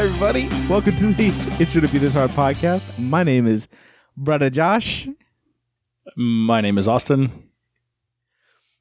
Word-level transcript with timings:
Hi, 0.00 0.06
everybody. 0.06 0.48
Welcome 0.66 0.96
to 0.96 1.12
the 1.12 1.28
It 1.60 1.68
Shouldn't 1.68 1.92
Be 1.92 1.98
This 1.98 2.14
Hard 2.14 2.30
podcast. 2.30 2.98
My 2.98 3.22
name 3.22 3.46
is 3.46 3.68
Brother 4.16 4.48
Josh, 4.48 5.06
My 6.16 6.62
name 6.62 6.78
is 6.78 6.88
Austin. 6.88 7.30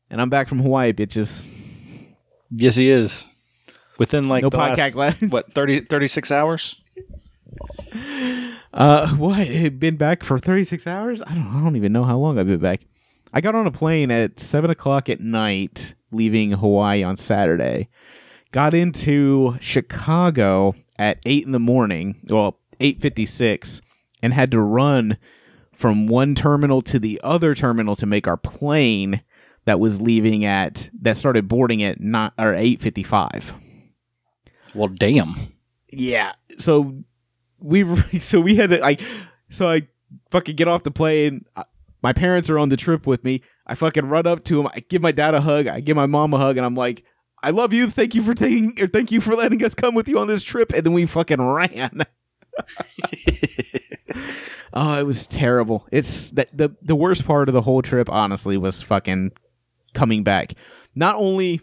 and 0.09 0.21
I'm 0.21 0.29
back 0.29 0.47
from 0.47 0.59
Hawaii, 0.59 0.93
bitches. 0.93 1.49
Yes, 2.49 2.77
he 2.77 2.89
is. 2.89 3.25
Within 3.97 4.30
like 4.30 4.44
No 4.44 4.49
the 4.49 4.58
podcast 4.59 4.95
last, 4.95 4.95
left. 4.95 5.23
what 5.23 5.53
30, 5.55 5.81
36 5.81 6.31
hours? 6.31 6.81
Uh, 8.73 9.13
what? 9.17 9.77
Been 9.77 9.97
back 9.97 10.23
for 10.23 10.39
36 10.39 10.88
hours? 10.88 11.22
I 11.23 11.33
don't. 11.33 11.47
I 11.53 11.61
don't 11.61 11.75
even 11.75 11.91
know 11.91 12.05
how 12.05 12.17
long 12.17 12.39
I've 12.39 12.47
been 12.47 12.61
back. 12.61 12.80
I 13.33 13.41
got 13.41 13.55
on 13.55 13.67
a 13.67 13.72
plane 13.72 14.09
at 14.09 14.39
seven 14.39 14.70
o'clock 14.72 15.09
at 15.09 15.20
night, 15.20 15.95
leaving 16.13 16.52
Hawaii 16.52 17.03
on 17.03 17.17
Saturday. 17.17 17.89
Got 18.53 18.73
into 18.73 19.58
Chicago 19.59 20.75
at 20.99 21.17
eight 21.26 21.45
in 21.45 21.53
the 21.53 21.59
morning. 21.59 22.21
Well, 22.30 22.59
eight 22.80 23.02
fifty-six, 23.02 23.81
and 24.21 24.34
had 24.34 24.52
to 24.52 24.62
run 24.62 25.17
from 25.73 26.05
one 26.05 26.35
terminal 26.35 26.81
to 26.84 26.99
the 26.99 27.20
other 27.23 27.55
terminal 27.55 27.95
to 27.95 28.05
make 28.05 28.27
our 28.27 28.38
plane 28.38 29.23
that 29.66 29.80
was 29.80 30.02
leaving 30.02 30.45
at 30.45 30.89
that 31.02 31.17
started 31.17 31.48
boarding 31.48 31.81
at 31.81 31.99
not 31.99 32.34
or 32.38 32.53
eight 32.53 32.81
fifty-five. 32.81 33.53
Well, 34.75 34.89
damn. 34.89 35.36
Yeah. 35.92 36.33
So 36.58 37.03
we 37.59 37.83
so 38.20 38.42
we 38.42 38.55
had 38.58 38.70
to 38.70 38.80
like 38.80 39.02
so 39.50 39.67
I 39.67 39.88
fucking 40.31 40.55
get 40.55 40.67
off 40.67 40.83
the 40.83 40.92
plane. 40.92 41.45
My 42.02 42.14
parents 42.14 42.50
are 42.50 42.59
on 42.59 42.70
the 42.70 42.77
trip 42.77 43.05
with 43.08 43.23
me. 43.23 43.42
I 43.67 43.75
fucking 43.75 44.08
run 44.08 44.25
up 44.25 44.44
to 44.45 44.59
him. 44.59 44.67
I 44.67 44.80
give 44.88 45.02
my 45.02 45.11
dad 45.11 45.33
a 45.33 45.42
hug. 45.42 45.67
I 45.67 45.80
give 45.80 45.95
my 45.95 46.05
mom 46.05 46.33
a 46.33 46.38
hug, 46.38 46.58
and 46.58 46.66
I'm 46.66 46.75
like, 46.75 47.03
"I 47.44 47.52
love 47.52 47.73
you. 47.73 47.90
Thank 47.90 48.16
you 48.16 48.23
for 48.23 48.34
taking 48.34 48.76
or 48.82 48.88
thank 48.88 49.12
you 49.12 49.22
for 49.22 49.36
letting 49.36 49.64
us 49.64 49.73
come 49.76 49.95
with 49.95 50.08
you 50.08 50.20
on 50.20 50.28
this 50.28 50.44
trip." 50.44 50.72
And 50.73 50.84
then 50.86 50.94
we 50.94 51.06
fucking 51.06 51.42
ran. 51.42 52.02
oh, 54.73 55.00
it 55.00 55.06
was 55.06 55.28
terrible. 55.28 55.88
It's 55.92 56.32
that 56.32 56.56
the 56.56 56.76
the 56.82 56.95
worst 56.95 57.26
part 57.26 57.50
of 57.50 57.54
the 57.54 57.62
whole 57.62 57.82
trip, 57.82 58.10
honestly, 58.10 58.58
was 58.58 58.82
fucking 58.82 59.32
coming 59.94 60.23
back. 60.23 60.54
Not 60.95 61.16
only 61.16 61.62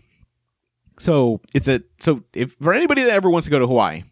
so 0.99 1.41
it's 1.55 1.69
a 1.69 1.83
so 2.01 2.23
if 2.33 2.57
for 2.61 2.73
anybody 2.73 3.03
that 3.03 3.11
ever 3.13 3.29
wants 3.31 3.47
to 3.47 3.51
go 3.51 3.59
to 3.59 3.67
Hawaii, 3.67 4.05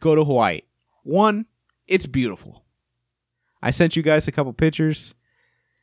go 0.00 0.14
to 0.14 0.24
Hawaii. 0.24 0.60
One, 1.02 1.46
it's 1.86 2.06
beautiful. 2.06 2.64
I 3.62 3.70
sent 3.70 3.96
you 3.96 4.02
guys 4.02 4.28
a 4.28 4.32
couple 4.32 4.52
pictures. 4.52 5.14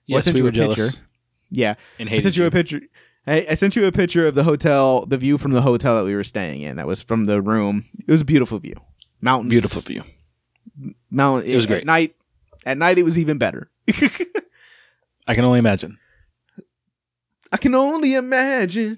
Well, 0.08 0.18
Yes, 0.18 0.26
sent 0.26 0.36
we 0.36 0.40
you 0.40 0.44
were 0.46 0.52
jealous. 0.52 0.92
picture. 0.96 1.08
Yeah, 1.50 1.76
And 2.00 2.10
I 2.10 2.20
sent 2.20 2.38
you 2.38 2.46
a 2.46 2.52
picture. 2.52 2.82
I, 3.28 3.46
I 3.52 3.54
sent 3.54 3.76
you 3.76 3.86
a 3.86 3.92
picture 3.92 4.26
of 4.26 4.36
the 4.36 4.44
hotel, 4.44 5.06
the 5.06 5.18
view 5.18 5.38
from 5.38 5.52
the 5.52 5.62
hotel 5.62 5.96
that 5.98 6.06
we 6.06 6.16
were 6.16 6.24
staying 6.24 6.62
in. 6.62 6.78
That 6.78 6.88
was 6.88 7.02
from 7.04 7.26
the 7.26 7.42
room. 7.42 7.86
It 8.08 8.12
was 8.12 8.22
a 8.22 8.26
beautiful 8.26 8.58
view. 8.60 8.76
Mountains, 9.22 9.50
Beautiful 9.52 9.82
view. 9.82 10.04
mountain. 11.12 11.52
It 11.52 11.56
was 11.56 11.68
great. 11.68 11.82
At 11.82 11.86
night, 11.86 12.16
at 12.66 12.78
night 12.78 12.98
it 12.98 13.04
was 13.04 13.20
even 13.20 13.38
better. 13.38 13.70
I 15.28 15.36
can 15.36 15.46
only 15.46 15.60
imagine. 15.60 16.00
I 17.52 17.58
can 17.58 17.76
only 17.76 18.16
imagine. 18.16 18.98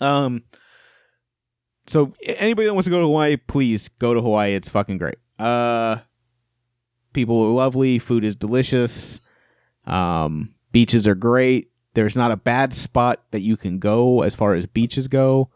Um. 0.00 0.42
So 1.86 2.14
anybody 2.24 2.66
that 2.68 2.74
wants 2.74 2.86
to 2.86 2.90
go 2.90 3.00
to 3.00 3.06
Hawaii, 3.06 3.36
please 3.36 3.88
go 3.88 4.14
to 4.14 4.20
Hawaii. 4.22 4.54
It's 4.54 4.68
fucking 4.68 4.98
great. 4.98 5.16
Uh, 5.38 5.96
people 7.12 7.42
are 7.42 7.50
lovely. 7.50 7.98
Food 7.98 8.24
is 8.24 8.36
delicious. 8.36 9.20
Um, 9.86 10.54
beaches 10.72 11.06
are 11.08 11.14
great. 11.16 11.69
There's 11.94 12.16
not 12.16 12.30
a 12.30 12.36
bad 12.36 12.72
spot 12.72 13.22
that 13.32 13.40
you 13.40 13.56
can 13.56 13.78
go 13.78 14.22
as 14.22 14.34
far 14.34 14.54
as 14.54 14.66
beaches 14.66 15.08
go. 15.08 15.50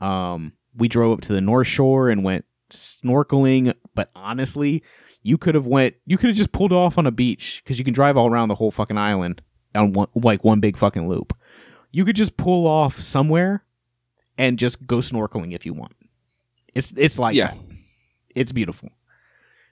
Um, 0.00 0.52
we 0.76 0.88
drove 0.88 1.12
up 1.12 1.20
to 1.22 1.32
the 1.32 1.40
North 1.40 1.66
Shore 1.66 2.08
and 2.10 2.22
went 2.24 2.44
snorkeling, 2.70 3.74
but 3.94 4.10
honestly, 4.14 4.82
you 5.22 5.38
could 5.38 5.54
have 5.54 5.66
went. 5.66 5.94
You 6.06 6.16
could 6.18 6.28
have 6.28 6.36
just 6.36 6.52
pulled 6.52 6.72
off 6.72 6.98
on 6.98 7.06
a 7.06 7.10
beach 7.10 7.62
because 7.64 7.78
you 7.78 7.84
can 7.84 7.94
drive 7.94 8.16
all 8.16 8.28
around 8.30 8.48
the 8.48 8.54
whole 8.56 8.70
fucking 8.70 8.98
island 8.98 9.40
on 9.74 9.92
one 9.92 10.08
like 10.14 10.44
one 10.44 10.60
big 10.60 10.76
fucking 10.76 11.08
loop. 11.08 11.36
You 11.90 12.04
could 12.04 12.16
just 12.16 12.36
pull 12.36 12.66
off 12.66 12.98
somewhere 13.00 13.64
and 14.36 14.58
just 14.58 14.86
go 14.86 14.96
snorkeling 14.98 15.54
if 15.54 15.64
you 15.64 15.72
want. 15.72 15.92
It's 16.74 16.92
it's 16.96 17.18
like 17.18 17.34
Yeah. 17.34 17.48
that. 17.48 17.58
It's 18.34 18.52
beautiful. 18.52 18.90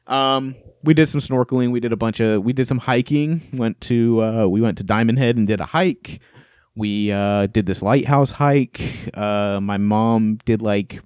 Um 0.06 0.54
we 0.84 0.94
did 0.94 1.06
some 1.06 1.20
snorkeling, 1.20 1.70
we 1.72 1.80
did 1.80 1.92
a 1.92 1.96
bunch 1.96 2.20
of 2.20 2.42
we 2.44 2.52
did 2.52 2.68
some 2.68 2.78
hiking, 2.78 3.40
went 3.52 3.80
to 3.82 4.22
uh 4.22 4.46
we 4.46 4.60
went 4.60 4.78
to 4.78 4.84
Diamond 4.84 5.18
Head 5.18 5.36
and 5.36 5.46
did 5.46 5.60
a 5.60 5.66
hike. 5.66 6.20
We 6.74 7.12
uh 7.12 7.46
did 7.46 7.66
this 7.66 7.82
lighthouse 7.82 8.30
hike. 8.32 8.80
Uh 9.14 9.60
my 9.60 9.76
mom 9.78 10.38
did 10.44 10.62
like 10.62 11.00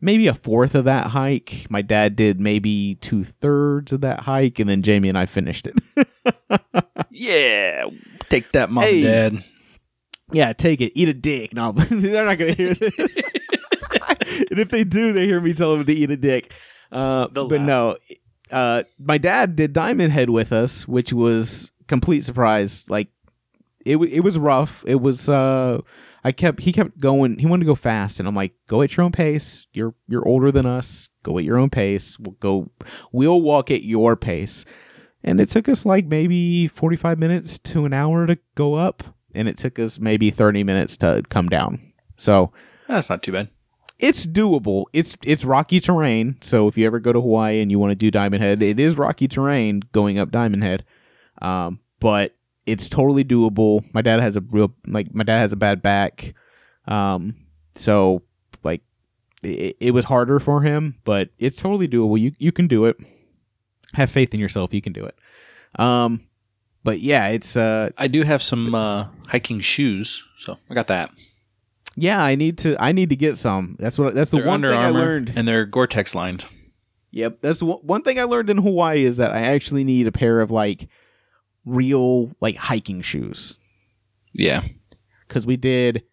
maybe 0.00 0.28
a 0.28 0.34
fourth 0.34 0.74
of 0.74 0.84
that 0.84 1.08
hike. 1.08 1.66
My 1.68 1.82
dad 1.82 2.14
did 2.16 2.40
maybe 2.40 2.94
two 3.00 3.24
thirds 3.24 3.92
of 3.92 4.00
that 4.02 4.20
hike, 4.20 4.58
and 4.58 4.68
then 4.70 4.82
Jamie 4.82 5.08
and 5.08 5.18
I 5.18 5.26
finished 5.26 5.66
it. 5.66 5.76
Yeah. 7.10 7.86
Take 8.28 8.52
that, 8.52 8.70
mom 8.70 8.84
Hey. 8.84 9.04
and 9.06 9.36
dad. 9.38 9.44
Yeah, 10.30 10.52
take 10.52 10.80
it. 10.80 10.92
Eat 10.94 11.08
a 11.08 11.14
dick. 11.14 11.52
No, 11.54 11.72
they're 11.90 12.24
not 12.24 12.38
going 12.38 12.54
to 12.54 12.62
hear 12.62 12.74
this. 12.74 12.92
and 14.50 14.58
if 14.60 14.68
they 14.68 14.84
do, 14.84 15.12
they 15.12 15.26
hear 15.26 15.40
me 15.40 15.52
tell 15.54 15.74
them 15.76 15.84
to 15.86 15.92
eat 15.92 16.10
a 16.10 16.16
dick. 16.16 16.52
Uh, 16.92 17.26
but 17.28 17.50
laugh. 17.50 17.60
no, 17.60 17.96
uh, 18.50 18.82
my 18.98 19.18
dad 19.18 19.56
did 19.56 19.72
Diamond 19.72 20.12
Head 20.12 20.30
with 20.30 20.52
us, 20.52 20.86
which 20.86 21.12
was 21.12 21.72
complete 21.86 22.24
surprise. 22.24 22.88
Like 22.88 23.08
it, 23.84 23.96
it 23.96 24.20
was 24.20 24.38
rough. 24.38 24.84
It 24.86 25.00
was. 25.00 25.28
Uh, 25.28 25.80
I 26.24 26.32
kept. 26.32 26.60
He 26.60 26.72
kept 26.72 26.98
going. 26.98 27.38
He 27.38 27.46
wanted 27.46 27.64
to 27.64 27.70
go 27.70 27.74
fast, 27.74 28.18
and 28.18 28.28
I'm 28.28 28.34
like, 28.34 28.54
go 28.66 28.82
at 28.82 28.96
your 28.96 29.04
own 29.04 29.12
pace. 29.12 29.66
You're 29.72 29.94
you're 30.08 30.26
older 30.26 30.50
than 30.50 30.66
us. 30.66 31.08
Go 31.22 31.38
at 31.38 31.44
your 31.44 31.58
own 31.58 31.70
pace. 31.70 32.18
We'll 32.18 32.36
go. 32.40 32.70
We'll 33.12 33.40
walk 33.40 33.70
at 33.70 33.82
your 33.82 34.16
pace. 34.16 34.64
And 35.24 35.40
it 35.40 35.48
took 35.48 35.68
us 35.68 35.84
like 35.84 36.06
maybe 36.06 36.68
45 36.68 37.18
minutes 37.18 37.58
to 37.58 37.84
an 37.84 37.92
hour 37.92 38.26
to 38.26 38.38
go 38.54 38.74
up 38.74 39.02
and 39.34 39.48
it 39.48 39.56
took 39.56 39.78
us 39.78 39.98
maybe 39.98 40.30
30 40.30 40.64
minutes 40.64 40.96
to 40.98 41.22
come 41.28 41.48
down. 41.48 41.80
So 42.16 42.52
That's 42.86 43.10
not 43.10 43.22
too 43.22 43.32
bad. 43.32 43.48
It's 43.98 44.26
doable. 44.26 44.84
It's 44.92 45.16
it's 45.22 45.44
rocky 45.44 45.80
terrain. 45.80 46.36
So 46.40 46.68
if 46.68 46.78
you 46.78 46.86
ever 46.86 47.00
go 47.00 47.12
to 47.12 47.20
Hawaii 47.20 47.60
and 47.60 47.70
you 47.70 47.78
want 47.78 47.90
to 47.90 47.96
do 47.96 48.10
Diamond 48.10 48.42
Head, 48.42 48.62
it 48.62 48.78
is 48.78 48.96
rocky 48.96 49.28
terrain 49.28 49.82
going 49.92 50.18
up 50.18 50.30
Diamond 50.30 50.62
Head. 50.62 50.84
Um, 51.42 51.80
but 52.00 52.34
it's 52.66 52.88
totally 52.88 53.24
doable. 53.24 53.82
My 53.92 54.02
dad 54.02 54.20
has 54.20 54.36
a 54.36 54.40
real 54.40 54.74
like 54.86 55.14
my 55.14 55.24
dad 55.24 55.38
has 55.40 55.52
a 55.52 55.56
bad 55.56 55.82
back. 55.82 56.34
Um, 56.86 57.34
so 57.74 58.22
like 58.62 58.82
it, 59.42 59.76
it 59.80 59.90
was 59.92 60.06
harder 60.06 60.38
for 60.38 60.62
him, 60.62 60.96
but 61.04 61.30
it's 61.38 61.56
totally 61.56 61.88
doable. 61.88 62.20
You 62.20 62.32
you 62.38 62.52
can 62.52 62.68
do 62.68 62.84
it. 62.84 62.96
Have 63.94 64.10
faith 64.10 64.34
in 64.34 64.40
yourself. 64.40 64.72
You 64.72 64.82
can 64.82 64.92
do 64.92 65.04
it. 65.04 65.16
Um, 65.78 66.28
but 66.84 67.00
yeah, 67.00 67.28
it's 67.28 67.56
uh 67.56 67.90
I 67.98 68.06
do 68.06 68.22
have 68.22 68.42
some 68.42 68.74
uh, 68.74 69.08
hiking 69.28 69.60
shoes, 69.60 70.24
so 70.38 70.58
I 70.70 70.74
got 70.74 70.86
that. 70.86 71.10
Yeah. 72.00 72.22
I 72.22 72.34
need 72.34 72.58
to 72.58 72.76
I 72.82 72.92
need 72.92 73.08
to 73.10 73.16
get 73.16 73.36
some. 73.38 73.76
That's 73.78 73.98
what 73.98 74.14
that's 74.14 74.30
the 74.30 74.38
They're 74.38 74.46
one 74.46 74.64
Under 74.64 74.70
thing 74.70 74.80
I 74.80 74.90
learned. 74.90 75.32
and 75.36 75.46
they're 75.46 75.64
Gore-Tex 75.66 76.14
lined. 76.14 76.44
Yep, 77.10 77.38
that's 77.40 77.62
one 77.62 77.78
one 77.78 78.02
thing 78.02 78.18
I 78.20 78.24
learned 78.24 78.50
in 78.50 78.58
Hawaii 78.58 79.04
is 79.04 79.16
that 79.16 79.32
I 79.32 79.40
actually 79.42 79.84
need 79.84 80.06
a 80.06 80.12
pair 80.12 80.40
of 80.40 80.50
like 80.50 80.88
real 81.64 82.30
like 82.40 82.56
hiking 82.56 83.00
shoes 83.02 83.56
Yeah. 84.34 84.62
because 85.26 85.46
we 85.46 85.56
did, 85.56 86.04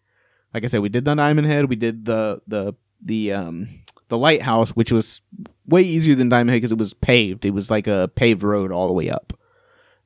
like 0.54 0.64
I 0.64 0.66
said, 0.66 0.80
we 0.80 0.88
did 0.88 1.04
the 1.04 1.14
Diamond 1.14 1.46
Head, 1.46 1.68
we 1.68 1.76
did 1.76 2.04
the 2.04 2.40
the 2.46 2.74
the 3.02 3.32
um 3.32 3.68
the 4.08 4.18
lighthouse, 4.18 4.70
which 4.70 4.92
was 4.92 5.20
way 5.66 5.82
easier 5.82 6.14
than 6.14 6.28
Diamond 6.28 6.50
Head 6.50 6.56
because 6.58 6.72
it 6.72 6.78
was 6.78 6.94
paved. 6.94 7.44
It 7.44 7.50
was 7.54 7.70
like 7.70 7.86
a 7.86 8.10
paved 8.14 8.42
road 8.42 8.72
all 8.72 8.86
the 8.86 8.92
way 8.94 9.10
up, 9.10 9.32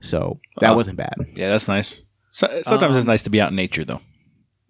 so 0.00 0.40
that 0.60 0.70
Oh. 0.70 0.76
wasn't 0.76 0.96
bad. 0.96 1.14
Yeah, 1.34 1.50
that's 1.50 1.68
nice. 1.68 2.04
So, 2.32 2.46
sometimes 2.64 2.96
it's 2.96 3.04
Um, 3.04 3.08
nice 3.10 3.22
to 3.22 3.30
be 3.30 3.40
out 3.40 3.50
in 3.50 3.56
nature, 3.56 3.84
though. 3.84 4.00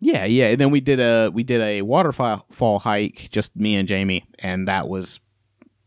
Yeah, 0.01 0.25
yeah. 0.25 0.49
And 0.49 0.59
then 0.59 0.71
we 0.71 0.81
did 0.81 0.99
a 0.99 1.31
we 1.33 1.43
did 1.43 1.61
a 1.61 1.83
waterfall 1.83 2.79
hike, 2.79 3.29
just 3.31 3.55
me 3.55 3.77
and 3.77 3.87
Jamie, 3.87 4.25
and 4.39 4.67
that 4.67 4.89
was 4.89 5.21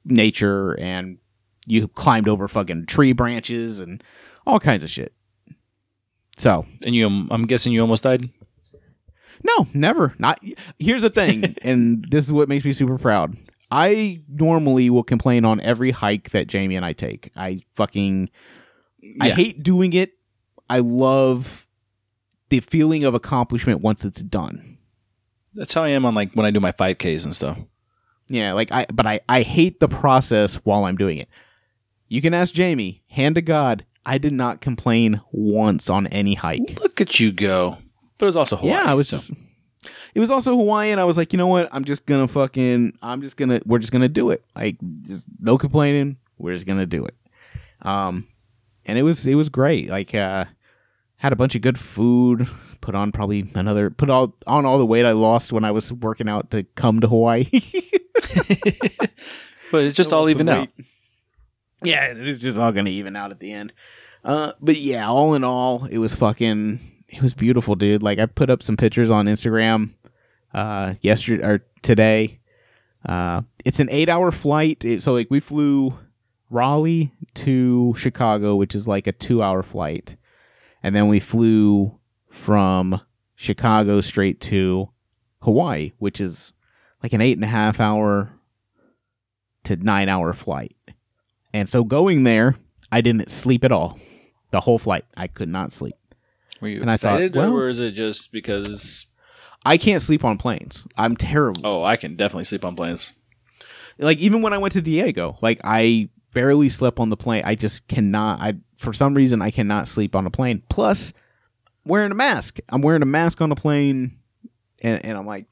nature 0.06 0.78
and 0.80 1.18
you 1.66 1.88
climbed 1.88 2.28
over 2.28 2.48
fucking 2.48 2.86
tree 2.86 3.14
branches 3.14 3.80
and 3.80 4.04
all 4.46 4.60
kinds 4.60 4.84
of 4.84 4.90
shit. 4.90 5.14
So 6.36 6.66
And 6.86 6.94
you, 6.96 7.08
I'm 7.08 7.44
guessing 7.44 7.72
you 7.74 7.82
almost 7.82 8.04
died. 8.04 8.30
no, 9.44 9.68
never. 9.74 10.14
Not 10.20 10.40
here's 10.80 11.02
the 11.04 11.10
thing, 11.10 11.56
and 11.62 12.06
this 12.10 12.26
is 12.26 12.32
what 12.32 12.50
makes 12.50 12.66
me 12.66 12.74
super 12.74 12.98
proud. 12.98 13.38
I 13.72 14.22
normally 14.30 14.90
will 14.92 15.04
complain 15.04 15.46
on 15.46 15.60
every 15.62 15.92
hike 15.92 16.30
that 16.32 16.48
Jamie 16.48 16.76
and 16.76 16.86
I 16.86 16.94
take. 16.94 17.32
I 17.36 17.62
fucking 17.76 18.30
I 19.20 19.30
hate 19.30 19.64
doing 19.64 19.94
it. 19.94 20.14
I 20.70 20.80
love 20.80 21.68
the 22.54 22.60
feeling 22.60 23.04
of 23.04 23.16
accomplishment 23.16 23.82
once 23.82 24.06
it's 24.06 24.22
done. 24.22 24.78
That's 25.56 25.74
how 25.74 25.82
I 25.84 25.90
am 25.90 26.06
on 26.06 26.14
like 26.14 26.34
when 26.34 26.46
I 26.46 26.52
do 26.52 26.60
my 26.60 26.72
5Ks 26.72 27.26
and 27.26 27.36
stuff. 27.36 27.58
Yeah, 28.28 28.54
like 28.54 28.72
I 28.72 28.86
but 28.94 29.08
I 29.08 29.22
I 29.28 29.42
hate 29.42 29.80
the 29.80 29.88
process 29.88 30.58
while 30.58 30.86
I'm 30.86 30.96
doing 30.96 31.18
it. 31.18 31.28
You 32.10 32.22
can 32.22 32.34
ask 32.36 32.54
Jamie, 32.54 33.02
hand 33.10 33.36
to 33.36 33.42
God, 33.42 33.86
I 34.06 34.20
did 34.20 34.34
not 34.34 34.62
complain 34.62 35.20
once 35.32 35.90
on 35.90 36.06
any 36.08 36.36
hike. 36.36 36.80
Look 36.80 37.02
at 37.02 37.20
you 37.20 37.32
go. 37.32 37.80
But 38.20 38.26
it 38.26 38.28
was 38.28 38.36
also 38.36 38.56
Hawaii. 38.56 38.76
yeah, 38.76 38.84
I 38.86 38.94
was 38.94 39.08
so- 39.10 39.18
just 39.18 39.32
it 40.14 40.20
was 40.20 40.30
also 40.30 40.56
Hawaiian. 40.56 41.00
I 41.00 41.06
was 41.06 41.18
like, 41.18 41.34
you 41.34 41.38
know 41.38 41.48
what? 41.48 41.68
I'm 41.72 41.84
just 41.86 42.06
gonna 42.06 42.28
fucking, 42.28 42.98
I'm 43.02 43.22
just 43.24 43.36
gonna, 43.36 43.60
we're 43.66 43.80
just 43.80 43.92
gonna 43.92 44.08
do 44.08 44.30
it. 44.30 44.44
Like, 44.56 44.78
just 45.02 45.26
no 45.40 45.58
complaining. 45.58 46.18
We're 46.38 46.54
just 46.54 46.68
gonna 46.68 46.86
do 46.86 47.04
it. 47.06 47.16
Um, 47.82 48.28
and 48.86 48.98
it 48.98 49.02
was 49.04 49.26
it 49.28 49.36
was 49.36 49.50
great. 49.50 49.90
Like, 49.90 50.14
uh, 50.14 50.46
had 51.24 51.34
a 51.34 51.38
bunch 51.38 51.56
of 51.56 51.62
good 51.62 51.80
food. 51.80 52.48
Put 52.82 52.96
on 52.96 53.14
probably 53.14 53.50
another, 53.56 53.90
put 53.90 54.10
all 54.10 54.36
on 54.46 54.66
all 54.66 54.78
the 54.78 54.86
weight 54.86 55.06
I 55.06 55.14
lost 55.14 55.54
when 55.54 55.64
I 55.64 55.72
was 55.72 55.92
working 55.92 56.28
out 56.28 56.52
to 56.52 56.64
come 56.76 57.00
to 57.00 57.08
Hawaii. 57.08 57.46
but 59.72 59.84
it's 59.84 59.96
just 59.96 60.12
all 60.12 60.30
even 60.30 60.50
out. 60.50 60.68
Yeah, 61.82 62.08
it's 62.08 62.42
just 62.42 62.60
all 62.60 62.74
gonna 62.74 62.90
even 62.90 63.16
out 63.16 63.32
at 63.32 63.40
the 63.40 63.54
end. 63.54 63.72
Uh, 64.26 64.52
but 64.60 64.76
yeah, 64.76 65.08
all 65.08 65.34
in 65.34 65.46
all, 65.46 65.86
it 65.86 65.98
was 66.00 66.14
fucking 66.14 66.82
it 67.08 67.22
was 67.22 67.34
beautiful, 67.34 67.76
dude. 67.76 68.04
Like 68.04 68.20
I 68.20 68.26
put 68.26 68.50
up 68.50 68.62
some 68.62 68.76
pictures 68.76 69.10
on 69.10 69.28
Instagram 69.28 69.94
uh 70.54 70.96
yesterday 71.00 71.46
or 71.46 71.66
today. 71.84 72.42
Uh 73.06 73.44
it's 73.64 73.80
an 73.80 73.88
8-hour 73.88 74.34
flight. 74.34 74.84
It, 74.84 75.02
so 75.02 75.14
like 75.14 75.28
we 75.30 75.40
flew 75.40 75.98
Raleigh 76.50 77.14
to 77.36 77.96
Chicago, 77.98 78.58
which 78.58 78.76
is 78.76 78.90
like 78.90 79.08
a 79.08 79.14
2-hour 79.14 79.64
flight. 79.64 80.18
And 80.84 80.96
then 80.96 81.08
we 81.08 81.20
flew 81.20 81.98
from 82.30 83.02
Chicago 83.36 84.02
straight 84.02 84.42
to 84.42 84.90
Hawaii, 85.42 85.94
which 85.98 86.20
is 86.20 86.54
like 87.02 87.14
an 87.14 87.22
eight 87.22 87.38
and 87.38 87.44
a 87.44 87.48
half 87.48 87.80
hour 87.80 88.34
to 89.64 89.76
nine 89.78 90.10
hour 90.10 90.34
flight. 90.34 90.76
And 91.54 91.70
so 91.70 91.84
going 91.84 92.24
there, 92.24 92.56
I 92.92 93.02
didn't 93.02 93.32
sleep 93.32 93.64
at 93.64 93.72
all. 93.72 93.98
The 94.52 94.62
whole 94.62 94.78
flight. 94.78 95.06
I 95.16 95.28
could 95.28 95.50
not 95.50 95.72
sleep. 95.72 95.96
Were 96.62 96.68
you 96.68 96.82
And 96.82 96.90
I 96.90 96.94
thought, 96.98 97.16
excited, 97.22 97.36
well- 97.36 97.54
or 97.54 97.70
is 97.70 97.80
it 97.80 97.92
just 97.92 98.32
because? 98.32 99.08
I 99.66 99.78
can't 99.78 100.02
sleep 100.02 100.26
on 100.26 100.38
planes. 100.38 100.86
I'm 100.98 101.16
terrible. 101.16 101.62
Oh, 101.64 101.84
I 101.84 101.96
can 101.96 102.16
definitely 102.18 102.44
sleep 102.44 102.66
on 102.66 102.76
planes. 102.76 103.14
Like 103.98 104.18
even 104.18 104.42
when 104.42 104.52
I 104.54 104.58
went 104.58 104.74
to 104.74 104.82
Diego, 104.82 105.38
like 105.42 105.62
I 105.64 106.10
barely 106.34 106.68
slept 106.70 107.00
on 107.00 107.10
the 107.10 107.16
plane. 107.18 107.44
I 107.46 107.56
just 107.56 107.88
cannot 107.88 108.40
I 108.42 108.56
for 108.84 108.94
some 108.94 109.14
reason 109.14 109.42
I 109.42 109.50
cannot 109.50 109.88
sleep 109.88 110.16
on 110.16 110.26
a 110.26 110.30
plane. 110.30 110.62
Plus 110.70 111.14
wearing 111.86 112.12
a 112.12 112.16
mask. 112.16 112.60
I'm 112.70 112.82
wearing 112.82 113.02
a 113.02 113.08
mask 113.08 113.42
on 113.42 113.52
a 113.52 113.56
plane 113.56 114.20
and, 114.82 115.04
and 115.06 115.18
I'm 115.18 115.26
like 115.26 115.46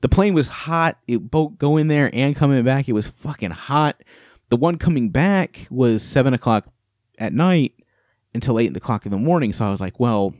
the 0.00 0.08
plane 0.08 0.34
was 0.34 0.46
hot. 0.46 0.98
It 1.08 1.30
both 1.30 1.58
going 1.58 1.88
there 1.88 2.10
and 2.12 2.36
coming 2.36 2.62
back, 2.64 2.88
it 2.88 2.92
was 2.92 3.08
fucking 3.08 3.50
hot. 3.50 4.02
The 4.48 4.56
one 4.56 4.78
coming 4.78 5.08
back 5.08 5.66
was 5.70 6.02
seven 6.02 6.34
o'clock 6.34 6.68
at 7.18 7.32
night 7.32 7.74
until 8.34 8.58
eight 8.58 8.76
o'clock 8.76 9.06
in 9.06 9.12
the 9.12 9.18
morning. 9.18 9.52
So 9.52 9.64
I 9.64 9.70
was 9.70 9.80
like, 9.80 9.98
well, 9.98 10.34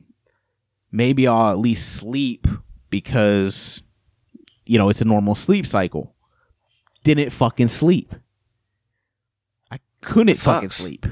maybe 0.93 1.27
I'll 1.27 1.51
at 1.51 1.59
least 1.59 1.97
sleep 1.97 2.47
because 2.91 3.83
you 4.65 4.79
know 4.79 4.89
it's 4.89 5.01
a 5.01 5.07
normal 5.07 5.35
sleep 5.35 5.67
cycle. 5.67 6.15
Didn't 7.03 7.31
fucking 7.31 7.69
sleep. 7.69 8.15
I 9.71 9.79
couldn't 10.01 10.39
fucking 10.39 10.71
sleep. 10.71 11.07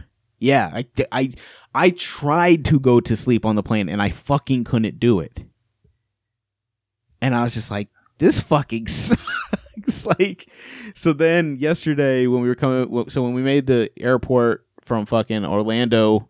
Yeah, 0.45 0.71
I, 0.75 0.87
I 1.11 1.31
I 1.75 1.91
tried 1.91 2.67
to 2.67 2.79
go 2.79 3.01
to 3.01 3.17
sleep 3.17 3.47
on 3.47 3.57
the 3.57 3.63
plane 3.63 3.89
and 3.89 4.03
I 4.03 4.11
fucking 4.11 4.65
couldn't 4.65 5.01
do 5.01 5.19
it. 5.19 5.43
And 7.23 7.35
I 7.35 7.45
was 7.45 7.55
just 7.55 7.71
like, 7.71 7.89
this 8.19 8.41
fucking 8.41 8.87
sucks. 8.89 10.05
like, 10.19 10.47
so 10.95 11.15
then 11.15 11.57
yesterday 11.57 12.27
when 12.27 12.43
we 12.43 12.49
were 12.49 12.55
coming, 12.55 13.09
so 13.09 13.23
when 13.23 13.33
we 13.33 13.43
made 13.43 13.67
the 13.67 13.91
airport 13.99 14.67
from 14.83 15.07
fucking 15.07 15.47
Orlando, 15.47 16.29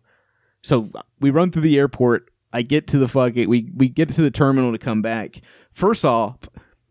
so 0.61 0.89
we 1.19 1.29
run 1.29 1.51
through 1.51 1.63
the 1.63 1.77
airport. 1.77 2.31
I 2.53 2.61
get 2.61 2.87
to 2.87 2.97
the 2.97 3.09
fucking, 3.09 3.49
we 3.49 3.69
we 3.75 3.89
get 3.89 4.07
to 4.11 4.21
the 4.21 4.31
terminal 4.31 4.71
to 4.71 4.77
come 4.77 5.01
back. 5.01 5.41
First 5.73 6.05
off, 6.05 6.37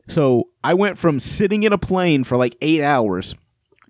so 0.09 0.51
I 0.63 0.75
went 0.75 0.99
from 0.99 1.19
sitting 1.21 1.63
in 1.63 1.73
a 1.73 1.79
plane 1.79 2.23
for 2.23 2.37
like 2.37 2.55
eight 2.61 2.83
hours, 2.83 3.35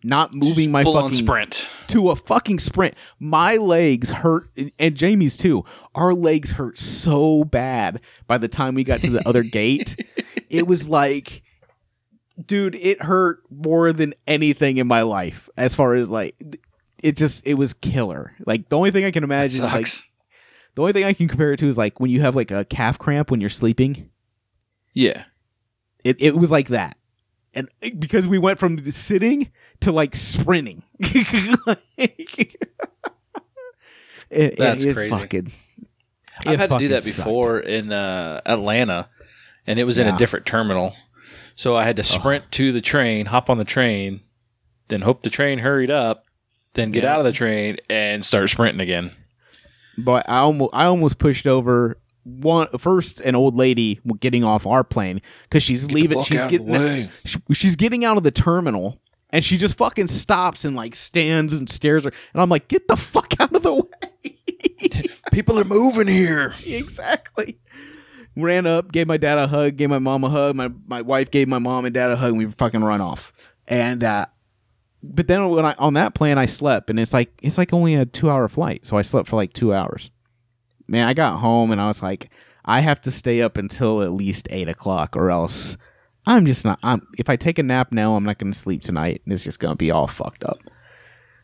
not 0.05 0.35
moving 0.35 0.71
my 0.71 0.83
full 0.83 0.97
on 0.99 1.05
fucking 1.11 1.17
sprint. 1.27 1.69
to 1.89 2.11
a 2.11 2.17
fucking 2.17 2.59
sprint. 2.59 2.95
My 3.19 3.56
legs 3.56 4.11
hurt, 4.11 4.51
and 4.79 4.95
Jamie's 4.95 5.37
too. 5.37 5.65
Our 5.95 6.12
legs 6.12 6.53
hurt 6.53 6.79
so 6.79 7.43
bad 7.45 8.01
by 8.27 8.37
the 8.39 8.47
time 8.47 8.75
we 8.75 8.85
got 8.85 9.01
to 9.01 9.11
the 9.11 9.27
other 9.27 9.43
gate. 9.53 9.97
It 10.51 10.67
was 10.67 10.89
like, 10.89 11.43
dude, 12.45 12.75
it 12.75 13.03
hurt 13.03 13.43
more 13.51 13.93
than 13.93 14.15
anything 14.27 14.77
in 14.77 14.87
my 14.87 15.03
life. 15.03 15.49
As 15.56 15.75
far 15.75 15.95
as 15.95 16.11
like, 16.11 16.37
it 17.03 17.17
just 17.17 17.47
it 17.47 17.55
was 17.55 17.73
killer. 17.73 18.33
Like 18.47 18.69
the 18.69 18.77
only 18.77 18.91
thing 18.91 19.05
I 19.06 19.11
can 19.11 19.25
imagine, 19.25 19.65
like 19.65 19.87
the 20.75 20.83
only 20.83 20.93
thing 20.93 21.05
I 21.05 21.15
can 21.15 21.29
compare 21.29 21.53
it 21.53 21.59
to 21.61 21.69
is 21.69 21.79
like 21.79 21.99
when 21.99 22.11
you 22.11 22.21
have 22.21 22.37
like 22.37 22.51
a 22.51 22.65
calf 22.67 22.99
cramp 22.99 23.31
when 23.31 23.41
you're 23.41 23.51
sleeping. 23.51 24.11
yeah. 24.93 25.25
It 26.05 26.17
it 26.21 26.37
was 26.37 26.51
like 26.51 26.69
that, 26.69 26.99
and 27.55 27.67
eh, 27.81 27.89
because 27.99 28.27
we 28.27 28.37
went 28.37 28.59
from 28.59 28.85
sitting 28.93 29.51
to 29.84 29.92
like 29.92 30.14
sprinting. 30.16 30.82
It- 34.31 34.52
it- 34.54 34.56
That's 34.58 34.82
it 34.84 34.94
crazy. 34.94 35.16
Fucking, 35.16 35.52
I've 36.46 36.58
had 36.58 36.60
to 36.60 36.66
do 36.66 36.69
fucking 36.69 36.88
that 36.90 37.02
sucked. 37.04 37.16
before 37.28 37.60
in 37.60 37.92
uh, 37.92 38.40
Atlanta, 38.46 39.08
and 39.66 39.78
it 39.78 39.84
was 39.84 39.98
in 39.98 40.06
Yeah. 40.06 40.16
a 40.16 40.19
different 40.19 40.46
terminal. 40.46 40.94
So 41.54 41.76
I 41.76 41.84
had 41.84 41.96
to 41.96 42.02
sprint 42.02 42.50
to 42.52 42.72
the 42.72 42.81
train, 42.81 43.26
hop 43.26 43.48
on 43.48 43.58
the 43.58 43.64
train, 43.64 44.20
then 44.88 45.02
hope 45.02 45.22
the 45.22 45.31
train 45.31 45.58
hurried 45.60 45.90
up, 45.90 46.25
then 46.72 46.90
get 46.90 47.04
Yeah. 47.04 47.12
out 47.12 47.19
of 47.20 47.25
the 47.25 47.32
train 47.32 47.76
and 47.88 48.25
start 48.25 48.50
sprinting 48.50 48.81
again. 48.81 49.12
But 49.96 50.28
I 50.28 50.38
almost 50.38 50.75
I 50.75 50.86
almost 50.86 51.19
pushed 51.19 51.46
over 51.46 51.98
one 52.25 52.66
first 52.78 53.20
an 53.20 53.36
old 53.36 53.54
lady 53.54 54.00
getting 54.19 54.42
off 54.42 54.66
our 54.66 54.82
plane 54.82 55.20
because 55.44 55.62
she's 55.62 55.92
leaving. 55.92 56.20
She's 56.25 56.42
getting 56.48 57.08
she's 57.52 57.76
getting 57.76 58.04
out 58.04 58.16
of 58.16 58.25
the 58.25 58.32
terminal. 58.32 59.00
And 59.34 59.44
she 59.44 59.56
just 59.56 59.76
fucking 59.78 60.06
stops 60.06 60.64
and 60.64 60.76
like 60.76 60.94
stands 60.94 61.52
and 61.52 61.69
stares 61.69 62.04
her, 62.04 62.12
and 62.32 62.40
I'm 62.40 62.48
like, 62.48 62.69
"Get 62.69 62.86
the 62.86 62.96
fuck 62.96 63.34
out 63.40 63.52
of 63.52 63.64
the 63.64 63.75
way!" 63.75 64.38
People 65.32 65.58
are 65.58 65.64
moving 65.64 66.06
here. 66.06 66.54
exactly. 66.64 67.58
Ran 68.36 68.64
up, 68.64 68.92
gave 68.92 69.08
my 69.08 69.16
dad 69.16 69.38
a 69.38 69.48
hug, 69.48 69.76
gave 69.76 69.90
my 69.90 69.98
mom 69.98 70.22
a 70.22 70.28
hug. 70.28 70.55
My 70.55 70.70
my 70.86 71.03
wife 71.03 71.32
gave 71.32 71.48
my 71.48 71.58
mom 71.58 71.84
and 71.84 71.93
dad 71.93 72.12
a 72.12 72.17
hug, 72.17 72.29
and 72.29 72.38
we 72.38 72.46
fucking 72.46 72.84
run 72.84 73.00
off. 73.00 73.32
And 73.67 74.05
uh, 74.05 74.26
but 75.03 75.26
then 75.26 75.48
when 75.48 75.67
I 75.67 75.74
on 75.81 75.94
that 75.94 76.14
plane, 76.14 76.38
I 76.38 76.46
slept, 76.46 76.88
and 76.88 77.00
it's 77.00 77.12
like 77.12 77.32
it's 77.43 77.58
like 77.58 77.72
only 77.72 77.96
a 77.96 78.06
two 78.06 78.31
hour 78.31 78.48
flight, 78.48 78.86
so 78.86 78.96
I 78.96 79.03
slept 79.03 79.29
for 79.29 79.34
like 79.34 79.53
two 79.53 79.74
hours. 79.74 80.12
Man, 80.86 81.08
I 81.08 81.12
got 81.12 81.41
home 81.41 81.72
and 81.72 81.81
I 81.81 81.88
was 81.88 82.05
like, 82.05 82.31
I 82.64 82.79
have 82.79 83.00
to 83.00 83.10
stay 83.10 83.43
up 83.43 83.56
until 83.56 84.00
at 84.00 84.12
least 84.12 84.46
eight 84.50 84.69
o'clock, 84.69 85.17
or 85.17 85.32
else 85.32 85.76
I'm 86.26 86.46
just 86.46 86.64
not. 86.64 86.78
I'm 86.82 87.06
if 87.19 87.28
I 87.28 87.36
take 87.36 87.58
a 87.58 87.62
nap 87.62 87.93
now, 87.93 88.16
I'm 88.16 88.24
not 88.24 88.38
going 88.38 88.52
to 88.52 88.58
sleep 88.58 88.82
tonight, 88.82 89.22
and 89.24 89.32
it's 89.32 89.44
just 89.44 89.58
going 89.58 89.72
to 89.72 89.76
be 89.76 89.90
all 89.90 90.06
fucked 90.06 90.44
up. 90.44 90.58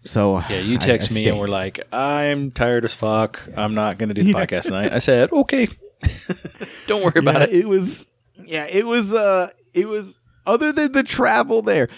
So 0.04 0.38
Yeah, 0.48 0.60
you 0.60 0.78
text 0.78 1.10
I 1.10 1.14
me 1.14 1.20
stayed. 1.20 1.28
and 1.30 1.38
we're 1.38 1.46
like, 1.48 1.80
I'm 1.92 2.50
tired 2.50 2.84
as 2.86 2.94
fuck. 2.94 3.46
I'm 3.56 3.74
not 3.74 3.98
going 3.98 4.08
to 4.08 4.14
do 4.14 4.22
the 4.22 4.32
podcast 4.32 4.62
tonight. 4.64 4.92
I 4.92 4.98
said, 4.98 5.30
okay. 5.32 5.68
Don't 6.86 7.02
worry 7.04 7.12
about 7.18 7.34
Yeah, 7.50 7.56
it. 7.56 7.60
It 7.64 7.68
was 7.68 8.06
yeah, 8.46 8.64
it 8.64 8.86
was 8.86 9.12
uh 9.12 9.50
it 9.74 9.86
was 9.86 10.18
other 10.46 10.72
than 10.72 10.92
the 10.92 11.02
travel 11.02 11.60
there. 11.60 11.88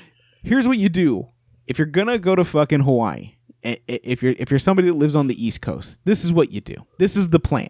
Here's 0.42 0.66
what 0.66 0.78
you 0.78 0.88
do. 0.88 1.28
If 1.68 1.78
you're 1.78 1.86
going 1.86 2.08
to 2.08 2.18
go 2.18 2.34
to 2.34 2.44
fucking 2.44 2.80
Hawaii, 2.80 3.36
i- 3.64 3.78
i- 3.88 4.00
if 4.02 4.20
you're 4.24 4.34
if 4.36 4.50
you're 4.50 4.58
somebody 4.58 4.88
that 4.88 4.94
lives 4.94 5.14
on 5.14 5.28
the 5.28 5.46
East 5.46 5.60
Coast, 5.62 6.00
this 6.04 6.24
is 6.24 6.32
what 6.32 6.50
you 6.50 6.60
do. 6.60 6.74
This 6.98 7.16
is 7.16 7.28
the 7.28 7.38
plan. 7.38 7.68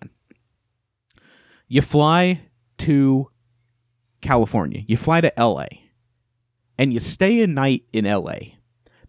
You 1.68 1.82
fly 1.82 2.40
to 2.78 3.28
California. 4.22 4.82
You 4.86 4.96
fly 4.96 5.20
to 5.20 5.32
LA. 5.36 5.66
And 6.78 6.92
you 6.92 7.00
stay 7.00 7.42
a 7.42 7.46
night 7.46 7.84
in 7.92 8.06
LA 8.06 8.56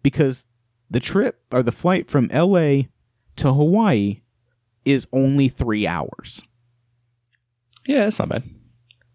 because 0.03 0.45
the 0.89 0.99
trip 0.99 1.41
or 1.51 1.63
the 1.63 1.71
flight 1.71 2.09
from 2.09 2.27
LA 2.27 2.83
to 3.37 3.53
Hawaii 3.53 4.21
is 4.85 5.07
only 5.13 5.47
3 5.47 5.87
hours. 5.87 6.41
Yeah, 7.87 8.07
it's 8.07 8.19
not 8.19 8.29
bad. 8.29 8.43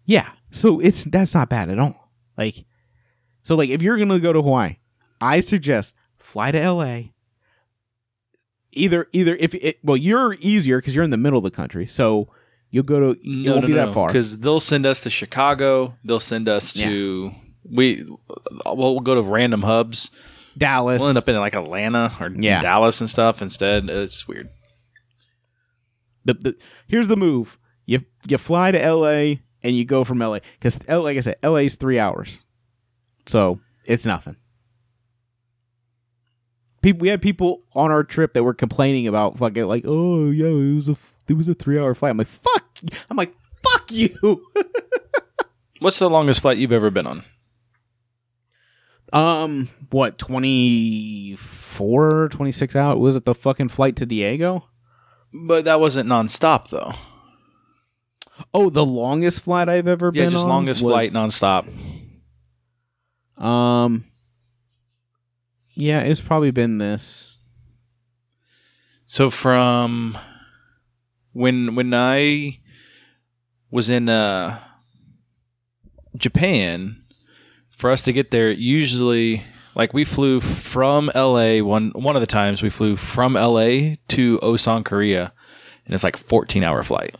Yeah. 0.05 0.29
So 0.51 0.79
it's 0.79 1.03
that's 1.03 1.35
not 1.35 1.49
bad 1.49 1.69
at 1.69 1.79
all. 1.79 2.11
Like 2.37 2.65
so 3.43 3.55
like 3.55 3.69
if 3.69 3.81
you're 3.81 3.97
going 3.97 4.09
to 4.09 4.19
go 4.19 4.33
to 4.33 4.41
Hawaii, 4.41 4.77
I 5.21 5.39
suggest 5.39 5.93
fly 6.17 6.51
to 6.51 6.71
LA. 6.71 7.01
Either 8.71 9.07
either 9.13 9.35
if 9.39 9.55
it 9.55 9.79
well 9.83 9.97
you're 9.97 10.33
easier 10.39 10.81
cuz 10.81 10.95
you're 10.95 11.03
in 11.03 11.11
the 11.11 11.17
middle 11.17 11.37
of 11.37 11.43
the 11.43 11.51
country. 11.51 11.87
So 11.87 12.29
you'll 12.71 12.83
go 12.83 12.99
to 13.13 13.19
it 13.23 13.49
won't 13.49 13.65
be 13.65 13.73
that 13.73 13.93
far. 13.93 14.07
Because 14.07 14.39
they'll 14.39 14.59
send 14.59 14.85
us 14.85 15.01
to 15.01 15.09
Chicago. 15.09 15.95
They'll 16.03 16.19
send 16.19 16.47
us 16.49 16.73
to 16.73 17.31
we. 17.69 18.05
Well, 18.65 18.75
we'll 18.77 18.99
go 18.99 19.15
to 19.15 19.21
random 19.21 19.61
hubs. 19.63 20.11
Dallas. 20.57 20.99
We'll 20.99 21.09
end 21.09 21.17
up 21.17 21.29
in 21.29 21.35
like 21.37 21.53
Atlanta 21.55 22.11
or 22.19 22.29
Yeah. 22.35 22.61
Dallas 22.61 22.99
and 23.01 23.09
stuff 23.09 23.41
instead. 23.41 23.89
It's 23.89 24.27
weird. 24.27 24.49
the, 26.25 26.33
the 26.33 26.55
here's 26.87 27.07
the 27.07 27.15
move. 27.17 27.57
You 27.85 28.01
you 28.27 28.37
fly 28.37 28.71
to 28.71 28.93
LA 28.93 29.35
and 29.63 29.75
you 29.75 29.85
go 29.85 30.03
from 30.03 30.19
LA 30.19 30.39
cuz 30.59 30.79
like 30.87 31.17
I 31.17 31.21
said 31.21 31.37
LA 31.43 31.57
is 31.67 31.75
3 31.75 31.97
hours. 31.99 32.39
So 33.25 33.59
it's 33.85 34.05
nothing. 34.05 34.35
People, 36.81 37.01
we 37.01 37.09
had 37.09 37.21
people 37.21 37.63
on 37.73 37.91
our 37.91 38.03
trip 38.03 38.33
that 38.33 38.43
were 38.43 38.53
complaining 38.53 39.07
about 39.07 39.37
fucking 39.37 39.65
like, 39.65 39.83
oh 39.85 40.29
yeah, 40.31 40.47
it 40.47 40.75
was 40.75 40.87
a 40.87 40.95
it 41.29 41.37
was 41.37 41.47
a 41.47 41.53
three 41.53 41.79
hour 41.79 41.93
flight. 41.95 42.11
I'm 42.11 42.17
like, 42.17 42.27
fuck. 42.27 42.65
I'm 43.09 43.15
like, 43.17 43.33
fuck 43.63 43.91
you. 43.91 44.15
What's 45.79 45.99
the 45.99 46.09
longest 46.09 46.41
flight 46.41 46.57
you've 46.57 46.73
ever 46.73 46.89
been 46.89 47.07
on? 47.07 47.23
Um, 49.11 49.69
what 49.89 50.17
24, 50.19 52.29
26 52.29 52.75
out? 52.75 52.99
Was 52.99 53.15
it 53.15 53.25
the 53.25 53.33
fucking 53.33 53.69
flight 53.69 53.95
to 53.97 54.05
Diego? 54.05 54.65
But 55.33 55.65
that 55.65 55.79
wasn't 55.79 56.09
nonstop 56.09 56.69
though. 56.69 56.91
Oh, 58.53 58.69
the 58.69 58.85
longest 58.85 59.41
flight 59.41 59.67
I've 59.69 59.87
ever 59.87 60.07
Yeah, 60.07 60.11
been 60.11 60.21
on? 60.21 60.25
Yeah, 60.31 60.35
just 60.35 60.47
longest 60.47 60.83
was- 60.83 60.91
flight 60.91 61.11
nonstop. 61.11 61.67
Um, 63.43 64.05
yeah, 65.73 66.01
it's 66.01 66.21
probably 66.21 66.51
been 66.51 66.77
this. 66.77 67.37
So 69.05 69.29
from 69.29 70.17
when 71.33 71.75
when 71.75 71.93
I 71.93 72.59
was 73.71 73.89
in 73.89 74.09
uh, 74.09 74.59
Japan, 76.15 77.03
for 77.69 77.91
us 77.91 78.01
to 78.03 78.13
get 78.13 78.31
there, 78.31 78.51
usually 78.51 79.43
like 79.75 79.93
we 79.93 80.03
flew 80.03 80.39
from 80.39 81.11
LA 81.15 81.59
one 81.59 81.91
one 81.91 82.15
of 82.15 82.21
the 82.21 82.27
times 82.27 82.61
we 82.61 82.69
flew 82.69 82.95
from 82.95 83.33
LA 83.33 83.95
to 84.09 84.39
Osan, 84.41 84.83
Korea, 84.83 85.33
and 85.85 85.93
it's 85.93 86.03
like 86.03 86.17
fourteen 86.17 86.63
hour 86.63 86.83
flight. 86.83 87.15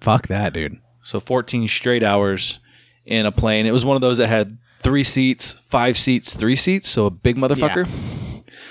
Fuck 0.00 0.26
that, 0.28 0.52
dude. 0.52 0.78
So 1.02 1.20
14 1.20 1.68
straight 1.68 2.02
hours 2.02 2.60
in 3.04 3.26
a 3.26 3.32
plane. 3.32 3.66
It 3.66 3.72
was 3.72 3.84
one 3.84 3.94
of 3.94 4.00
those 4.00 4.18
that 4.18 4.26
had 4.26 4.58
three 4.80 5.04
seats, 5.04 5.52
five 5.52 5.96
seats, 5.96 6.34
three 6.34 6.56
seats. 6.56 6.88
So 6.88 7.06
a 7.06 7.10
big 7.10 7.36
motherfucker. 7.36 7.88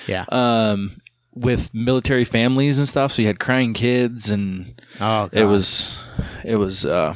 Yeah. 0.07 0.25
Um, 0.29 1.01
with 1.35 1.73
military 1.73 2.23
families 2.23 2.77
and 2.77 2.87
stuff. 2.87 3.11
So 3.13 3.21
you 3.21 3.27
had 3.27 3.39
crying 3.39 3.73
kids 3.73 4.29
and 4.29 4.81
Oh, 4.99 5.29
it 5.31 5.45
was, 5.45 5.99
it 6.43 6.55
was, 6.57 6.85
uh, 6.85 7.15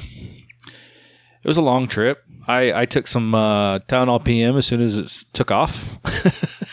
it 0.67 1.47
was 1.47 1.57
a 1.57 1.61
long 1.61 1.87
trip. 1.87 2.23
I, 2.47 2.81
I 2.81 2.85
took 2.85 3.07
some 3.07 3.35
uh, 3.35 3.79
Tylenol 3.79 4.23
PM 4.23 4.55
as 4.57 4.65
soon 4.65 4.81
as 4.81 4.95
it 4.95 5.25
took 5.33 5.51
off, 5.51 5.97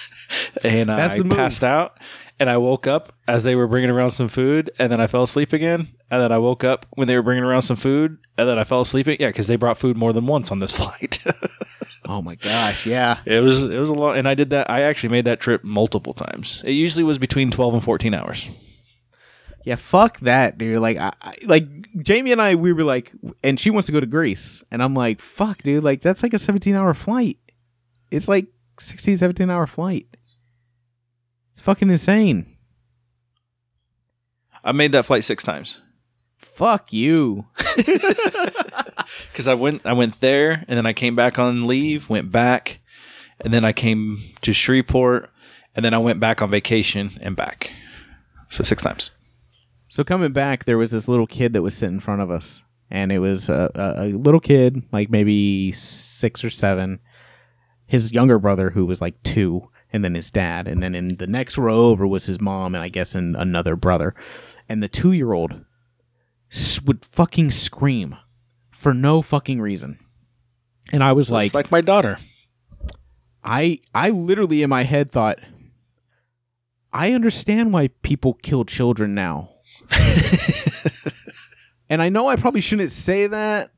and 0.64 0.88
That's 0.88 1.14
I 1.14 1.18
the 1.18 1.24
move. 1.24 1.36
passed 1.36 1.62
out. 1.62 1.98
And 2.40 2.50
I 2.50 2.56
woke 2.56 2.88
up 2.88 3.12
as 3.28 3.44
they 3.44 3.54
were 3.54 3.68
bringing 3.68 3.90
around 3.90 4.10
some 4.10 4.26
food, 4.26 4.70
and 4.78 4.90
then 4.90 5.00
I 5.00 5.06
fell 5.06 5.22
asleep 5.22 5.52
again. 5.52 5.88
And 6.10 6.20
then 6.20 6.32
I 6.32 6.38
woke 6.38 6.64
up 6.64 6.84
when 6.90 7.06
they 7.06 7.14
were 7.14 7.22
bringing 7.22 7.44
around 7.44 7.62
some 7.62 7.76
food, 7.76 8.18
and 8.36 8.48
then 8.48 8.58
I 8.58 8.64
fell 8.64 8.80
asleep. 8.80 9.06
Yeah, 9.06 9.28
because 9.28 9.46
they 9.46 9.54
brought 9.54 9.78
food 9.78 9.96
more 9.96 10.12
than 10.12 10.26
once 10.26 10.50
on 10.50 10.58
this 10.58 10.72
flight. 10.76 11.18
Oh 12.06 12.20
my 12.22 12.34
gosh, 12.34 12.86
yeah. 12.86 13.20
it 13.24 13.40
was 13.40 13.62
it 13.62 13.78
was 13.78 13.88
a 13.88 13.94
lot, 13.94 14.18
and 14.18 14.28
I 14.28 14.34
did 14.34 14.50
that. 14.50 14.68
I 14.68 14.82
actually 14.82 15.10
made 15.10 15.24
that 15.26 15.40
trip 15.40 15.62
multiple 15.64 16.12
times. 16.12 16.62
It 16.64 16.72
usually 16.72 17.04
was 17.04 17.18
between 17.18 17.50
twelve 17.50 17.72
and 17.72 17.82
fourteen 17.82 18.14
hours. 18.14 18.48
Yeah, 19.64 19.76
fuck 19.76 20.20
that, 20.20 20.58
dude. 20.58 20.80
Like, 20.80 20.98
I, 20.98 21.12
I, 21.22 21.34
like 21.46 21.66
Jamie 22.02 22.32
and 22.32 22.42
I, 22.42 22.54
we 22.54 22.72
were 22.72 22.84
like, 22.84 23.12
and 23.42 23.58
she 23.58 23.70
wants 23.70 23.86
to 23.86 23.92
go 23.92 24.00
to 24.00 24.06
Greece, 24.06 24.62
and 24.70 24.82
I'm 24.82 24.94
like, 24.94 25.20
fuck, 25.20 25.62
dude. 25.62 25.82
Like, 25.82 26.02
that's 26.02 26.22
like 26.22 26.34
a 26.34 26.38
17 26.38 26.74
hour 26.74 26.92
flight. 26.92 27.38
It's 28.10 28.28
like 28.28 28.48
16, 28.78 29.18
17 29.18 29.48
hour 29.48 29.66
flight. 29.66 30.06
It's 31.54 31.62
fucking 31.62 31.88
insane. 31.88 32.46
I 34.62 34.72
made 34.72 34.92
that 34.92 35.04
flight 35.04 35.24
six 35.24 35.42
times 35.44 35.80
Fuck 36.38 36.92
you. 36.92 37.46
because 37.76 39.48
I 39.48 39.54
went 39.54 39.82
I 39.84 39.92
went 39.92 40.20
there, 40.20 40.64
and 40.68 40.76
then 40.76 40.86
I 40.86 40.92
came 40.92 41.16
back 41.16 41.38
on 41.38 41.66
leave, 41.66 42.08
went 42.08 42.30
back, 42.30 42.80
and 43.40 43.52
then 43.52 43.64
I 43.64 43.72
came 43.72 44.20
to 44.42 44.52
Shreveport, 44.52 45.30
and 45.74 45.84
then 45.84 45.94
I 45.94 45.98
went 45.98 46.20
back 46.20 46.42
on 46.42 46.50
vacation 46.50 47.18
and 47.20 47.34
back. 47.34 47.72
So 48.50 48.62
six 48.62 48.82
times. 48.82 49.10
So 49.88 50.04
coming 50.04 50.32
back, 50.32 50.64
there 50.64 50.78
was 50.78 50.90
this 50.90 51.08
little 51.08 51.26
kid 51.26 51.52
that 51.52 51.62
was 51.62 51.74
sitting 51.74 51.96
in 51.96 52.00
front 52.00 52.20
of 52.20 52.30
us, 52.30 52.62
and 52.90 53.10
it 53.10 53.18
was 53.18 53.48
a, 53.48 53.70
a, 53.74 54.06
a 54.06 54.08
little 54.12 54.40
kid, 54.40 54.82
like 54.92 55.10
maybe 55.10 55.72
six 55.72 56.44
or 56.44 56.50
seven. 56.50 57.00
His 57.86 58.12
younger 58.12 58.38
brother, 58.38 58.70
who 58.70 58.86
was 58.86 59.00
like 59.00 59.22
two, 59.22 59.70
and 59.94 60.04
then 60.04 60.16
his 60.16 60.28
dad, 60.32 60.66
and 60.66 60.82
then 60.82 60.96
in 60.96 61.16
the 61.18 61.26
next 61.28 61.56
row 61.56 61.82
over 61.82 62.04
was 62.04 62.26
his 62.26 62.40
mom, 62.40 62.74
and 62.74 62.82
I 62.82 62.88
guess 62.88 63.14
and 63.14 63.36
another 63.36 63.76
brother, 63.76 64.12
and 64.68 64.82
the 64.82 64.88
two-year-old 64.88 65.64
would 66.84 67.04
fucking 67.04 67.52
scream 67.52 68.16
for 68.72 68.92
no 68.92 69.22
fucking 69.22 69.60
reason, 69.60 70.00
and 70.92 71.04
I 71.04 71.12
was 71.12 71.28
So 71.28 71.34
like, 71.34 71.46
it's 71.46 71.54
like 71.54 71.70
my 71.70 71.80
daughter. 71.80 72.18
I 73.44 73.78
I 73.94 74.10
literally 74.10 74.64
in 74.64 74.70
my 74.70 74.82
head 74.82 75.12
thought 75.12 75.38
I 76.92 77.12
understand 77.12 77.72
why 77.72 77.88
people 78.02 78.34
kill 78.34 78.64
children 78.64 79.14
now. 79.14 79.50
and 81.88 82.02
I 82.02 82.08
know 82.08 82.26
I 82.26 82.34
probably 82.34 82.60
shouldn't 82.60 82.90
say 82.90 83.28
that 83.28 83.70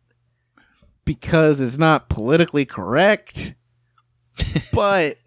because 1.05 1.61
it's 1.61 1.77
not 1.77 2.09
politically 2.09 2.65
correct. 2.65 3.55
but 4.73 5.19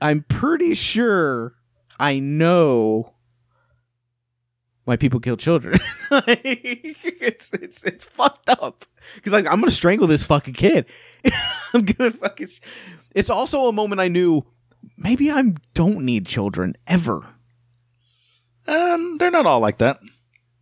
I'm 0.00 0.22
pretty 0.22 0.74
sure 0.74 1.54
I 1.98 2.18
know 2.18 3.14
why 4.84 4.96
people 4.96 5.20
kill 5.20 5.36
children. 5.36 5.78
it's 6.10 7.50
it's 7.52 7.82
it's 7.82 8.04
fucked 8.04 8.48
up. 8.48 8.84
Cuz 9.22 9.32
like 9.32 9.46
I'm 9.46 9.60
going 9.60 9.68
to 9.68 9.70
strangle 9.70 10.06
this 10.06 10.22
fucking 10.22 10.54
kid. 10.54 10.86
I'm 11.74 11.84
to 11.84 12.10
fucking 12.12 12.48
it's 13.14 13.30
also 13.30 13.66
a 13.66 13.72
moment 13.72 14.00
I 14.00 14.08
knew 14.08 14.44
maybe 14.96 15.30
I 15.30 15.52
don't 15.74 16.04
need 16.04 16.26
children 16.26 16.76
ever. 16.86 17.26
Um, 18.66 19.16
they're 19.18 19.30
not 19.30 19.46
all 19.46 19.60
like 19.60 19.78
that. 19.78 20.00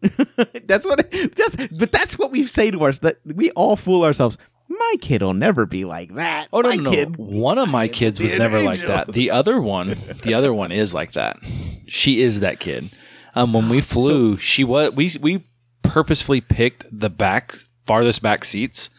that's 0.67 0.87
what 0.87 1.11
that's 1.11 1.57
but 1.79 1.93
that's 1.93 2.19
what 2.19 2.31
we 2.31 2.47
say 2.47 2.71
to 2.71 2.83
ourselves. 2.83 3.01
That 3.01 3.37
we 3.37 3.51
all 3.53 3.77
fool 3.77 4.05
ourselves. 4.05 4.39
My 4.69 4.95
kid 5.01 5.23
will 5.23 5.35
never 5.35 5.67
be 5.67 5.85
like 5.85 6.15
that. 6.15 6.49
Oh 6.53 6.61
no, 6.61 6.69
my 6.71 6.77
no, 6.77 6.91
kid. 6.91 7.17
One 7.17 7.59
of 7.59 7.69
my 7.69 7.89
kids 7.89 8.21
was 8.21 8.37
never 8.37 8.61
like 8.61 8.81
that. 8.81 9.13
The 9.13 9.31
other 9.31 9.61
one, 9.61 9.97
the 10.23 10.35
other 10.35 10.53
one 10.53 10.73
is 10.73 10.93
like 10.93 11.13
that. 11.13 11.39
She 11.87 12.21
is 12.21 12.41
that 12.41 12.59
kid. 12.61 12.91
Um, 13.35 13.53
when 13.53 13.69
we 13.69 13.81
flew, 13.93 14.37
she 14.39 14.65
was 14.65 14.93
we 14.93 15.11
we 15.21 15.45
purposefully 15.83 16.41
picked 16.41 16.85
the 16.91 17.11
back 17.11 17.55
farthest 17.87 18.23
back 18.23 18.45
seats. 18.45 18.91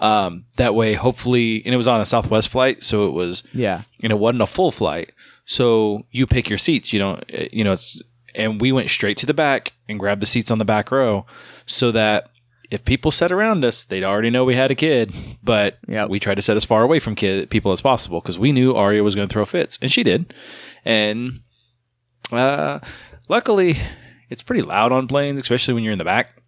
Um, 0.00 0.44
that 0.58 0.74
way, 0.74 0.92
hopefully, 0.92 1.62
and 1.64 1.72
it 1.72 1.76
was 1.78 1.88
on 1.88 2.00
a 2.00 2.04
Southwest 2.06 2.50
flight, 2.50 2.84
so 2.84 3.06
it 3.06 3.12
was 3.12 3.42
Yeah. 3.54 3.82
and 4.02 4.12
it 4.12 4.16
wasn't 4.18 4.42
a 4.42 4.46
full 4.46 4.70
flight. 4.70 5.12
So 5.46 6.04
you 6.10 6.26
pick 6.26 6.50
your 6.50 6.58
seats. 6.58 6.92
You 6.92 6.98
don't, 6.98 7.20
uh, 7.32 7.46
you 7.50 7.64
know, 7.64 7.72
it's, 7.72 7.98
and 8.34 8.60
we 8.60 8.72
went 8.72 8.90
straight 8.90 9.16
to 9.18 9.26
the 9.26 9.32
back 9.32 9.72
and 9.88 9.98
grabbed 9.98 10.20
the 10.20 10.26
seats 10.26 10.50
on 10.50 10.58
the 10.58 10.66
back 10.66 10.90
row 10.90 11.24
so 11.64 11.92
that 11.92 12.28
if 12.70 12.84
people 12.84 13.10
sat 13.10 13.30
around 13.32 13.64
us, 13.64 13.84
they'd 13.84 14.04
already 14.04 14.30
know 14.30 14.44
we 14.44 14.56
had 14.56 14.70
a 14.70 14.74
kid, 14.74 15.12
but 15.42 15.78
Yep. 15.88 16.08
we 16.10 16.18
tried 16.20 16.34
to 16.36 16.42
set 16.42 16.56
as 16.56 16.64
far 16.64 16.82
away 16.82 16.98
from 16.98 17.14
kid 17.14 17.48
people 17.50 17.72
as 17.72 17.80
possible 17.80 18.20
because 18.20 18.38
we 18.38 18.52
knew 18.52 18.74
Aria 18.74 19.02
was 19.04 19.14
going 19.14 19.28
to 19.28 19.32
throw 19.32 19.44
fits 19.44 19.78
and 19.80 19.90
she 19.92 20.02
did. 20.02 20.32
And, 20.84 21.40
uh, 22.32 22.80
luckily 23.28 23.76
it's 24.30 24.42
pretty 24.42 24.62
loud 24.62 24.90
on 24.92 25.06
planes, 25.06 25.38
especially 25.40 25.74
when 25.74 25.84
you're 25.84 25.92
in 25.92 25.98
the 25.98 26.04
back. 26.04 26.42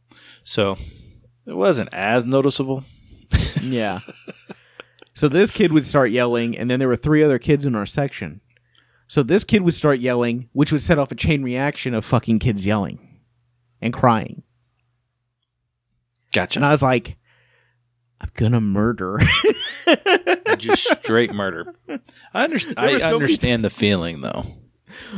So 0.44 0.76
it 1.46 1.54
wasn't 1.56 1.92
as 1.94 2.26
noticeable. 2.26 2.84
Yeah. 3.62 4.00
so 5.14 5.28
this 5.28 5.50
kid 5.50 5.72
would 5.72 5.84
start 5.84 6.10
yelling, 6.10 6.56
and 6.56 6.70
then 6.70 6.78
there 6.78 6.88
were 6.88 6.96
three 6.96 7.22
other 7.24 7.38
kids 7.38 7.66
in 7.66 7.74
our 7.74 7.86
section. 7.86 8.40
So 9.08 9.22
this 9.22 9.42
kid 9.44 9.62
would 9.62 9.74
start 9.74 9.98
yelling, 9.98 10.48
which 10.52 10.70
would 10.72 10.80
set 10.82 10.98
off 10.98 11.10
a 11.12 11.16
chain 11.16 11.42
reaction 11.42 11.92
of 11.92 12.04
fucking 12.04 12.38
kids 12.38 12.64
yelling 12.64 12.98
and 13.82 13.92
crying. 13.92 14.42
Gotcha. 16.32 16.58
And 16.58 16.66
I 16.66 16.72
was 16.72 16.82
like, 16.82 17.16
I'm 18.20 18.30
gonna 18.34 18.60
murder. 18.60 19.20
just 20.58 20.82
straight 21.00 21.32
murder. 21.32 21.74
I, 22.34 22.46
There 22.48 22.58
I 22.76 22.98
so 22.98 23.14
understand 23.14 23.64
the 23.64 23.70
feeling 23.70 24.20
though. 24.20 24.44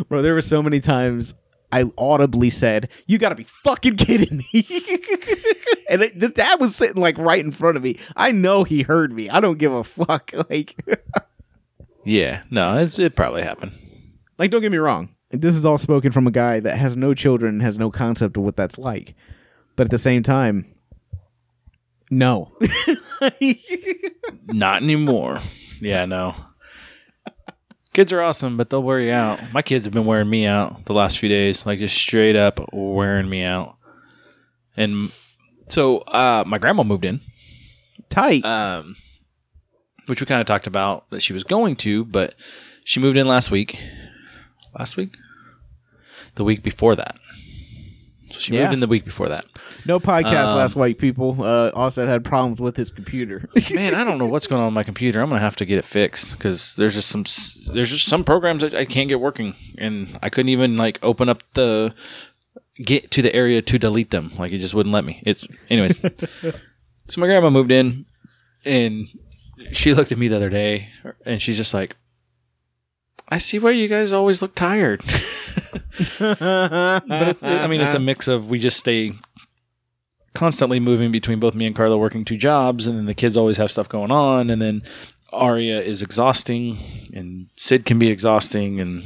Bro, 0.08 0.22
there 0.22 0.34
were 0.34 0.42
so 0.42 0.62
many 0.62 0.80
times 0.80 1.34
I 1.72 1.84
audibly 1.96 2.50
said, 2.50 2.88
"You 3.06 3.18
got 3.18 3.30
to 3.30 3.34
be 3.36 3.44
fucking 3.44 3.96
kidding 3.96 4.38
me!" 4.38 4.48
and 5.88 6.02
it, 6.02 6.18
the 6.18 6.28
dad 6.34 6.60
was 6.60 6.74
sitting 6.76 7.00
like 7.00 7.16
right 7.16 7.42
in 7.42 7.52
front 7.52 7.76
of 7.76 7.82
me. 7.82 7.98
I 8.16 8.32
know 8.32 8.64
he 8.64 8.82
heard 8.82 9.12
me. 9.12 9.30
I 9.30 9.40
don't 9.40 9.58
give 9.58 9.72
a 9.72 9.84
fuck. 9.84 10.32
Like, 10.50 10.74
Yeah, 12.04 12.42
no, 12.50 12.76
it's, 12.78 12.98
it 12.98 13.14
probably 13.14 13.42
happened. 13.42 13.72
like 14.38 14.50
don't 14.50 14.60
get 14.62 14.72
me 14.72 14.78
wrong. 14.78 15.10
This 15.30 15.54
is 15.54 15.64
all 15.64 15.78
spoken 15.78 16.10
from 16.10 16.26
a 16.26 16.32
guy 16.32 16.58
that 16.60 16.76
has 16.76 16.96
no 16.96 17.14
children, 17.14 17.54
and 17.54 17.62
has 17.62 17.78
no 17.78 17.90
concept 17.90 18.36
of 18.36 18.42
what 18.42 18.56
that's 18.56 18.76
like. 18.78 19.14
But 19.76 19.86
at 19.86 19.90
the 19.92 19.98
same 19.98 20.22
time, 20.24 20.66
no. 22.10 22.56
Not 24.46 24.82
anymore. 24.82 25.40
Yeah, 25.80 26.04
no. 26.06 26.34
Kids 27.92 28.12
are 28.12 28.20
awesome, 28.20 28.56
but 28.56 28.70
they'll 28.70 28.82
wear 28.82 29.00
you 29.00 29.12
out. 29.12 29.40
My 29.52 29.62
kids 29.62 29.84
have 29.84 29.92
been 29.94 30.06
wearing 30.06 30.30
me 30.30 30.46
out 30.46 30.84
the 30.86 30.92
last 30.92 31.18
few 31.18 31.28
days, 31.28 31.66
like 31.66 31.78
just 31.80 31.96
straight 31.96 32.36
up 32.36 32.60
wearing 32.72 33.28
me 33.28 33.42
out. 33.42 33.76
And 34.76 35.12
so, 35.68 35.98
uh, 35.98 36.44
my 36.46 36.58
grandma 36.58 36.84
moved 36.84 37.04
in, 37.04 37.20
Tight. 38.08 38.44
um, 38.44 38.94
which 40.06 40.20
we 40.20 40.26
kind 40.26 40.40
of 40.40 40.46
talked 40.46 40.66
about 40.68 41.10
that 41.10 41.20
she 41.20 41.32
was 41.32 41.42
going 41.44 41.74
to, 41.76 42.04
but 42.04 42.34
she 42.84 43.00
moved 43.00 43.16
in 43.16 43.26
last 43.26 43.50
week. 43.50 43.78
Last 44.78 44.96
week, 44.96 45.16
the 46.36 46.44
week 46.44 46.62
before 46.62 46.94
that. 46.94 47.16
So 48.30 48.38
she 48.40 48.54
Yeah. 48.54 48.62
moved 48.62 48.74
in 48.74 48.80
the 48.80 48.86
week 48.86 49.04
before 49.04 49.28
that. 49.28 49.44
No 49.86 49.98
podcast 50.00 50.48
Um, 50.48 50.56
last 50.56 50.76
week, 50.76 50.98
people. 50.98 51.36
Uh, 51.42 51.70
Austin 51.74 52.06
had 52.06 52.24
problems 52.24 52.60
with 52.60 52.76
his 52.76 52.90
computer. 52.90 53.48
Man, 53.74 53.94
I 53.94 54.04
don't 54.04 54.18
know 54.18 54.26
what's 54.26 54.46
going 54.46 54.60
on 54.60 54.66
with 54.68 54.74
my 54.74 54.82
computer. 54.84 55.20
I'm 55.20 55.28
gonna 55.28 55.40
have 55.40 55.56
to 55.56 55.64
get 55.64 55.78
it 55.78 55.84
fixed 55.84 56.32
because 56.38 56.74
there's 56.76 56.94
just 56.94 57.08
some 57.08 57.22
s- 57.22 57.68
there's 57.72 57.90
just 57.90 58.06
some 58.06 58.24
programs 58.24 58.62
that 58.62 58.74
I 58.74 58.84
can't 58.84 59.08
get 59.08 59.20
working, 59.20 59.54
and 59.78 60.18
I 60.22 60.28
couldn't 60.28 60.50
even 60.50 60.76
like 60.76 60.98
open 61.02 61.28
up 61.28 61.42
the 61.54 61.92
get 62.84 63.10
to 63.10 63.20
the 63.22 63.34
area 63.34 63.60
to 63.62 63.78
delete 63.78 64.10
them. 64.10 64.32
Like 64.38 64.52
it 64.52 64.58
just 64.58 64.74
wouldn't 64.74 64.92
let 64.94 65.04
me. 65.04 65.22
It's 65.26 65.46
anyways. 65.68 65.96
so 67.08 67.20
my 67.20 67.26
grandma 67.26 67.50
moved 67.50 67.72
in, 67.72 68.06
and 68.64 69.08
she 69.72 69.92
looked 69.94 70.12
at 70.12 70.18
me 70.18 70.28
the 70.28 70.36
other 70.36 70.50
day, 70.50 70.88
and 71.26 71.42
she's 71.42 71.56
just 71.56 71.74
like, 71.74 71.96
"I 73.28 73.38
see 73.38 73.58
why 73.58 73.72
you 73.72 73.88
guys 73.88 74.12
always 74.12 74.40
look 74.42 74.54
tired." 74.54 75.02
but 76.18 77.28
it's, 77.28 77.42
I 77.42 77.66
mean, 77.66 77.80
it's 77.80 77.94
a 77.94 77.98
mix 78.00 78.28
of 78.28 78.48
we 78.50 78.58
just 78.58 78.78
stay 78.78 79.12
constantly 80.34 80.78
moving 80.80 81.10
between 81.10 81.40
both 81.40 81.54
me 81.54 81.66
and 81.66 81.74
Carla 81.74 81.98
working 81.98 82.24
two 82.24 82.36
jobs, 82.36 82.86
and 82.86 82.96
then 82.96 83.06
the 83.06 83.14
kids 83.14 83.36
always 83.36 83.56
have 83.56 83.70
stuff 83.70 83.88
going 83.88 84.10
on, 84.10 84.50
and 84.50 84.62
then 84.62 84.82
Aria 85.32 85.80
is 85.80 86.02
exhausting, 86.02 86.78
and 87.12 87.48
Sid 87.56 87.84
can 87.84 87.98
be 87.98 88.08
exhausting, 88.08 88.80
and 88.80 89.04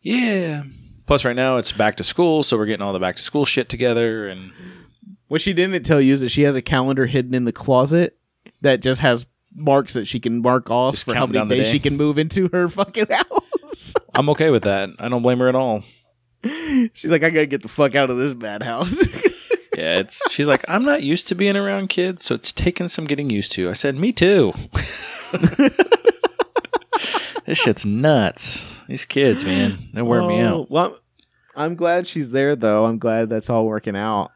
yeah. 0.00 0.62
Plus, 1.06 1.24
right 1.24 1.36
now 1.36 1.56
it's 1.56 1.72
back 1.72 1.96
to 1.96 2.04
school, 2.04 2.42
so 2.42 2.56
we're 2.56 2.66
getting 2.66 2.84
all 2.84 2.92
the 2.92 2.98
back 2.98 3.16
to 3.16 3.22
school 3.22 3.44
shit 3.44 3.68
together, 3.68 4.28
and 4.28 4.52
what 5.28 5.40
she 5.40 5.52
didn't 5.52 5.84
tell 5.84 6.00
you 6.00 6.14
is 6.14 6.20
that 6.20 6.30
she 6.30 6.42
has 6.42 6.56
a 6.56 6.62
calendar 6.62 7.06
hidden 7.06 7.34
in 7.34 7.44
the 7.44 7.52
closet 7.52 8.16
that 8.60 8.80
just 8.80 9.00
has 9.00 9.26
marks 9.54 9.94
that 9.94 10.06
she 10.06 10.20
can 10.20 10.42
mark 10.42 10.70
off 10.70 10.94
Just 10.94 11.04
for 11.04 11.14
how 11.14 11.26
many 11.26 11.48
days 11.48 11.66
day. 11.66 11.72
she 11.72 11.78
can 11.78 11.96
move 11.96 12.18
into 12.18 12.48
her 12.52 12.68
fucking 12.68 13.06
house. 13.10 13.40
I'm 14.14 14.28
okay 14.30 14.50
with 14.50 14.64
that. 14.64 14.90
I 14.98 15.08
don't 15.08 15.22
blame 15.22 15.38
her 15.38 15.48
at 15.48 15.54
all. 15.54 15.82
She's 16.92 17.10
like, 17.10 17.22
I 17.24 17.30
gotta 17.30 17.46
get 17.46 17.62
the 17.62 17.68
fuck 17.68 17.94
out 17.94 18.10
of 18.10 18.16
this 18.18 18.32
bad 18.34 18.62
house. 18.62 18.96
Yeah, 19.76 19.98
it's 19.98 20.22
she's 20.32 20.48
like, 20.48 20.64
I'm 20.68 20.84
not 20.86 21.02
used 21.02 21.28
to 21.28 21.34
being 21.34 21.54
around 21.54 21.88
kids, 21.88 22.24
so 22.24 22.34
it's 22.34 22.50
taken 22.50 22.88
some 22.88 23.04
getting 23.04 23.28
used 23.28 23.52
to. 23.52 23.68
I 23.68 23.74
said, 23.74 23.94
Me 23.94 24.10
too. 24.10 24.54
this 27.44 27.58
shit's 27.58 27.84
nuts. 27.84 28.80
These 28.88 29.04
kids, 29.04 29.44
man, 29.44 29.90
they 29.92 30.00
wear 30.00 30.22
me 30.22 30.40
Oh, 30.42 30.62
out. 30.62 30.70
Well, 30.70 30.98
I'm 31.54 31.74
glad 31.74 32.06
she's 32.06 32.30
there 32.30 32.56
though. 32.56 32.86
I'm 32.86 32.98
glad 32.98 33.28
that's 33.28 33.50
all 33.50 33.66
working 33.66 33.96
out. 33.96 34.30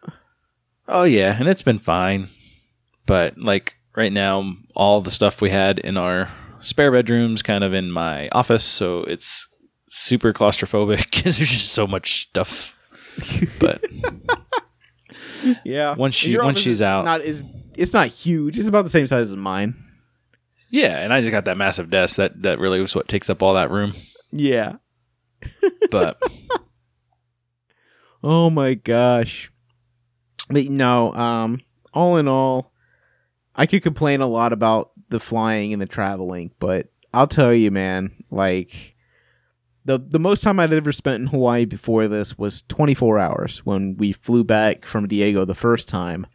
Oh 0.87 1.04
yeah, 1.04 1.37
and 1.38 1.49
it's 1.49 1.62
been 1.62 1.78
fine. 1.78 2.28
But 3.06 3.38
like 3.38 3.76
right 3.97 4.12
now, 4.12 4.54
all 4.75 5.00
the 5.00 5.11
stuff 5.11 5.40
we 5.40 5.49
had 5.49 5.78
in 5.78 5.97
our 5.97 6.30
spare 6.61 6.90
bedrooms, 6.93 7.43
kind 7.43 7.64
of 7.64 7.73
in 7.75 7.90
my 7.90 8.29
office, 8.31 8.64
so 8.64 9.00
it's 9.05 9.47
super 9.88 10.33
claustrophobic 10.33 10.99
because 11.11 11.37
there's 11.38 11.50
just 11.50 11.73
so 11.73 11.87
much 11.87 12.23
stuff. 12.29 12.79
But 13.59 13.83
Yeah. 15.64 15.95
Once 15.97 16.14
she- 16.14 16.37
once 16.38 16.59
she's 16.61 16.81
out- 16.83 17.05
not 17.05 17.23
is 17.23 17.43
it's 17.76 17.93
not 17.95 18.09
huge. 18.09 18.59
It's 18.59 18.69
about 18.69 18.83
the 18.85 18.90
same 18.90 19.07
size 19.07 19.31
as 19.31 19.37
mine. 19.37 19.75
yeah, 20.71 20.99
and 21.00 21.12
I 21.12 21.21
just 21.21 21.31
got 21.33 21.47
that 21.47 21.57
massive 21.57 21.90
desk 21.90 22.17
that 22.17 22.43
that 22.43 22.59
really 22.59 22.81
was 22.81 22.95
what 22.95 23.09
takes 23.09 23.31
up 23.31 23.43
all 23.43 23.55
that 23.55 23.71
room. 23.71 23.93
Yeah. 24.33 24.76
But 25.90 26.21
Oh 28.23 28.50
my 28.50 28.75
gosh. 28.75 29.50
But 30.49 30.67
no, 30.67 31.12
um, 31.14 31.61
all 31.95 32.17
in 32.19 32.29
all, 32.29 32.73
I 33.55 33.67
could 33.67 33.83
complain 33.83 34.21
a 34.21 34.26
lot 34.26 34.52
about 34.52 34.90
the 35.11 35.20
flying 35.20 35.73
and 35.73 35.81
the 35.83 35.87
traveling, 35.87 36.51
but 36.59 36.88
I'll 37.12 37.27
tell 37.27 37.53
you, 37.53 37.70
man, 37.70 38.12
like 38.31 38.94
the 39.85 39.99
the 39.99 40.18
most 40.18 40.42
time 40.42 40.59
I'd 40.61 40.73
ever 40.73 40.92
spent 40.92 41.20
in 41.23 41.27
Hawaii 41.29 41.64
before 41.64 42.09
this 42.09 42.38
was 42.38 42.62
24 42.68 43.18
hours 43.18 43.59
when 43.66 43.96
we 43.96 44.12
flew 44.12 44.44
back 44.44 44.85
from 44.85 45.07
Diego 45.09 45.44
the 45.44 45.55
first 45.55 45.88
time. 45.88 46.27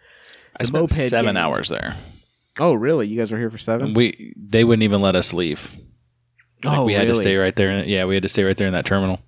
I 0.60 0.64
The 0.64 0.68
spent 0.68 0.90
seven 0.92 1.36
game. 1.36 1.38
hours 1.44 1.70
there. 1.70 1.98
Oh, 2.60 2.74
really? 2.74 3.08
You 3.08 3.18
guys 3.18 3.32
were 3.32 3.38
here 3.38 3.50
for 3.50 3.58
seven? 3.58 3.94
We 3.94 4.34
they 4.38 4.64
wouldn't 4.64 4.84
even 4.84 5.02
let 5.02 5.16
us 5.16 5.34
leave. 5.34 5.76
Like, 6.64 6.78
oh, 6.80 6.86
we 6.86 6.94
had 6.94 7.02
really? 7.04 7.14
to 7.16 7.22
stay 7.22 7.36
right 7.36 7.56
there. 7.56 7.70
In, 7.70 7.90
yeah, 7.90 8.06
we 8.06 8.16
had 8.16 8.24
to 8.24 8.30
stay 8.30 8.44
right 8.44 8.56
there 8.58 8.68
in 8.68 8.74
that 8.74 8.86
terminal. 8.86 9.20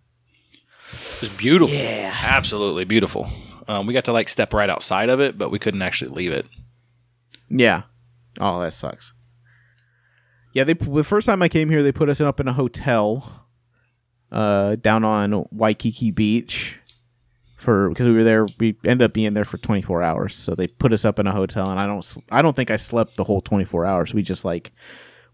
It 0.89 1.21
was 1.21 1.35
beautiful. 1.37 1.75
Yeah. 1.75 2.15
absolutely 2.17 2.85
beautiful. 2.85 3.27
Um, 3.67 3.85
we 3.85 3.93
got 3.93 4.05
to 4.05 4.13
like 4.13 4.29
step 4.29 4.53
right 4.53 4.69
outside 4.69 5.09
of 5.09 5.19
it, 5.19 5.37
but 5.37 5.51
we 5.51 5.59
couldn't 5.59 5.81
actually 5.81 6.11
leave 6.11 6.31
it. 6.31 6.45
Yeah. 7.49 7.83
Oh, 8.39 8.61
that 8.61 8.71
sucks. 8.71 9.13
Yeah, 10.57 10.63
they 10.63 10.73
the 10.73 11.03
first 11.03 11.27
time 11.27 11.43
I 11.43 11.49
came 11.49 11.69
here, 11.69 11.83
they 11.83 11.91
put 11.91 12.09
us 12.09 12.19
up 12.19 12.39
in 12.39 12.47
a 12.47 12.53
hotel, 12.53 13.45
uh, 14.31 14.75
down 14.77 15.03
on 15.03 15.45
Waikiki 15.51 16.09
Beach, 16.09 16.79
for 17.57 17.89
because 17.89 18.07
we 18.07 18.13
were 18.13 18.23
there. 18.23 18.47
We 18.59 18.75
ended 18.83 19.05
up 19.05 19.13
being 19.13 19.35
there 19.35 19.45
for 19.45 19.59
24 19.59 20.01
hours, 20.01 20.35
so 20.35 20.55
they 20.55 20.65
put 20.65 20.93
us 20.93 21.05
up 21.05 21.19
in 21.19 21.27
a 21.27 21.31
hotel, 21.31 21.69
and 21.69 21.79
I 21.79 21.85
don't, 21.85 22.17
I 22.31 22.41
don't 22.41 22.55
think 22.55 22.71
I 22.71 22.77
slept 22.77 23.17
the 23.17 23.23
whole 23.23 23.39
24 23.39 23.85
hours. 23.85 24.15
We 24.15 24.23
just 24.23 24.43
like 24.43 24.71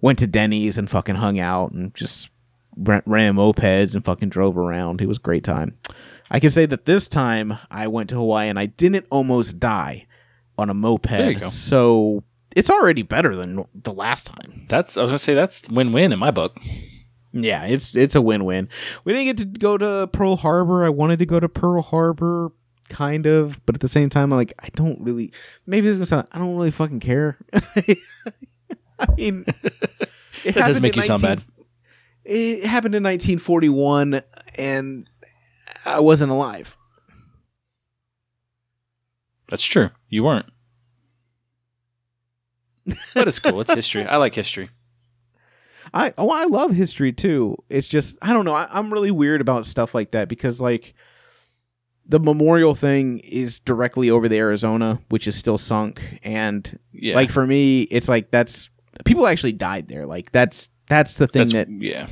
went 0.01 0.19
to 0.19 0.27
Denny's 0.27 0.77
and 0.77 0.89
fucking 0.89 1.15
hung 1.15 1.39
out 1.39 1.71
and 1.71 1.95
just 1.95 2.29
ran, 2.75 3.01
ran 3.05 3.36
mopeds 3.36 3.95
and 3.95 4.03
fucking 4.03 4.27
drove 4.27 4.57
around. 4.57 4.99
It 4.99 5.07
was 5.07 5.19
a 5.19 5.21
great 5.21 5.45
time. 5.45 5.77
I 6.31 6.41
can 6.41 6.49
say 6.49 6.65
that 6.65 6.83
this 6.83 7.07
time 7.07 7.57
I 7.71 7.88
went 7.88 8.09
to 8.09 8.15
Hawaii 8.15 8.49
and 8.49 8.59
I 8.59 8.65
didn't 8.65 9.05
almost 9.09 9.57
die 9.57 10.05
on 10.57 10.69
a 10.69 10.73
moped. 10.73 11.07
There 11.07 11.31
you 11.31 11.39
go. 11.39 11.47
So 11.47 12.25
it's 12.55 12.69
already 12.69 13.01
better 13.01 13.35
than 13.35 13.65
the 13.73 13.93
last 13.93 14.27
time. 14.27 14.65
That's 14.69 14.97
I 14.97 15.01
was 15.01 15.09
gonna 15.09 15.19
say 15.19 15.33
that's 15.33 15.67
win-win 15.69 16.11
in 16.13 16.19
my 16.19 16.31
book. 16.31 16.57
Yeah, 17.31 17.65
it's 17.65 17.95
it's 17.95 18.15
a 18.15 18.21
win-win. 18.21 18.69
We 19.03 19.13
didn't 19.13 19.25
get 19.25 19.37
to 19.37 19.59
go 19.59 19.77
to 19.77 20.07
Pearl 20.11 20.35
Harbor. 20.35 20.83
I 20.85 20.89
wanted 20.89 21.19
to 21.19 21.25
go 21.25 21.39
to 21.39 21.49
Pearl 21.49 21.81
Harbor, 21.81 22.51
kind 22.89 23.25
of, 23.25 23.63
but 23.65 23.75
at 23.75 23.81
the 23.81 23.87
same 23.87 24.09
time, 24.09 24.31
I'm 24.31 24.37
like, 24.37 24.53
I 24.59 24.67
don't 24.75 24.99
really. 25.01 25.31
Maybe 25.65 25.87
this 25.87 25.93
is 25.93 25.97
gonna 25.97 26.05
sound. 26.05 26.27
I 26.31 26.39
don't 26.39 26.55
really 26.55 26.71
fucking 26.71 26.99
care. 26.99 27.37
I 28.99 29.07
mean, 29.17 29.45
it 30.43 30.55
That 30.55 30.67
does 30.67 30.79
make 30.79 30.95
you 30.95 31.01
sound 31.01 31.21
bad. 31.21 31.41
It 32.23 32.65
happened 32.65 32.95
in 32.95 33.03
1941, 33.03 34.21
and 34.55 35.09
I 35.85 35.99
wasn't 35.99 36.31
alive. 36.31 36.77
That's 39.49 39.63
true. 39.63 39.89
You 40.09 40.23
weren't. 40.23 40.45
But 43.13 43.28
it's 43.28 43.39
cool. 43.39 43.62
It's 43.62 43.74
history. 43.74 44.06
I 44.06 44.17
like 44.17 44.36
history. 44.36 44.69
I 45.93 46.13
oh 46.17 46.30
I 46.30 46.46
love 46.46 46.74
history 46.74 47.12
too. 47.13 47.58
It's 47.69 47.88
just 47.88 48.17
I 48.22 48.34
don't 48.34 48.46
know. 48.46 48.54
I, 48.56 48.67
I'm 48.72 48.91
really 48.91 49.12
weird 49.12 49.41
about 49.41 49.65
stuff 49.65 49.93
like 49.93 50.12
that 50.12 50.28
because 50.30 50.60
like 50.62 50.93
the 52.06 52.19
memorial 52.19 52.76
thing 52.76 53.19
is 53.19 53.60
directly 53.60 54.10
over 54.10 54.28
the 54.28 54.38
Arizona, 54.38 55.00
which 55.10 55.28
is 55.28 55.36
still 55.36 55.58
sunk, 55.58 56.19
and 56.24 56.78
Yeah. 56.91 57.15
like 57.15 57.32
for 57.32 57.46
me, 57.46 57.84
it's 57.84 58.10
like 58.10 58.32
that's 58.32 58.69
people 59.06 59.28
actually 59.28 59.54
died 59.54 59.88
there. 59.88 60.06
Like 60.06 60.32
that's 60.32 60.69
that's 60.89 61.15
the 61.15 61.28
thing 61.28 61.43
that's 61.50 61.54
that 61.54 61.69
yeah. 61.69 62.08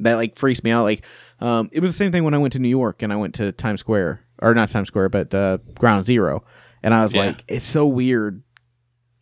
that 0.00 0.14
like 0.16 0.36
freaks 0.36 0.62
me 0.64 0.70
out. 0.70 0.82
Like 0.82 1.04
um, 1.40 1.68
it 1.72 1.80
was 1.80 1.90
the 1.92 1.96
same 1.96 2.12
thing 2.12 2.24
when 2.24 2.34
I 2.34 2.38
went 2.38 2.52
to 2.54 2.58
New 2.58 2.68
York 2.68 3.02
and 3.02 3.12
I 3.12 3.16
went 3.16 3.34
to 3.36 3.52
Times 3.52 3.80
Square 3.80 4.20
or 4.40 4.54
not 4.54 4.68
Times 4.70 4.88
Square, 4.88 5.08
but 5.10 5.32
uh, 5.34 5.58
Ground 5.78 6.04
Zero, 6.04 6.44
and 6.82 6.92
I 6.94 7.02
was 7.02 7.14
Yeah. 7.14 7.26
like, 7.26 7.44
it's 7.48 7.66
so 7.66 7.86
weird. 7.86 8.42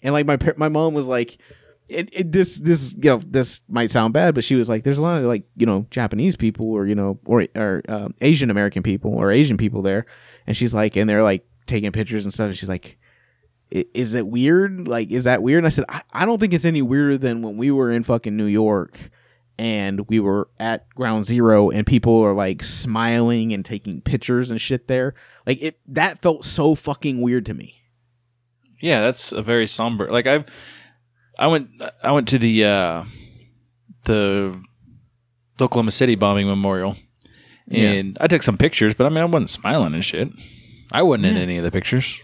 And 0.03 0.13
like 0.13 0.27
my 0.27 0.39
my 0.57 0.69
mom 0.69 0.95
was 0.95 1.09
like, 1.09 1.39
it, 1.89 2.09
it 2.13 2.33
this 2.33 2.59
this 2.59 2.95
you 2.95 3.11
know 3.11 3.21
this 3.27 3.61
might 3.69 3.91
sound 3.91 4.15
bad, 4.15 4.35
but 4.35 4.45
she 4.45 4.55
was 4.55 4.69
like, 4.69 4.85
there's 4.85 4.99
a 4.99 5.03
lot 5.03 5.19
of 5.19 5.25
like 5.25 5.45
you 5.57 5.67
know 5.67 5.87
Japanese 5.91 6.37
people 6.37 6.71
or 6.71 6.87
you 6.87 6.95
know 6.95 7.19
or 7.25 7.47
or 7.55 7.83
uh, 7.89 8.09
Asian 8.21 8.51
American 8.51 8.83
people 8.83 9.13
or 9.13 9.31
Asian 9.31 9.57
people 9.57 9.83
there, 9.83 10.07
and 10.47 10.57
she's 10.57 10.75
like, 10.75 10.97
and 10.97 11.09
they're 11.09 11.23
like 11.23 11.47
taking 11.67 11.93
pictures 11.93 12.25
and 12.25 12.33
stuff. 12.33 12.49
And 12.49 12.57
she's 12.57 12.69
like. 12.69 12.97
Is 13.73 14.15
it 14.15 14.27
weird? 14.27 14.89
Like, 14.89 15.13
is 15.13 15.23
that 15.23 15.45
weird? 15.45 15.59
And 15.59 15.67
I 15.69 15.71
said, 15.71 15.85
I, 15.89 16.03
I 16.13 16.27
don't 16.27 16.41
think 16.41 16.53
it's 16.53 16.65
any 16.65 16.83
weirder 16.83 17.17
than 17.17 17.41
when 17.41 17.57
we 17.57 17.71
were 17.71 17.93
in 17.93 18.03
fucking 18.03 18.37
New 18.37 18.47
York 18.47 18.99
and 19.61 20.09
we 20.09 20.19
were 20.19 20.49
at 20.59 20.89
ground 20.95 21.27
zero 21.27 21.69
and 21.69 21.87
people 21.87 22.19
are 22.23 22.33
like 22.33 22.65
smiling 22.65 23.53
and 23.53 23.63
taking 23.63 24.01
pictures 24.01 24.51
and 24.51 24.59
shit 24.59 24.89
there 24.89 25.15
like 25.47 25.61
it 25.61 25.79
that 25.87 26.23
felt 26.23 26.47
so 26.47 26.75
fucking 26.75 27.21
weird 27.21 27.45
to 27.45 27.53
me 27.53 27.80
Yeah, 28.81 29.01
that's 29.03 29.33
a 29.33 29.43
very 29.43 29.67
somber. 29.67 30.11
Like 30.11 30.27
I've, 30.27 30.45
I 31.39 31.47
went, 31.47 31.69
I 32.03 32.13
went 32.13 32.29
to 32.29 32.39
the 32.39 32.65
uh, 32.65 33.05
the 34.05 34.61
Oklahoma 35.61 35.91
City 35.91 36.15
bombing 36.15 36.47
memorial, 36.47 36.97
and 37.71 38.17
I 38.21 38.27
took 38.27 38.43
some 38.43 38.57
pictures. 38.59 38.95
But 38.95 39.07
I 39.07 39.09
mean, 39.11 39.19
I 39.19 39.25
wasn't 39.25 39.51
smiling 39.51 39.95
and 39.95 40.05
shit. 40.05 40.29
I 40.93 41.03
wasn't 41.03 41.27
in 41.27 41.37
any 41.37 41.57
of 41.57 41.65
the 41.65 41.71
pictures. 41.71 42.19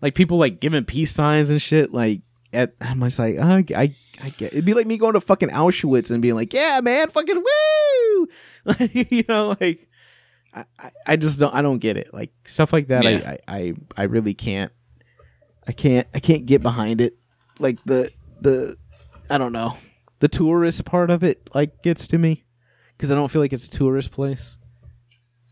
like 0.00 0.14
people 0.14 0.36
like 0.38 0.60
giving 0.60 0.84
peace 0.84 1.12
signs 1.12 1.50
and 1.50 1.60
shit 1.62 1.92
like 1.92 2.20
at 2.52 2.74
i'm 2.80 3.00
just 3.00 3.18
like 3.18 3.36
uh, 3.38 3.62
i 3.74 3.92
i 4.22 4.28
get 4.28 4.52
it'd 4.52 4.64
be 4.64 4.74
like 4.74 4.86
me 4.86 4.96
going 4.98 5.14
to 5.14 5.20
fucking 5.20 5.48
auschwitz 5.48 6.10
and 6.12 6.20
being 6.22 6.34
like 6.36 6.52
yeah 6.52 6.78
man 6.82 7.08
fucking 7.10 7.42
woo 7.42 8.28
like 8.66 9.10
you 9.10 9.24
know 9.28 9.56
like 9.60 9.88
I, 10.52 10.64
I- 10.78 10.90
I 11.06 11.16
just 11.16 11.40
don't 11.40 11.52
I 11.54 11.62
don't 11.62 11.78
get 11.78 11.96
it 11.96 12.12
like 12.14 12.30
stuff 12.44 12.72
like 12.72 12.86
that 12.88 13.02
Yeah. 13.02 13.18
I, 13.26 13.38
I 13.48 13.58
I 13.58 13.74
I 13.96 14.02
really 14.04 14.34
can't 14.34 14.70
I 15.66 15.72
can't 15.72 16.06
I 16.14 16.20
can't 16.20 16.46
get 16.46 16.62
behind 16.62 17.00
it 17.00 17.16
like 17.58 17.78
the 17.84 18.10
the 18.40 18.76
I 19.30 19.38
don't 19.38 19.52
know 19.52 19.76
the 20.20 20.28
tourist 20.28 20.84
part 20.84 21.10
of 21.10 21.22
it 21.24 21.50
like 21.54 21.82
gets 21.82 22.06
to 22.08 22.18
me 22.18 22.44
because 22.96 23.10
I 23.10 23.14
don't 23.14 23.30
feel 23.30 23.40
like 23.40 23.52
it's 23.52 23.68
a 23.68 23.70
tourist 23.70 24.10
place 24.10 24.58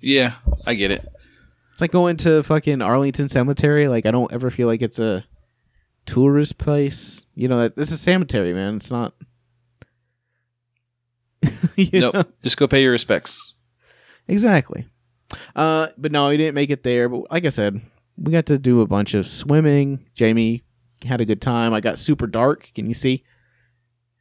Yeah, 0.01 0.35
I 0.67 0.75
get 0.75 0.91
it. 0.91 1.09
It's 1.73 1.81
like 1.81 1.93
going 1.93 2.19
to 2.19 2.43
fucking 2.43 2.83
Arlington 2.83 3.29
Cemetery. 3.29 3.89
Like 3.89 4.05
I 4.05 4.11
don't 4.11 4.33
ever 4.33 4.51
feel 4.51 4.69
like 4.69 4.83
it's 4.83 4.99
a 4.99 5.25
tourist 6.05 6.59
place. 6.59 7.27
You 7.35 7.49
know, 7.49 7.69
this 7.69 7.91
is 7.91 8.01
cemetery, 8.01 8.53
man. 8.53 8.77
It's 8.77 8.91
not. 8.91 9.15
nope. 11.79 12.15
know? 12.15 12.25
Just 12.43 12.57
go 12.57 12.67
pay 12.67 12.83
your 12.83 12.93
respects. 12.93 13.55
Exactly. 14.29 14.87
Uh, 15.57 15.89
but 15.97 16.13
no, 16.13 16.29
we 16.29 16.37
didn't 16.37 16.55
make 16.55 16.71
it 16.71 16.83
there. 16.83 17.09
But 17.09 17.31
like 17.31 17.47
I 17.47 17.49
said, 17.49 17.81
we 18.17 18.33
got 18.33 18.47
to 18.47 18.59
do 18.59 18.81
a 18.81 18.87
bunch 18.87 19.15
of 19.15 19.27
swimming. 19.27 20.07
Jamie 20.15 20.63
had 21.05 21.21
a 21.21 21.25
good 21.25 21.41
time. 21.43 21.73
I 21.75 21.81
got 21.81 21.99
super 21.99 22.27
dark. 22.27 22.71
Can 22.75 22.87
you 22.87 22.95
see? 22.95 23.25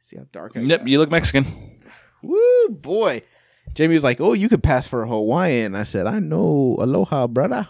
See 0.02 0.16
how 0.16 0.26
dark 0.32 0.52
I 0.56 0.60
Yep, 0.60 0.80
got? 0.80 0.88
you 0.88 0.98
look 0.98 1.10
Mexican. 1.10 1.46
Woo, 2.22 2.68
boy. 2.70 3.22
Jamie 3.74 3.94
was 3.94 4.04
like, 4.04 4.20
"Oh, 4.20 4.32
you 4.32 4.48
could 4.48 4.62
pass 4.62 4.86
for 4.86 5.02
a 5.02 5.08
Hawaiian." 5.08 5.74
I 5.74 5.84
said, 5.84 6.06
"I 6.06 6.18
know, 6.18 6.76
aloha, 6.80 7.26
brother." 7.26 7.68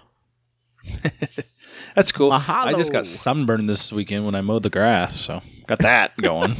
That's 1.95 2.11
cool. 2.11 2.31
Mahalo. 2.31 2.67
I 2.67 2.73
just 2.73 2.91
got 2.93 3.07
sunburned 3.07 3.69
this 3.69 3.93
weekend 3.93 4.25
when 4.27 4.35
I 4.35 4.41
mowed 4.41 4.63
the 4.65 4.71
grass, 4.71 5.21
so 5.21 5.43
got 5.67 5.79
that 5.81 6.17
going. 6.21 6.57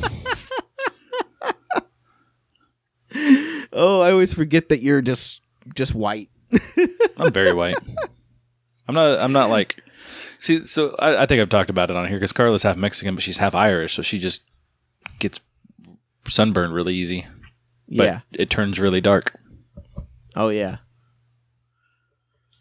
Oh, 3.75 4.01
I 4.03 4.11
always 4.13 4.33
forget 4.35 4.69
that 4.69 4.83
you're 4.83 5.03
just 5.03 5.41
just 5.75 5.95
white. 5.95 6.29
I'm 7.17 7.33
very 7.33 7.53
white. 7.53 7.77
I'm 8.89 8.95
not. 8.95 9.19
I'm 9.19 9.33
not 9.33 9.51
like. 9.51 9.83
See, 10.39 10.63
so 10.63 10.95
I, 10.99 11.23
I 11.23 11.27
think 11.27 11.41
I've 11.41 11.49
talked 11.49 11.71
about 11.71 11.91
it 11.91 11.97
on 11.97 12.09
here 12.09 12.17
because 12.17 12.33
Carla's 12.33 12.65
half 12.65 12.77
Mexican, 12.77 13.15
but 13.15 13.23
she's 13.23 13.39
half 13.39 13.55
Irish, 13.55 13.95
so 13.95 14.03
she 14.03 14.19
just 14.19 14.45
gets 15.19 15.41
sunburned 16.27 16.75
really 16.75 16.95
easy. 16.95 17.27
But 17.89 18.05
yeah. 18.05 18.21
it 18.33 18.51
turns 18.51 18.81
really 18.81 19.01
dark. 19.01 19.39
Oh 20.35 20.49
yeah. 20.49 20.79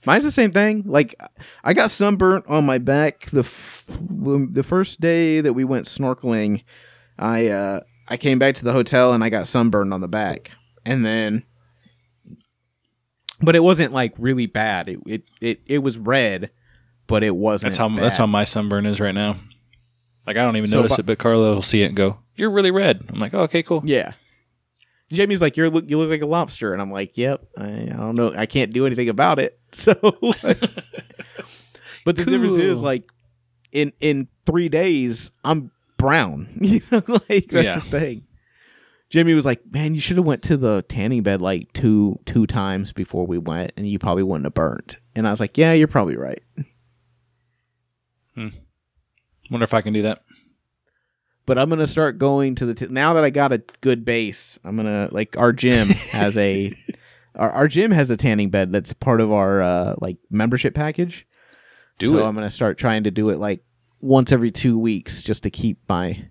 Mine's 0.06 0.24
the 0.24 0.32
same 0.32 0.52
thing. 0.52 0.84
Like 0.86 1.16
I 1.64 1.74
got 1.74 1.92
sunburnt 1.92 2.46
on 2.48 2.66
my 2.66 2.78
back 2.78 3.30
the 3.32 3.42
f- 3.42 3.86
the 3.88 4.64
first 4.64 5.00
day 5.00 5.42
that 5.42 5.54
we 5.54 5.64
went 5.64 5.86
snorkeling. 5.86 6.64
I 7.18 7.48
uh 7.48 7.82
I 8.08 8.18
came 8.18 8.40
back 8.40 8.56
to 8.56 8.66
the 8.66 8.74
hotel 8.74 9.14
and 9.14 9.24
I 9.24 9.30
got 9.30 9.48
sunburned 9.48 9.94
on 9.94 10.02
the 10.02 10.08
back. 10.08 10.52
And 10.86 11.06
then 11.06 11.46
but 13.42 13.56
it 13.56 13.62
wasn't 13.64 13.94
like 13.94 14.14
really 14.18 14.46
bad. 14.46 14.90
It 14.90 15.00
it 15.06 15.24
it, 15.42 15.62
it 15.66 15.78
was 15.80 15.98
red, 15.98 16.52
but 17.08 17.24
it 17.24 17.36
wasn't 17.36 17.70
That's 17.72 17.78
how 17.78 17.90
bad. 17.90 18.00
that's 18.00 18.18
how 18.18 18.26
my 18.28 18.44
sunburn 18.44 18.86
is 18.86 19.00
right 19.00 19.14
now. 19.16 19.38
Like 20.28 20.38
I 20.38 20.44
don't 20.44 20.58
even 20.58 20.70
So 20.70 20.78
notice 20.82 20.98
bu- 20.98 21.02
it, 21.02 21.06
but 21.06 21.18
Carla 21.20 21.56
will 21.56 21.62
see 21.62 21.82
it 21.82 21.88
and 21.88 21.96
go, 21.96 22.20
"You're 22.36 22.52
really 22.52 22.72
red." 22.72 23.04
I'm 23.10 23.20
like, 23.20 23.34
oh, 23.34 23.42
"Okay, 23.44 23.64
cool." 23.64 23.82
Yeah. 23.86 24.14
Jamie's 25.12 25.42
like, 25.42 25.58
you 25.58 25.70
look, 25.70 25.90
you 25.90 25.98
look 25.98 26.10
like 26.10 26.22
a 26.22 26.26
lobster, 26.26 26.72
and 26.72 26.82
I'm 26.82 26.90
like, 26.90 27.18
yep. 27.18 27.46
I, 27.58 27.66
I 27.66 27.86
don't 27.98 28.16
know, 28.16 28.32
I 28.34 28.46
can't 28.46 28.72
do 28.72 28.86
anything 28.86 29.10
about 29.10 29.40
it. 29.40 29.58
So, 29.74 29.94
but 32.06 32.16
the 32.16 32.26
difference 32.26 32.58
is 32.58 32.80
like, 32.82 33.04
in 33.72 33.94
in 34.00 34.28
three 34.46 34.70
days, 34.70 35.32
I'm 35.44 35.72
brown. 35.98 36.48
You 36.62 36.82
know, 36.92 37.02
like 37.30 37.48
that's 37.48 37.64
Yeah. 37.66 37.76
the 37.80 37.82
thing. 37.82 38.24
Jamie 39.12 39.34
was 39.34 39.46
like, 39.46 39.62
man, 39.70 39.94
you 39.94 40.00
should 40.00 40.16
have 40.16 40.26
went 40.26 40.42
to 40.44 40.56
the 40.56 40.84
tanning 40.88 41.22
bed 41.22 41.42
like 41.42 41.72
two 41.74 42.18
two 42.26 42.48
times 42.48 42.94
before 42.94 43.28
we 43.28 43.38
went, 43.38 43.74
and 43.76 43.86
you 43.88 44.00
probably 44.00 44.24
wouldn't 44.24 44.46
have 44.46 44.54
burnt. 44.54 44.98
And 45.14 45.28
I 45.28 45.32
was 45.32 45.42
like, 45.42 45.58
yeah, 45.58 45.74
you're 45.74 45.90
probably 45.90 46.16
right. 46.16 46.42
Hmm. 48.36 48.48
Wonder 49.50 49.66
if 49.66 49.74
I 49.74 49.82
can 49.82 49.92
do 49.92 50.04
that. 50.04 50.24
but 51.46 51.60
I'm 51.60 51.70
gonna 51.70 51.86
start 51.86 52.18
going 52.18 52.56
to 52.56 52.66
the 52.66 52.74
t- 52.74 52.88
now 52.90 53.14
that 53.16 53.26
I 53.26 53.30
got 53.30 53.52
a 53.52 53.62
good 53.82 54.06
base. 54.06 54.58
I'm 54.64 54.78
gonna 54.78 55.10
like 55.12 55.36
our 55.38 55.52
gym 55.52 55.90
has 56.14 56.38
a 56.38 56.74
our, 57.36 57.52
our 57.52 57.68
gym 57.68 57.92
has 57.92 58.10
a 58.10 58.16
tanning 58.16 58.50
bed 58.50 58.72
that's 58.72 58.94
part 58.94 59.20
of 59.20 59.30
our 59.34 59.62
uh, 59.62 59.96
like 60.00 60.18
membership 60.30 60.74
package. 60.74 61.28
Do 61.98 62.12
so 62.12 62.20
it. 62.20 62.24
I'm 62.24 62.34
gonna 62.34 62.50
start 62.50 62.78
trying 62.78 63.04
to 63.04 63.12
do 63.12 63.30
it 63.30 63.40
like 63.40 63.62
once 64.00 64.32
every 64.32 64.52
two 64.52 64.80
weeks 64.80 65.22
just 65.24 65.44
to 65.44 65.50
keep 65.50 65.80
my 65.90 66.30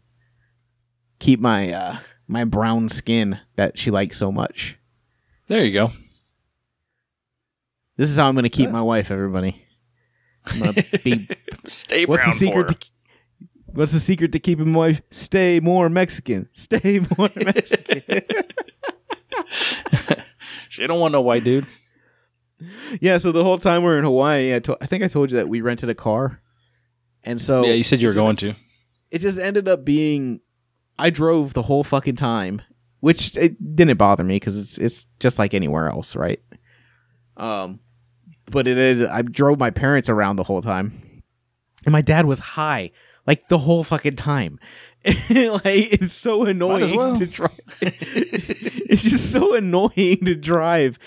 keep 1.18 1.40
my 1.40 1.72
uh, 1.74 1.96
my 2.30 2.44
brown 2.44 2.88
skin 2.88 3.40
that 3.56 3.76
she 3.76 3.90
likes 3.90 4.16
so 4.16 4.30
much. 4.30 4.78
There 5.48 5.64
you 5.64 5.72
go. 5.72 5.92
This 7.96 8.08
is 8.08 8.16
how 8.16 8.28
I'm 8.28 8.34
gonna 8.36 8.48
keep 8.48 8.70
my 8.70 8.82
wife. 8.82 9.10
Everybody, 9.10 9.56
I'm 10.46 10.60
gonna 10.60 10.82
be. 11.04 11.28
Stay 11.66 12.06
what's 12.06 12.24
the 12.24 12.30
secret? 12.32 12.68
To, 12.68 12.76
what's 13.66 13.92
the 13.92 13.98
secret 14.00 14.32
to 14.32 14.38
keeping 14.38 14.72
my 14.72 14.78
wife? 14.78 15.02
Stay 15.10 15.60
more 15.60 15.88
Mexican. 15.90 16.48
Stay 16.54 17.00
more 17.18 17.28
Mexican. 17.36 18.02
she 20.68 20.86
don't 20.86 21.00
want 21.00 21.12
no 21.12 21.20
white 21.20 21.44
dude. 21.44 21.66
Yeah, 23.00 23.18
so 23.18 23.32
the 23.32 23.42
whole 23.42 23.58
time 23.58 23.82
we're 23.82 23.98
in 23.98 24.04
Hawaii, 24.04 24.54
I, 24.54 24.58
to- 24.60 24.78
I 24.80 24.86
think 24.86 25.02
I 25.02 25.08
told 25.08 25.30
you 25.30 25.38
that 25.38 25.48
we 25.48 25.62
rented 25.62 25.88
a 25.88 25.94
car, 25.94 26.40
and 27.24 27.40
so 27.40 27.64
yeah, 27.64 27.72
you 27.72 27.82
said 27.82 28.00
you 28.00 28.08
were 28.08 28.12
just- 28.14 28.24
going 28.24 28.36
to. 28.36 28.54
it 29.10 29.18
just 29.20 29.38
ended 29.38 29.66
up 29.66 29.84
being 29.84 30.40
I 31.00 31.10
drove 31.10 31.54
the 31.54 31.62
whole 31.62 31.84
fucking 31.84 32.16
time, 32.16 32.62
which 33.00 33.36
it 33.36 33.76
didn't 33.76 33.96
bother 33.96 34.24
me 34.24 34.36
because 34.36 34.58
it's 34.58 34.78
it's 34.78 35.06
just 35.18 35.38
like 35.38 35.54
anywhere 35.54 35.88
else, 35.88 36.14
right? 36.14 36.40
Um, 37.36 37.80
but 38.50 38.66
it, 38.66 38.78
it 38.78 39.08
I 39.08 39.22
drove 39.22 39.58
my 39.58 39.70
parents 39.70 40.08
around 40.08 40.36
the 40.36 40.44
whole 40.44 40.62
time, 40.62 40.92
and 41.84 41.92
my 41.92 42.02
dad 42.02 42.26
was 42.26 42.40
high 42.40 42.90
like 43.26 43.48
the 43.48 43.58
whole 43.58 43.84
fucking 43.84 44.16
time. 44.16 44.58
like 45.04 45.92
it's 45.92 46.12
so 46.12 46.44
annoying 46.44 46.96
well. 46.96 47.16
to 47.16 47.26
drive. 47.26 47.60
it's 47.80 49.02
just 49.02 49.32
so 49.32 49.54
annoying 49.54 50.24
to 50.24 50.34
drive 50.34 50.98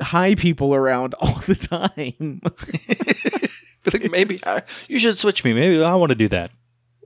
high 0.00 0.34
people 0.34 0.74
around 0.74 1.14
all 1.14 1.40
the 1.46 1.54
time. 1.54 2.40
maybe 4.10 4.38
I, 4.46 4.62
you 4.88 4.98
should 4.98 5.18
switch 5.18 5.44
me. 5.44 5.52
Maybe 5.52 5.82
I 5.82 5.94
want 5.96 6.10
to 6.10 6.16
do 6.16 6.28
that. 6.28 6.50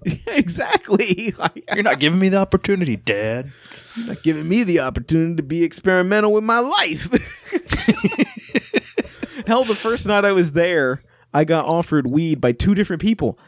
exactly. 0.26 1.32
Like, 1.38 1.64
You're 1.74 1.84
not 1.84 2.00
giving 2.00 2.18
me 2.18 2.28
the 2.28 2.38
opportunity, 2.38 2.96
Dad. 2.96 3.50
not 4.06 4.22
giving 4.22 4.48
me 4.48 4.64
the 4.64 4.80
opportunity 4.80 5.36
to 5.36 5.42
be 5.42 5.64
experimental 5.64 6.32
with 6.32 6.44
my 6.44 6.58
life. 6.58 7.08
Hell, 9.46 9.64
the 9.64 9.74
first 9.74 10.06
night 10.06 10.24
I 10.24 10.32
was 10.32 10.52
there, 10.52 11.02
I 11.34 11.44
got 11.44 11.66
offered 11.66 12.06
weed 12.06 12.40
by 12.40 12.52
two 12.52 12.74
different 12.74 13.02
people. 13.02 13.38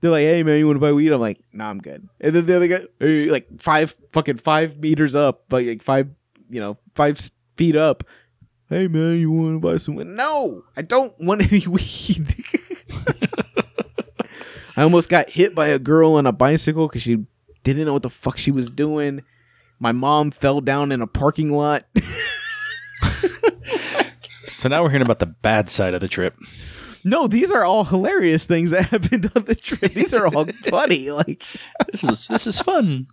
They're 0.00 0.10
like, 0.10 0.22
"Hey 0.22 0.42
man, 0.42 0.58
you 0.58 0.66
want 0.66 0.76
to 0.76 0.80
buy 0.80 0.92
weed?" 0.92 1.12
I'm 1.12 1.20
like, 1.20 1.40
"Nah, 1.52 1.70
I'm 1.70 1.78
good." 1.78 2.06
And 2.20 2.34
then 2.34 2.46
the 2.46 2.56
other 2.56 2.68
guy, 2.68 2.80
uh, 3.00 3.32
like 3.32 3.46
five 3.58 3.96
fucking 4.12 4.38
five 4.38 4.78
meters 4.78 5.14
up, 5.14 5.44
like, 5.50 5.66
like 5.66 5.82
five, 5.82 6.08
you 6.50 6.60
know, 6.60 6.76
five 6.94 7.18
feet 7.56 7.76
up. 7.76 8.04
Hey 8.68 8.88
man, 8.88 9.18
you 9.18 9.30
want 9.30 9.56
to 9.56 9.60
buy 9.66 9.76
some? 9.78 9.94
weed?" 9.94 10.08
No, 10.08 10.64
I 10.76 10.82
don't 10.82 11.14
want 11.20 11.50
any 11.52 11.66
weed. 11.66 12.34
I 14.76 14.82
almost 14.82 15.08
got 15.08 15.30
hit 15.30 15.54
by 15.54 15.68
a 15.68 15.78
girl 15.78 16.14
on 16.14 16.26
a 16.26 16.32
bicycle 16.32 16.88
because 16.88 17.02
she 17.02 17.24
didn't 17.62 17.84
know 17.86 17.92
what 17.92 18.02
the 18.02 18.10
fuck 18.10 18.38
she 18.38 18.50
was 18.50 18.70
doing. 18.70 19.22
My 19.78 19.92
mom 19.92 20.30
fell 20.30 20.60
down 20.60 20.92
in 20.92 21.00
a 21.02 21.06
parking 21.06 21.50
lot. 21.50 21.84
So 24.46 24.68
now 24.68 24.82
we're 24.82 24.90
hearing 24.90 25.04
about 25.04 25.18
the 25.18 25.26
bad 25.26 25.68
side 25.68 25.92
of 25.94 26.00
the 26.00 26.08
trip. 26.08 26.36
no, 27.02 27.26
these 27.26 27.50
are 27.52 27.64
all 27.64 27.84
hilarious 27.84 28.46
things 28.46 28.70
that 28.70 28.86
happened 28.90 29.30
on 29.36 29.44
the 29.44 29.54
trip. 29.54 29.92
These 29.92 30.14
are 30.14 30.26
all 30.26 30.46
funny. 30.68 31.10
Like, 31.10 31.42
This 31.92 32.02
is 32.04 32.28
this 32.28 32.46
is 32.46 32.60
fun. 32.62 33.06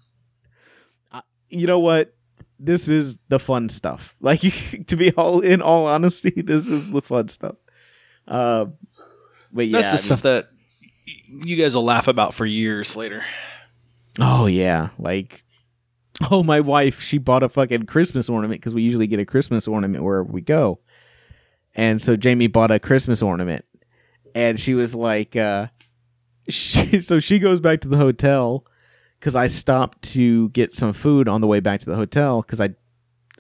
you 1.49 1.67
know 1.67 1.79
what? 1.79 2.13
This 2.59 2.87
is 2.87 3.17
the 3.27 3.39
fun 3.39 3.67
stuff. 3.69 4.15
Like, 4.21 4.41
to 4.87 4.95
be 4.95 5.11
all 5.13 5.41
in 5.41 5.61
all 5.61 5.87
honesty, 5.87 6.29
this 6.41 6.69
is 6.69 6.91
the 6.91 7.01
fun 7.01 7.27
stuff. 7.27 7.55
Uh, 8.27 8.67
but 9.51 9.67
yeah, 9.67 9.81
That's 9.81 9.87
I 9.87 9.91
the 9.91 9.95
mean- 9.95 10.03
stuff 10.05 10.21
that 10.21 10.49
you 11.05 11.55
guys 11.55 11.75
will 11.75 11.83
laugh 11.83 12.07
about 12.07 12.33
for 12.33 12.45
years 12.45 12.95
later. 12.95 13.23
Oh 14.19 14.45
yeah, 14.45 14.89
like 14.97 15.43
oh 16.29 16.43
my 16.43 16.59
wife, 16.59 17.01
she 17.01 17.17
bought 17.17 17.43
a 17.43 17.49
fucking 17.49 17.85
Christmas 17.85 18.29
ornament 18.29 18.61
because 18.61 18.73
we 18.73 18.81
usually 18.81 19.07
get 19.07 19.19
a 19.19 19.25
Christmas 19.25 19.67
ornament 19.67 20.03
wherever 20.03 20.23
we 20.23 20.41
go, 20.41 20.79
and 21.75 22.01
so 22.01 22.15
Jamie 22.15 22.47
bought 22.47 22.71
a 22.71 22.79
Christmas 22.79 23.21
ornament, 23.21 23.65
and 24.35 24.59
she 24.59 24.73
was 24.73 24.93
like, 24.93 25.35
uh, 25.35 25.67
she, 26.49 27.01
so 27.01 27.19
she 27.19 27.39
goes 27.39 27.59
back 27.59 27.81
to 27.81 27.87
the 27.87 27.97
hotel 27.97 28.65
because 29.19 29.35
I 29.35 29.47
stopped 29.47 30.01
to 30.13 30.49
get 30.49 30.73
some 30.73 30.93
food 30.93 31.27
on 31.27 31.41
the 31.41 31.47
way 31.47 31.59
back 31.59 31.79
to 31.81 31.89
the 31.89 31.95
hotel 31.95 32.41
because 32.41 32.59
I, 32.59 32.69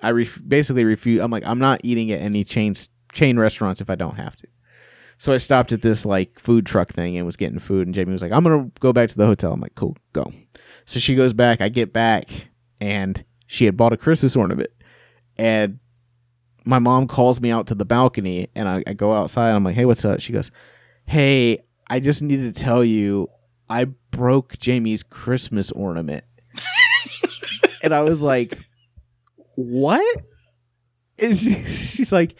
I 0.01 0.11
ref- 0.11 0.41
basically 0.47 0.85
refuse. 0.85 1.19
I'm 1.19 1.31
like, 1.31 1.45
I'm 1.45 1.59
not 1.59 1.81
eating 1.83 2.11
at 2.11 2.21
any 2.21 2.43
chains 2.43 2.89
chain 3.11 3.37
restaurants 3.37 3.81
if 3.81 3.89
I 3.89 3.95
don't 3.95 4.15
have 4.15 4.35
to. 4.37 4.47
So 5.21 5.31
I 5.31 5.37
stopped 5.37 5.71
at 5.71 5.83
this 5.83 6.03
like 6.03 6.39
food 6.39 6.65
truck 6.65 6.89
thing 6.89 7.15
and 7.15 7.27
was 7.27 7.37
getting 7.37 7.59
food, 7.59 7.85
and 7.85 7.93
Jamie 7.93 8.11
was 8.11 8.23
like, 8.23 8.31
"I'm 8.31 8.43
gonna 8.43 8.71
go 8.79 8.91
back 8.91 9.07
to 9.09 9.15
the 9.15 9.27
hotel." 9.27 9.53
I'm 9.53 9.61
like, 9.61 9.75
"Cool, 9.75 9.95
go." 10.13 10.33
So 10.85 10.99
she 10.99 11.13
goes 11.13 11.31
back. 11.31 11.61
I 11.61 11.69
get 11.69 11.93
back, 11.93 12.27
and 12.79 13.23
she 13.45 13.65
had 13.65 13.77
bought 13.77 13.93
a 13.93 13.97
Christmas 13.97 14.35
ornament, 14.35 14.71
and 15.37 15.77
my 16.65 16.79
mom 16.79 17.05
calls 17.05 17.39
me 17.39 17.51
out 17.51 17.67
to 17.67 17.75
the 17.75 17.85
balcony, 17.85 18.47
and 18.55 18.67
I, 18.67 18.81
I 18.87 18.93
go 18.93 19.13
outside. 19.13 19.53
I'm 19.53 19.63
like, 19.63 19.75
"Hey, 19.75 19.85
what's 19.85 20.03
up?" 20.03 20.21
She 20.21 20.33
goes, 20.33 20.49
"Hey, 21.05 21.59
I 21.87 21.99
just 21.99 22.23
needed 22.23 22.55
to 22.55 22.59
tell 22.59 22.83
you, 22.83 23.27
I 23.69 23.85
broke 24.09 24.57
Jamie's 24.57 25.03
Christmas 25.03 25.69
ornament," 25.69 26.23
and 27.83 27.93
I 27.93 28.01
was 28.01 28.23
like, 28.23 28.57
"What?" 29.53 30.23
And 31.19 31.37
she, 31.37 31.53
she's 31.65 32.11
like, 32.11 32.33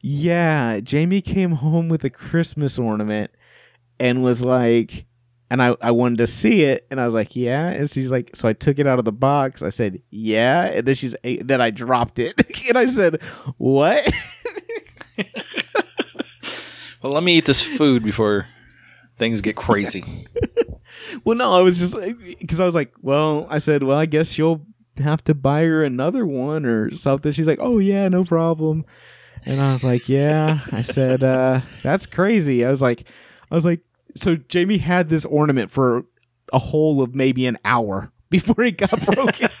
yeah, 0.00 0.80
Jamie 0.80 1.20
came 1.20 1.52
home 1.52 1.88
with 1.88 2.04
a 2.04 2.10
Christmas 2.10 2.78
ornament 2.78 3.30
and 3.98 4.22
was 4.22 4.44
like, 4.44 5.06
and 5.50 5.62
I, 5.62 5.76
I 5.80 5.92
wanted 5.92 6.18
to 6.18 6.26
see 6.26 6.62
it, 6.62 6.86
and 6.90 7.00
I 7.00 7.06
was 7.06 7.14
like, 7.14 7.34
yeah. 7.34 7.68
And 7.68 7.88
she's 7.88 8.10
like, 8.10 8.36
so 8.36 8.46
I 8.48 8.52
took 8.52 8.78
it 8.78 8.86
out 8.86 8.98
of 8.98 9.06
the 9.06 9.12
box. 9.12 9.62
I 9.62 9.70
said, 9.70 10.02
yeah. 10.10 10.66
And 10.66 10.86
then 10.86 10.94
she's, 10.94 11.14
eh, 11.24 11.38
then 11.42 11.60
I 11.60 11.70
dropped 11.70 12.18
it, 12.18 12.34
and 12.68 12.76
I 12.76 12.86
said, 12.86 13.22
what? 13.56 14.06
Well, 17.02 17.12
let 17.12 17.22
me 17.22 17.38
eat 17.38 17.46
this 17.46 17.62
food 17.62 18.02
before 18.02 18.48
things 19.16 19.40
get 19.40 19.54
crazy. 19.54 20.26
well, 21.24 21.36
no, 21.36 21.52
I 21.52 21.62
was 21.62 21.78
just 21.78 21.96
eh, 21.96 22.12
because 22.40 22.58
I 22.58 22.64
was 22.64 22.74
like, 22.74 22.92
well, 23.00 23.46
I 23.50 23.58
said, 23.58 23.84
well, 23.84 23.98
I 23.98 24.06
guess 24.06 24.36
you'll 24.36 24.66
have 24.98 25.22
to 25.24 25.34
buy 25.34 25.62
her 25.62 25.84
another 25.84 26.26
one 26.26 26.66
or 26.66 26.92
something. 26.94 27.30
She's 27.30 27.46
like, 27.46 27.60
oh 27.60 27.78
yeah, 27.78 28.08
no 28.08 28.24
problem. 28.24 28.84
And 29.48 29.62
I 29.62 29.72
was 29.72 29.82
like, 29.82 30.10
yeah. 30.10 30.60
I 30.72 30.82
said, 30.82 31.24
uh, 31.24 31.62
that's 31.82 32.04
crazy. 32.04 32.66
I 32.66 32.70
was 32.70 32.82
like, 32.82 33.08
I 33.50 33.54
was 33.54 33.64
like, 33.64 33.80
so 34.14 34.36
Jamie 34.36 34.76
had 34.76 35.08
this 35.08 35.24
ornament 35.24 35.70
for 35.70 36.04
a 36.52 36.58
whole 36.58 37.00
of 37.00 37.14
maybe 37.14 37.46
an 37.46 37.56
hour 37.64 38.12
before 38.30 38.62
it 38.62 38.76
got 38.76 38.90
broken. 39.04 39.48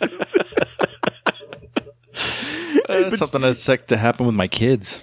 That's 2.86 3.18
something 3.18 3.42
that's 3.42 3.68
like 3.68 3.86
to 3.88 3.98
happen 3.98 4.24
with 4.24 4.34
my 4.34 4.48
kids. 4.48 5.02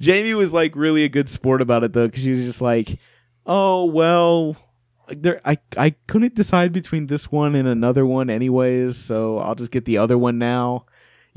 Jamie 0.00 0.34
was 0.34 0.52
like 0.52 0.74
really 0.74 1.04
a 1.04 1.08
good 1.08 1.28
sport 1.28 1.62
about 1.62 1.84
it 1.84 1.92
though, 1.92 2.08
because 2.08 2.24
she 2.24 2.30
was 2.32 2.44
just 2.44 2.60
like, 2.60 2.98
"Oh 3.46 3.84
well, 3.84 4.56
there, 5.06 5.40
I 5.44 5.58
I 5.76 5.90
couldn't 6.08 6.34
decide 6.34 6.72
between 6.72 7.06
this 7.06 7.30
one 7.30 7.54
and 7.54 7.68
another 7.68 8.04
one 8.04 8.28
anyways, 8.28 8.96
so 8.96 9.38
I'll 9.38 9.54
just 9.54 9.70
get 9.70 9.84
the 9.84 9.98
other 9.98 10.18
one 10.18 10.38
now." 10.38 10.86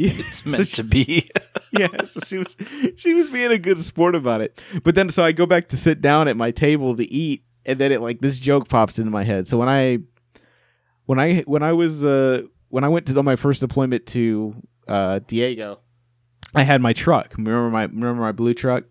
Yeah, 0.06 0.12
It's 0.16 0.46
meant 0.46 0.68
to 0.76 0.84
be. 0.84 1.30
yeah, 1.72 2.04
so 2.06 2.20
she 2.26 2.38
was 2.38 2.56
she 2.96 3.14
was 3.14 3.28
being 3.30 3.52
a 3.52 3.58
good 3.60 3.80
sport 3.80 4.16
about 4.16 4.42
it. 4.42 4.62
But 4.84 4.96
then 4.96 5.10
so 5.10 5.24
I 5.24 5.32
go 5.32 5.46
back 5.46 5.68
to 5.70 5.78
sit 5.78 6.02
down 6.02 6.28
at 6.28 6.36
my 6.38 6.52
table 6.52 6.96
to 6.96 7.12
eat, 7.12 7.44
and 7.66 7.80
then 7.80 7.92
it 7.92 8.02
like 8.02 8.20
this 8.22 8.40
joke 8.40 8.68
pops 8.70 9.00
into 9.00 9.12
my 9.12 9.24
head. 9.24 9.48
So 9.48 9.58
when 9.58 9.70
I 9.70 10.00
when 11.06 11.20
I 11.20 11.42
when 11.42 11.64
I 11.64 11.74
was 11.74 12.04
uh 12.04 12.44
when 12.70 12.84
I 12.84 12.88
went 12.88 13.06
to 13.08 13.24
my 13.24 13.36
first 13.36 13.60
deployment 13.60 14.06
to 14.08 14.56
uh 14.88 15.20
Diego, 15.28 15.80
I 16.56 16.64
had 16.64 16.82
my 16.82 16.94
truck. 16.94 17.34
Remember 17.38 17.70
my 17.70 17.84
remember 17.84 18.22
my 18.22 18.32
blue 18.32 18.54
truck? 18.54 18.86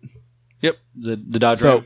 yep. 0.61 0.77
The 0.95 1.15
the 1.15 1.39
Dodge 1.39 1.59
So 1.59 1.79
Ram. 1.79 1.85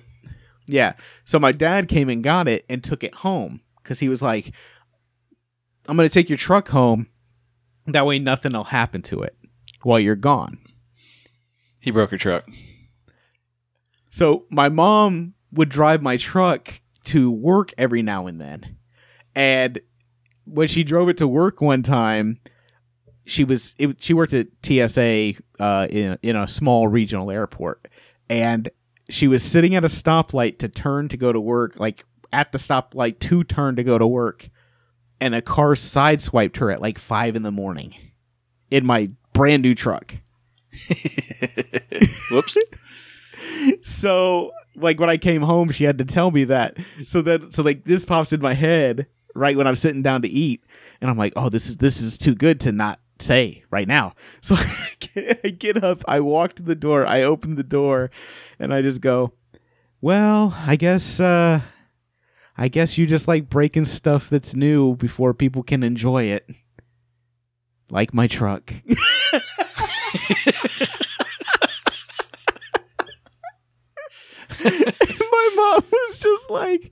yeah, 0.68 0.94
so 1.24 1.40
my 1.40 1.52
dad 1.52 1.88
came 1.88 2.10
and 2.10 2.24
got 2.24 2.48
it 2.48 2.66
and 2.70 2.84
took 2.84 3.04
it 3.04 3.16
home 3.16 3.62
because 3.82 4.00
he 4.00 4.10
was 4.10 4.22
like, 4.22 4.52
"I'm 5.88 5.96
gonna 5.98 6.10
take 6.10 6.30
your 6.30 6.38
truck 6.38 6.68
home. 6.70 7.08
That 7.88 8.06
way, 8.06 8.19
nothing 8.19 8.54
will 8.54 8.65
happen 8.65 9.02
to 9.04 9.21
it 9.21 9.36
while 9.84 10.00
you're 10.00 10.15
gone." 10.15 10.58
He 11.82 11.91
broke 11.91 12.12
your 12.12 12.17
truck. 12.17 12.50
So 14.10 14.45
my 14.50 14.69
mom 14.69 15.34
would 15.52 15.69
drive 15.69 16.02
my 16.02 16.17
truck 16.17 16.82
to 17.06 17.30
work 17.30 17.74
every 17.78 18.02
now 18.02 18.28
and 18.28 18.41
then. 18.41 18.78
And 19.36 19.80
when 20.45 20.67
she 20.67 20.84
drove 20.84 21.10
it 21.10 21.17
to 21.17 21.28
work 21.28 21.62
one 21.62 21.84
time, 21.84 22.39
she 23.26 23.43
was 23.43 23.76
it, 23.78 24.02
she 24.02 24.13
worked 24.13 24.34
at 24.34 24.48
TSA 24.63 25.34
uh, 25.60 25.88
in 25.89 26.17
in 26.21 26.36
a 26.36 26.48
small 26.48 26.88
regional 26.88 27.32
airport, 27.32 27.88
and 28.30 28.69
she 29.10 29.28
was 29.28 29.43
sitting 29.43 29.76
at 29.76 29.84
a 29.84 29.88
stoplight 29.88 30.60
to 30.60 30.69
turn 30.69 31.10
to 31.10 31.17
go 31.17 31.32
to 31.32 31.39
work, 31.39 31.80
like 31.80 32.06
at 32.32 32.52
the 32.52 32.58
stoplight 32.58 33.19
to 33.19 33.43
turn 33.43 33.76
to 33.76 33.84
go 33.84 33.98
to 33.98 34.08
work, 34.08 34.50
and 35.19 35.36
a 35.36 35.41
car 35.41 35.73
sideswiped 35.73 36.58
her 36.58 36.71
at 36.71 36.82
like 36.82 36.99
five 36.99 37.36
in 37.36 37.43
the 37.43 37.51
morning 37.51 37.95
in 38.71 38.86
my 38.86 39.10
brand 39.34 39.63
new 39.63 39.75
truck. 39.75 40.15
Whoops. 42.32 42.58
so 43.82 44.51
like 44.75 44.99
when 44.99 45.10
I 45.10 45.17
came 45.17 45.41
home, 45.41 45.69
she 45.71 45.84
had 45.84 45.97
to 45.99 46.06
tell 46.06 46.32
me 46.32 46.43
that. 46.45 46.78
So 47.06 47.21
then, 47.21 47.51
so 47.51 47.63
like 47.63 47.86
this 47.86 48.06
pops 48.06 48.34
in 48.34 48.41
my 48.41 48.54
head 48.54 49.08
right 49.34 49.56
when 49.56 49.67
I'm 49.67 49.75
sitting 49.75 50.01
down 50.01 50.21
to 50.23 50.28
eat, 50.28 50.63
and 51.01 51.10
I'm 51.10 51.17
like, 51.17 51.34
oh, 51.36 51.49
this 51.49 51.67
is 51.67 51.78
this 51.78 52.01
is 52.01 52.17
too 52.17 52.36
good 52.36 52.60
to 52.62 52.71
not 52.71 52.99
say 53.19 53.63
right 53.71 53.88
now. 53.88 54.13
So 54.41 54.56
I 54.58 54.89
get, 54.99 55.41
I 55.43 55.49
get 55.49 55.84
up, 55.84 56.04
I 56.08 56.19
walk 56.19 56.56
to 56.56 56.63
the 56.63 56.75
door, 56.75 57.06
I 57.06 57.23
open 57.23 57.56
the 57.56 57.63
door, 57.63 58.12
and 58.60 58.73
I 58.73 58.82
just 58.82 59.01
go, 59.01 59.34
well, 60.01 60.54
I 60.65 60.75
guess. 60.75 61.19
uh 61.19 61.62
I 62.58 62.68
guess 62.70 62.98
you 62.98 63.06
just 63.06 63.28
like 63.28 63.50
breaking 63.50 63.86
stuff 63.86 64.30
that's 64.30 64.56
new 64.56 64.96
before 64.96 65.34
people 65.34 65.63
can 65.63 65.84
enjoy 65.84 66.24
it. 66.24 66.50
Like 67.89 68.13
my 68.13 68.28
truck. 68.28 68.74
my 74.63 75.50
mom 75.56 75.84
was 75.91 76.20
just 76.20 76.50
like, 76.50 76.91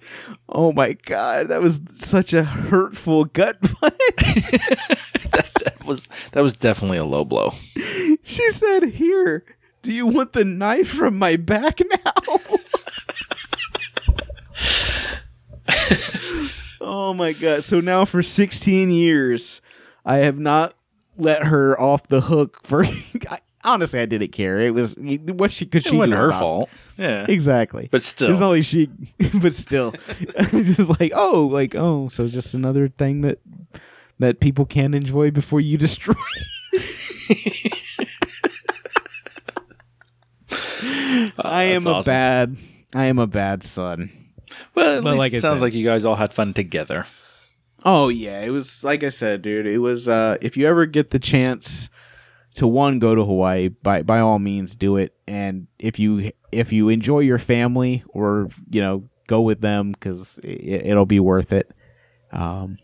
"Oh 0.49 0.71
my 0.73 0.93
god, 0.93 1.47
that 1.47 1.61
was 1.61 1.81
such 1.95 2.33
a 2.33 2.43
hurtful 2.43 3.25
gut 3.25 3.59
punch." 3.61 3.95
that 4.17 5.81
was 5.85 6.07
that 6.33 6.41
was 6.43 6.53
definitely 6.53 6.97
a 6.97 7.05
low 7.05 7.25
blow. 7.25 7.53
she 8.21 8.51
said, 8.51 8.83
"Here, 8.83 9.43
do 9.81 9.91
you 9.91 10.07
want 10.07 10.33
the 10.33 10.45
knife 10.45 10.89
from 10.89 11.17
my 11.17 11.35
back 11.37 11.79
now?" 12.05 12.37
oh 16.81 17.13
my 17.13 17.33
god! 17.33 17.63
So 17.63 17.79
now 17.79 18.05
for 18.05 18.21
16 18.21 18.89
years, 18.89 19.61
I 20.05 20.17
have 20.17 20.37
not 20.37 20.73
let 21.17 21.43
her 21.43 21.79
off 21.79 22.07
the 22.07 22.21
hook 22.21 22.59
for. 22.63 22.85
I, 23.29 23.39
honestly, 23.63 23.99
I 23.99 24.05
didn't 24.05 24.31
care. 24.31 24.59
It 24.59 24.73
was 24.73 24.95
what 24.97 25.51
she 25.51 25.65
could. 25.65 25.85
It 25.85 25.89
she 25.89 25.95
wasn't 25.95 26.13
her 26.13 26.29
about 26.29 26.39
fault. 26.39 26.69
Yeah. 26.97 27.25
Exactly. 27.27 27.89
But 27.91 28.03
still. 28.03 28.29
It's 28.29 28.39
not 28.39 28.49
like 28.49 28.63
she, 28.63 28.89
but 29.41 29.53
still, 29.53 29.93
just 30.51 30.99
like 30.99 31.11
oh, 31.15 31.47
like 31.51 31.75
oh, 31.75 32.07
so 32.09 32.27
just 32.27 32.53
another 32.53 32.87
thing 32.87 33.21
that 33.21 33.39
that 34.19 34.39
people 34.39 34.65
can 34.65 34.93
enjoy 34.93 35.31
before 35.31 35.61
you 35.61 35.77
destroy. 35.77 36.13
I 41.39 41.63
am 41.63 41.83
That's 41.83 42.07
a 42.07 42.09
bad, 42.09 42.57
I 42.93 43.05
am 43.05 43.19
a 43.19 43.27
bad 43.27 43.63
son. 43.63 44.11
Well, 44.75 44.97
at 44.97 45.03
Well, 45.03 45.13
least 45.13 45.19
like 45.19 45.33
I 45.33 45.37
it 45.37 45.41
sounds 45.41 45.59
said. 45.59 45.65
like 45.65 45.73
you 45.73 45.83
guys 45.85 46.05
all 46.05 46.15
had 46.15 46.33
fun 46.33 46.53
together. 46.53 47.05
Oh 47.85 48.09
yeah, 48.09 48.41
it 48.41 48.49
was 48.49 48.83
like 48.83 49.03
I 49.03 49.09
said, 49.09 49.41
dude. 49.41 49.65
It 49.67 49.79
was 49.79 50.07
uh 50.07 50.37
if 50.41 50.55
you 50.57 50.67
ever 50.67 50.85
get 50.85 51.09
the 51.11 51.19
chance 51.19 51.89
to 52.55 52.67
one 52.67 52.99
go 52.99 53.15
to 53.15 53.23
Hawaii, 53.25 53.67
by 53.69 54.03
by 54.03 54.19
all 54.19 54.39
means 54.39 54.75
do 54.75 54.97
it. 54.97 55.13
And 55.27 55.67
if 55.79 55.99
you 55.99 56.31
if 56.51 56.71
you 56.71 56.89
enjoy 56.89 57.19
your 57.19 57.39
family 57.39 58.03
or 58.09 58.49
you 58.69 58.79
know 58.81 59.09
go 59.27 59.41
with 59.41 59.61
them 59.61 59.91
because 59.91 60.39
it, 60.43 60.85
it'll 60.87 61.05
be 61.05 61.19
worth 61.19 61.51
it. 61.53 61.71
Um, 62.31 62.77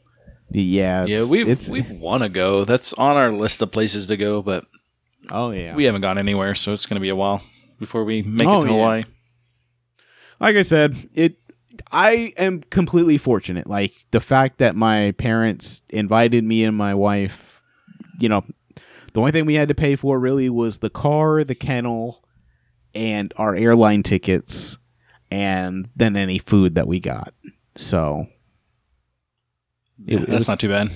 yeah, 0.52 1.06
Yeah, 1.06 1.30
we 1.30 1.44
we 1.44 1.82
want 1.82 2.24
to 2.24 2.30
go. 2.30 2.66
That's 2.66 2.94
on 2.94 3.16
our 3.18 3.32
list 3.32 3.62
of 3.62 3.72
places 3.72 4.08
to 4.08 4.18
go, 4.18 4.42
but 4.42 4.66
oh 5.32 5.52
yeah. 5.52 5.76
we 5.76 5.84
haven't 5.86 6.02
gone 6.02 6.18
anywhere, 6.18 6.56
so 6.56 6.74
it's 6.74 6.86
going 6.88 6.96
to 6.96 7.02
be 7.02 7.10
a 7.10 7.16
while 7.16 7.42
before 7.80 8.04
we 8.04 8.22
make 8.24 8.48
Oh, 8.48 8.60
it 8.60 8.62
to 8.64 8.68
yeah. 8.68 8.74
Hawaii. 8.74 9.04
like 10.40 10.56
I 10.56 10.64
said, 10.64 10.96
it. 11.14 11.38
I 11.92 12.34
am 12.38 12.62
completely 12.70 13.18
fortunate. 13.18 13.68
Like 13.68 13.94
the 14.12 14.20
fact 14.20 14.58
that 14.60 14.76
my 14.76 15.12
parents 15.14 15.82
invited 15.90 16.44
me 16.44 16.64
and 16.64 16.76
my 16.76 16.94
wife. 16.94 17.62
You 18.20 18.30
know, 18.30 18.44
the 19.14 19.20
only 19.20 19.32
thing 19.32 19.46
we 19.46 19.56
had 19.56 19.68
to 19.70 19.76
pay 19.76 19.96
for 19.96 20.20
really 20.20 20.50
was 20.50 20.80
the 20.80 20.90
car, 20.90 21.44
the 21.44 21.56
kennel, 21.56 22.24
and 22.94 23.34
our 23.38 23.56
airline 23.56 24.04
tickets, 24.04 24.78
and 25.32 25.90
then 25.96 26.16
any 26.16 26.38
food 26.40 26.76
that 26.76 26.88
we 26.88 27.00
got. 27.00 27.34
So 27.76 28.28
It- 30.06 30.14
Yeah, 30.14 30.18
it 30.20 30.28
that's 30.28 30.32
was- 30.34 30.48
not 30.48 30.60
too 30.60 30.70
bad. 30.70 30.92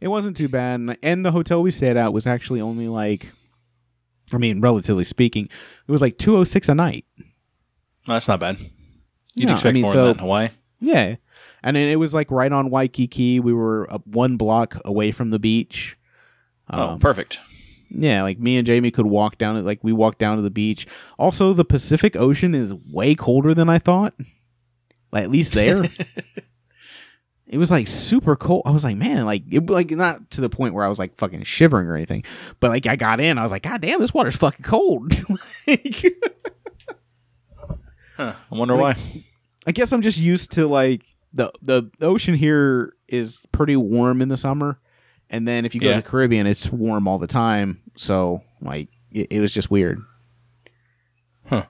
it 0.00 0.08
wasn't 0.08 0.36
too 0.36 0.48
bad. 0.48 0.80
And- 0.80 0.96
And 1.02 1.24
the 1.24 1.32
hotel 1.32 1.62
we 1.62 1.70
stayed 1.70 1.96
at 1.96 2.12
was 2.12 2.26
actually 2.26 2.60
only 2.60 2.88
like, 2.88 3.32
I 4.32 4.38
mean, 4.38 4.60
relatively 4.60 5.04
speaking, 5.04 5.46
it 5.46 5.92
was 5.92 6.00
like 6.00 6.18
two 6.18 6.36
oh 6.36 6.44
six 6.44 6.68
a 6.68 6.74
night. 6.74 7.04
No, 8.08 8.14
that's 8.14 8.28
not 8.28 8.40
bad. 8.40 8.58
You'd 9.34 9.46
No, 9.46 9.52
I 9.52 9.54
expect 9.54 9.74
mean, 9.74 9.82
more 9.84 9.92
so- 9.92 9.98
than 9.98 10.06
that 10.08 10.12
in 10.12 10.18
Hawaii. 10.18 10.48
Yeah. 10.80 11.16
And 11.64 11.76
it 11.76 11.98
was 11.98 12.12
like 12.12 12.30
right 12.30 12.50
on 12.52 12.70
Waikiki. 12.70 13.38
We 13.40 13.52
were 13.52 13.86
up 13.92 14.04
one 14.06 14.36
block 14.36 14.76
away 14.84 15.12
from 15.12 15.30
the 15.30 15.38
beach. 15.38 15.96
oh, 16.70 16.88
Um, 16.90 16.98
perfect. 16.98 17.38
yeah, 17.88 18.22
like 18.24 18.38
me 18.40 18.56
and 18.56 18.66
Jamie 18.66 18.90
could 18.90 19.06
walk 19.06 19.38
down 19.38 19.56
it. 19.56 19.62
Like 19.62 19.78
we 19.82 19.92
walked 19.92 20.18
down 20.18 20.36
to 20.36 20.42
the 20.42 20.50
beach. 20.50 20.86
Also, 21.18 21.52
the 21.52 21.64
Pacific 21.64 22.16
Ocean 22.16 22.52
is 22.54 22.74
way 22.92 23.14
colder 23.14 23.54
than 23.54 23.68
I 23.70 23.78
thought. 23.78 24.14
Like 25.12 25.22
at 25.24 25.30
least 25.30 25.52
there, 25.52 25.84
it 27.46 27.58
was 27.58 27.70
like 27.70 27.86
super 27.86 28.34
cold. 28.34 28.62
I 28.66 28.70
was 28.70 28.82
like, 28.82 28.96
man, 28.96 29.24
like 29.26 29.42
it 29.50 29.68
like 29.68 29.90
not 29.92 30.30
to 30.32 30.40
the 30.40 30.48
point 30.48 30.74
where 30.74 30.84
I 30.84 30.88
was 30.88 30.98
like 30.98 31.16
fucking 31.16 31.42
shivering 31.44 31.86
or 31.86 31.94
anything, 31.94 32.24
but 32.60 32.70
like 32.70 32.86
I 32.86 32.96
got 32.96 33.20
in, 33.20 33.38
I 33.38 33.42
was 33.42 33.52
like, 33.52 33.62
god 33.62 33.82
damn, 33.82 34.00
this 34.00 34.14
water's 34.14 34.36
fucking 34.36 34.64
cold. 34.64 35.12
like, 35.66 36.04
Huh, 38.24 38.34
I 38.52 38.54
wonder 38.56 38.74
like- 38.76 38.96
why. 38.96 39.24
I 39.66 39.72
guess 39.72 39.92
I'm 39.92 40.02
just 40.02 40.18
used 40.18 40.52
to 40.52 40.66
like 40.66 41.02
the 41.32 41.52
the 41.62 41.88
ocean 42.02 42.34
here 42.34 42.94
is 43.08 43.46
pretty 43.52 43.76
warm 43.76 44.20
in 44.20 44.28
the 44.28 44.36
summer, 44.36 44.78
and 45.30 45.46
then 45.46 45.64
if 45.64 45.74
you 45.74 45.80
go 45.80 45.88
Yeah. 45.88 45.96
to 45.96 46.02
the 46.02 46.08
Caribbean, 46.08 46.46
it's 46.46 46.70
warm 46.70 47.06
all 47.06 47.18
the 47.18 47.26
time. 47.28 47.80
So 47.96 48.42
like 48.60 48.88
it, 49.12 49.28
it 49.30 49.40
was 49.40 49.54
just 49.54 49.70
weird. 49.70 50.00
Huh. 51.46 51.64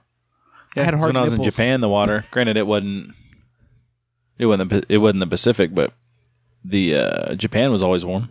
I 0.75 0.81
had 0.81 0.95
hard 0.95 1.07
when 1.07 1.17
I 1.17 1.21
was 1.21 1.33
in. 1.33 1.43
Japan, 1.43 1.81
the 1.81 1.89
water. 1.89 2.25
Granted, 2.31 2.57
it 2.57 2.65
wasn't. 2.65 3.13
It 4.39 4.47
wasn't. 4.47 4.69
The, 4.71 4.83
it 4.89 4.97
wasn't 4.97 5.19
the 5.19 5.27
Pacific, 5.27 5.75
but 5.75 5.93
the 6.65 6.95
uh, 6.95 7.35
Japan 7.35 7.71
was 7.71 7.83
always 7.83 8.03
warm. 8.03 8.29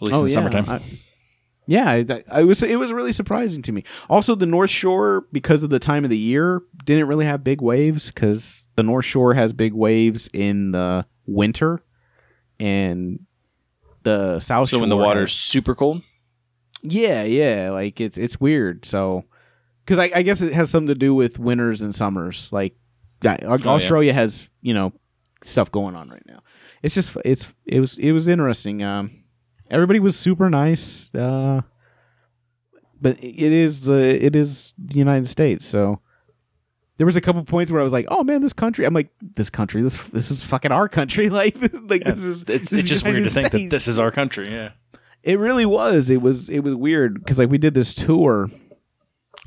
At 0.00 0.06
least 0.08 0.18
in 0.18 0.24
the 0.26 0.30
summertime. 0.30 0.64
Oh, 0.68 0.72
I- 0.74 0.98
yeah, 1.66 1.88
I, 1.90 2.22
I 2.30 2.44
was. 2.44 2.62
It 2.62 2.78
was 2.78 2.92
really 2.92 3.12
surprising 3.12 3.62
to 3.62 3.72
me. 3.72 3.84
Also, 4.10 4.34
the 4.34 4.46
North 4.46 4.70
Shore, 4.70 5.26
because 5.32 5.62
of 5.62 5.70
the 5.70 5.78
time 5.78 6.04
of 6.04 6.10
the 6.10 6.18
year, 6.18 6.62
didn't 6.84 7.06
really 7.08 7.24
have 7.26 7.42
big 7.42 7.60
waves 7.62 8.10
because 8.10 8.68
the 8.76 8.82
North 8.82 9.04
Shore 9.04 9.34
has 9.34 9.52
big 9.52 9.72
waves 9.72 10.28
in 10.32 10.72
the 10.72 11.06
winter, 11.26 11.82
and 12.60 13.20
the 14.02 14.40
South 14.40 14.68
so 14.68 14.76
Shore 14.76 14.80
when 14.82 14.88
the 14.90 14.96
water's 14.96 15.30
has- 15.30 15.38
super 15.38 15.74
cold. 15.74 16.02
yeah, 16.82 17.22
yeah, 17.24 17.70
like 17.70 18.00
it's 18.00 18.18
it's 18.18 18.38
weird. 18.40 18.84
So, 18.84 19.24
because 19.84 19.98
I, 19.98 20.10
I 20.14 20.22
guess 20.22 20.42
it 20.42 20.52
has 20.52 20.70
something 20.70 20.88
to 20.88 20.94
do 20.94 21.14
with 21.14 21.38
winters 21.38 21.80
and 21.80 21.94
summers. 21.94 22.52
Like, 22.52 22.76
that- 23.22 23.44
Oh, 23.44 23.56
yeah. 23.56 23.68
Australia 23.70 24.12
has 24.12 24.48
you 24.60 24.74
know 24.74 24.92
stuff 25.42 25.70
going 25.72 25.96
on 25.96 26.10
right 26.10 26.22
now. 26.26 26.40
It's 26.82 26.94
just 26.94 27.16
it's 27.24 27.50
it 27.64 27.80
was 27.80 27.98
it 27.98 28.12
was 28.12 28.28
interesting. 28.28 28.82
Um, 28.82 29.23
everybody 29.70 30.00
was 30.00 30.16
super 30.16 30.50
nice. 30.50 31.14
Uh, 31.14 31.62
but 33.00 33.22
it 33.22 33.52
is 33.52 33.88
uh, 33.88 33.94
it 33.94 34.34
is 34.34 34.74
the 34.78 34.98
United 34.98 35.28
States, 35.28 35.66
so. 35.66 36.00
There 36.96 37.06
was 37.06 37.16
a 37.16 37.20
couple 37.20 37.42
points 37.42 37.72
where 37.72 37.80
I 37.80 37.82
was 37.84 37.92
like, 37.92 38.06
"Oh 38.08 38.22
man, 38.22 38.40
this 38.40 38.52
country." 38.52 38.84
I'm 38.84 38.94
like, 38.94 39.10
"This 39.20 39.50
country, 39.50 39.82
this 39.82 40.06
this 40.08 40.30
is 40.30 40.44
fucking 40.44 40.70
our 40.70 40.88
country." 40.88 41.28
Like, 41.34 41.58
this, 41.58 41.72
like 41.82 42.02
Yeah, 42.04 42.12
this 42.12 42.22
is 42.22 42.44
it's 42.44 42.70
this 42.70 42.80
it's 42.80 42.88
just 42.88 43.04
weird 43.04 43.16
to 43.16 43.22
United 43.22 43.50
think 43.50 43.50
that 43.50 43.68
this 43.68 43.88
is 43.88 43.98
our 43.98 44.12
country. 44.12 44.48
Yeah. 44.48 44.70
It 45.24 45.40
really 45.40 45.66
was. 45.66 46.08
It 46.08 46.22
was 46.22 46.48
it 46.48 46.60
was 46.60 46.76
weird 46.76 47.14
because 47.14 47.40
like 47.40 47.50
we 47.50 47.58
did 47.58 47.74
this 47.74 47.94
tour 47.94 48.48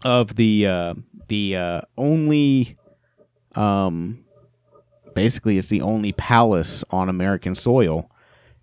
of 0.03 0.35
the 0.35 0.67
uh 0.67 0.93
the 1.29 1.55
uh 1.55 1.81
only 1.97 2.77
um 3.55 4.25
basically 5.15 5.57
it's 5.57 5.69
the 5.69 5.81
only 5.81 6.11
palace 6.11 6.83
on 6.89 7.07
American 7.09 7.55
soil 7.55 8.11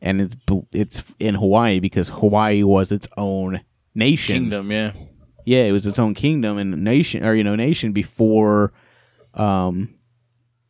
and 0.05 0.21
it's 0.21 0.37
it's 0.73 1.03
in 1.19 1.35
Hawaii 1.35 1.81
because 1.81 2.11
Hawaii 2.11 2.63
was 2.63 2.93
its 2.93 3.09
own 3.17 3.63
nation. 3.95 4.35
Kingdom. 4.35 4.71
Yeah. 4.71 4.93
Yeah, 5.47 5.65
it 5.65 5.73
was 5.73 5.87
its 5.87 5.99
own 5.99 6.15
kingdom 6.15 6.59
and 6.59 6.85
nation 6.85 7.25
or 7.25 7.35
you 7.35 7.43
know 7.43 7.57
nation 7.57 7.93
before 7.93 8.73
um 9.33 9.95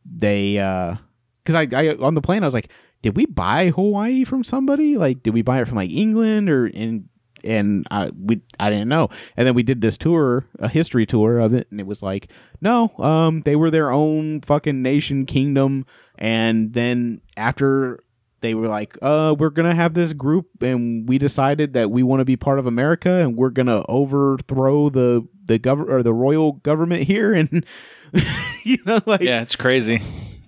they 0.05 0.57
uh 0.57 0.95
cuz 1.43 1.53
I, 1.53 1.67
I 1.71 1.95
on 1.97 2.15
the 2.15 2.21
plane 2.21 2.43
I 2.43 2.47
was 2.47 2.53
like 2.53 2.71
did 3.01 3.15
we 3.15 3.25
buy 3.25 3.69
Hawaii 3.69 4.23
from 4.23 4.43
somebody 4.43 4.97
like 4.97 5.21
did 5.21 5.33
we 5.33 5.41
buy 5.41 5.61
it 5.61 5.67
from 5.67 5.75
like 5.77 5.91
England 5.91 6.49
or 6.49 6.65
in 6.67 7.09
and 7.43 7.85
I 7.91 8.11
we 8.17 8.41
I 8.59 8.69
didn't 8.69 8.89
know 8.89 9.09
and 9.37 9.45
then 9.45 9.53
we 9.53 9.63
did 9.63 9.81
this 9.81 9.97
tour 9.97 10.45
a 10.59 10.67
history 10.67 11.05
tour 11.05 11.39
of 11.39 11.53
it 11.53 11.67
and 11.71 11.79
it 11.79 11.85
was 11.85 12.01
like 12.01 12.31
no 12.61 12.91
um 12.99 13.41
they 13.41 13.55
were 13.55 13.69
their 13.69 13.91
own 13.91 14.41
fucking 14.41 14.81
nation 14.81 15.25
kingdom 15.25 15.85
and 16.17 16.73
then 16.73 17.19
after 17.37 17.99
they 18.45 18.53
were 18.53 18.67
like, 18.67 18.97
uh, 19.01 19.35
we're 19.37 19.49
gonna 19.49 19.75
have 19.75 19.93
this 19.95 20.13
group, 20.13 20.47
and 20.61 21.09
we 21.09 21.17
decided 21.17 21.73
that 21.73 21.91
we 21.91 22.03
want 22.03 22.19
to 22.21 22.25
be 22.25 22.37
part 22.37 22.59
of 22.59 22.65
America, 22.67 23.09
and 23.09 23.35
we're 23.35 23.49
gonna 23.49 23.83
overthrow 23.89 24.89
the 24.89 25.27
the 25.45 25.59
gov- 25.59 25.89
or 25.89 26.01
the 26.03 26.13
royal 26.13 26.53
government 26.53 27.03
here, 27.03 27.33
and 27.33 27.65
you 28.63 28.77
know, 28.85 28.99
like, 29.05 29.21
yeah. 29.21 29.41
It's 29.41 29.55
crazy. 29.55 30.01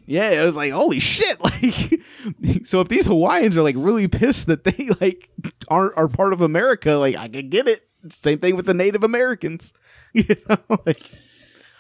Yeah, 0.06 0.30
it 0.30 0.46
was 0.46 0.56
like, 0.56 0.72
holy 0.72 1.00
shit, 1.00 1.38
like, 1.44 2.66
so 2.66 2.80
if 2.80 2.88
these 2.88 3.08
Hawaiians 3.08 3.58
are 3.58 3.62
like 3.62 3.76
really 3.78 4.08
pissed 4.08 4.48
that 4.48 4.64
they 4.64 4.90
like 5.02 5.30
aren't 5.68 5.98
are 5.98 6.08
part 6.08 6.32
of 6.32 6.40
America, 6.42 6.94
like, 6.94 7.18
I 7.18 7.28
can 7.28 7.50
get 7.50 7.68
it. 7.68 7.82
Same 8.10 8.40
thing 8.40 8.56
with 8.56 8.66
the 8.68 8.74
Native 8.74 9.04
Americans, 9.04 9.74
you 10.14 10.24
know, 10.48 10.58
like, 10.86 11.02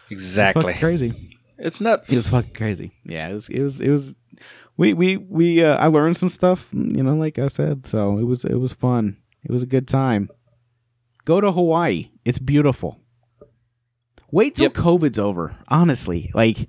Exactly. 0.09 0.73
crazy. 0.73 1.37
It's 1.57 1.81
nuts. 1.81 2.11
It 2.11 2.17
was 2.17 2.27
fucking 2.27 2.53
crazy. 2.53 2.91
Yeah, 3.03 3.29
it 3.29 3.33
was. 3.33 3.49
It 3.49 3.61
was. 3.63 3.81
It 3.81 3.89
was. 3.89 4.15
We 4.77 4.93
we 4.93 5.17
we. 5.17 5.63
Uh, 5.63 5.75
I 5.77 5.87
learned 5.87 6.17
some 6.17 6.29
stuff. 6.29 6.69
You 6.71 7.03
know, 7.03 7.15
like 7.15 7.39
I 7.39 7.47
said. 7.47 7.85
So 7.87 8.17
it 8.19 8.23
was. 8.23 8.45
It 8.45 8.55
was 8.55 8.73
fun. 8.73 9.17
It 9.43 9.51
was 9.51 9.63
a 9.63 9.67
good 9.67 9.87
time. 9.87 10.29
Go 11.25 11.41
to 11.41 11.51
Hawaii. 11.51 12.09
It's 12.25 12.39
beautiful. 12.39 13.01
Wait 14.31 14.55
till 14.55 14.63
Yep. 14.65 14.73
COVID's 14.73 15.19
over. 15.19 15.55
Honestly, 15.67 16.31
like 16.33 16.67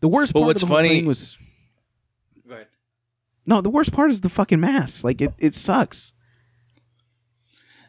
the 0.00 0.08
worst 0.08 0.32
But 0.32 0.40
part 0.40 0.46
what's 0.48 0.62
of 0.62 0.68
the 0.68 0.74
whole 0.74 0.82
funny- 0.82 1.00
thing 1.00 1.06
was 1.08 1.36
no. 3.46 3.60
The 3.60 3.70
worst 3.70 3.92
part 3.92 4.10
is 4.10 4.20
the 4.20 4.28
fucking 4.28 4.60
mask. 4.60 5.02
Like 5.04 5.20
it. 5.20 5.32
It 5.38 5.54
sucks. 5.54 6.12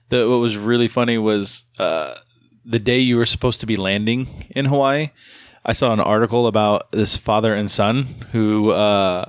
the 0.10 0.28
what 0.30 0.38
was 0.40 0.58
really 0.58 0.88
funny 0.88 1.18
was 1.18 1.66
uh, 1.80 2.16
the 2.66 2.80
day 2.80 3.00
you 3.00 3.18
were 3.18 3.26
supposed 3.26 3.60
to 3.62 3.66
be 3.66 3.76
landing 3.78 4.46
in 4.50 4.66
Hawaii. 4.66 5.10
I 5.64 5.74
saw 5.74 5.94
an 5.94 6.00
article 6.00 6.48
about 6.48 6.92
this 6.92 7.18
father 7.18 7.54
and 7.54 7.70
son 7.70 8.04
who 8.32 8.72
uh, 8.72 9.26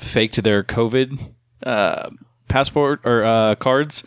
faked 0.00 0.42
their 0.42 0.62
COVID 0.64 1.32
uh, 1.64 2.10
passport 2.48 3.00
or 3.04 3.24
uh, 3.24 3.54
cards. 3.56 4.02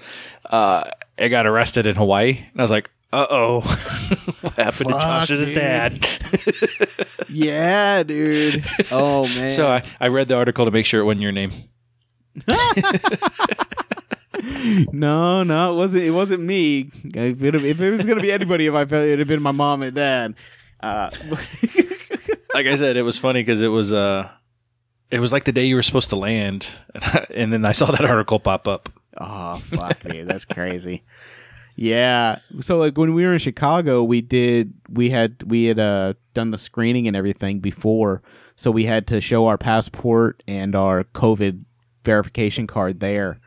Uh, 0.49 0.89
and 1.19 1.30
got 1.30 1.45
arrested 1.45 1.86
in 1.86 1.95
Hawaii, 1.95 2.39
and 2.52 2.62
I 2.62 2.63
was 2.63 2.71
like, 2.71 2.89
"Uh 3.12 3.28
oh, 3.30 3.60
what 4.41 4.54
happened 4.54 4.89
to 4.89 4.95
Josh's 4.95 5.49
dude. 5.49 5.56
dad?" 5.56 6.08
Yeah, 7.32 8.02
dude. 8.02 8.65
Oh 8.91 9.28
man. 9.36 9.52
so 9.52 9.67
I, 9.67 9.84
I 9.99 10.08
read 10.08 10.30
the 10.30 10.36
article 10.36 10.65
to 10.65 10.71
make 10.71 10.86
sure 10.88 10.99
it 10.99 11.04
wasn't 11.04 11.21
your 11.21 11.32
name. 11.32 11.52
no, 14.91 15.43
no, 15.43 15.73
it 15.73 15.75
wasn't. 15.75 16.04
It 16.04 16.12
wasn't 16.12 16.41
me. 16.41 16.89
If 17.04 17.43
it, 17.43 17.56
if 17.56 17.80
it 17.80 17.91
was 17.91 18.06
gonna 18.06 18.21
be 18.21 18.32
anybody, 18.32 18.65
if 18.65 18.73
I 18.73 18.86
felt 18.86 19.06
it'd 19.06 19.19
have 19.19 19.28
been 19.28 19.43
my 19.43 19.52
mom 19.52 19.84
and 19.84 19.93
dad. 19.95 20.36
Uh, 20.80 21.10
Like 22.54 22.65
I 22.65 22.74
said, 22.76 22.98
it 22.98 23.04
was 23.04 23.20
funny 23.20 23.42
because 23.42 23.62
it 23.62 23.68
was 23.68 23.94
uh, 23.94 24.28
it 25.12 25.20
was 25.20 25.32
like 25.32 25.44
the 25.44 25.52
day 25.52 25.65
you 25.65 25.76
were 25.76 25.84
supposed 25.84 26.10
to 26.10 26.15
land, 26.15 26.68
and 27.34 27.54
then 27.54 27.63
I 27.63 27.74
saw 27.74 27.86
that 27.92 28.04
article 28.04 28.39
pop 28.39 28.68
up. 28.68 28.89
oh 29.20 29.58
fuck, 29.58 30.00
dude, 30.02 30.28
that's 30.28 30.46
crazy. 30.46 31.04
Yeah. 31.76 32.39
So 32.60 32.78
like 32.78 32.98
when 32.98 33.13
we 33.13 33.24
were 33.24 33.34
in 33.34 33.39
Chicago, 33.39 34.04
we 34.04 34.22
did 34.22 34.74
we 34.89 35.12
had 35.12 35.44
we 35.44 35.65
had 35.65 35.78
uh 35.80 36.13
done 36.34 36.50
the 36.50 36.58
screening 36.58 37.08
and 37.08 37.15
everything 37.15 37.60
before, 37.60 38.24
so 38.56 38.72
we 38.72 38.86
had 38.86 39.06
to 39.08 39.22
show 39.22 39.46
our 39.46 39.58
passport 39.58 40.42
and 40.48 40.76
our 40.76 41.04
COVID 41.04 41.63
verification 42.04 42.65
card 42.65 43.00
there, 43.00 43.39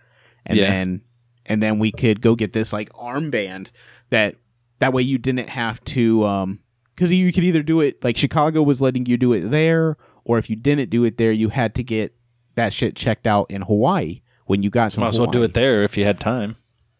and 0.46 0.56
Yeah. 0.58 0.70
then 0.70 1.02
and 1.44 1.60
then 1.60 1.80
we 1.80 1.90
could 1.90 2.20
go 2.20 2.36
get 2.36 2.52
this 2.52 2.72
like 2.72 2.88
armband 2.92 3.66
that 4.10 4.36
that 4.78 4.92
way 4.92 5.02
you 5.02 5.18
didn't 5.18 5.50
have 5.50 5.82
to 5.86 6.24
um 6.24 6.60
because 7.02 7.12
you 7.12 7.32
could 7.32 7.42
either 7.42 7.64
do 7.64 7.80
it 7.80 8.04
like 8.04 8.16
Chicago 8.16 8.62
was 8.62 8.80
letting 8.80 9.06
you 9.06 9.16
do 9.16 9.32
it 9.32 9.40
there, 9.50 9.96
or 10.24 10.38
if 10.38 10.48
you 10.48 10.54
didn't 10.54 10.88
do 10.88 11.02
it 11.02 11.18
there, 11.18 11.32
you 11.32 11.48
had 11.48 11.74
to 11.74 11.82
get 11.82 12.14
that 12.54 12.72
shit 12.72 12.94
checked 12.94 13.26
out 13.26 13.50
in 13.50 13.62
Hawaii 13.62 14.22
when 14.46 14.62
you 14.62 14.70
got 14.70 14.92
to 14.92 15.00
Might 15.00 15.08
as 15.08 15.18
well 15.18 15.28
do 15.28 15.42
it 15.42 15.52
there 15.52 15.82
if 15.82 15.96
you 15.96 16.04
had 16.04 16.20
time. 16.20 16.56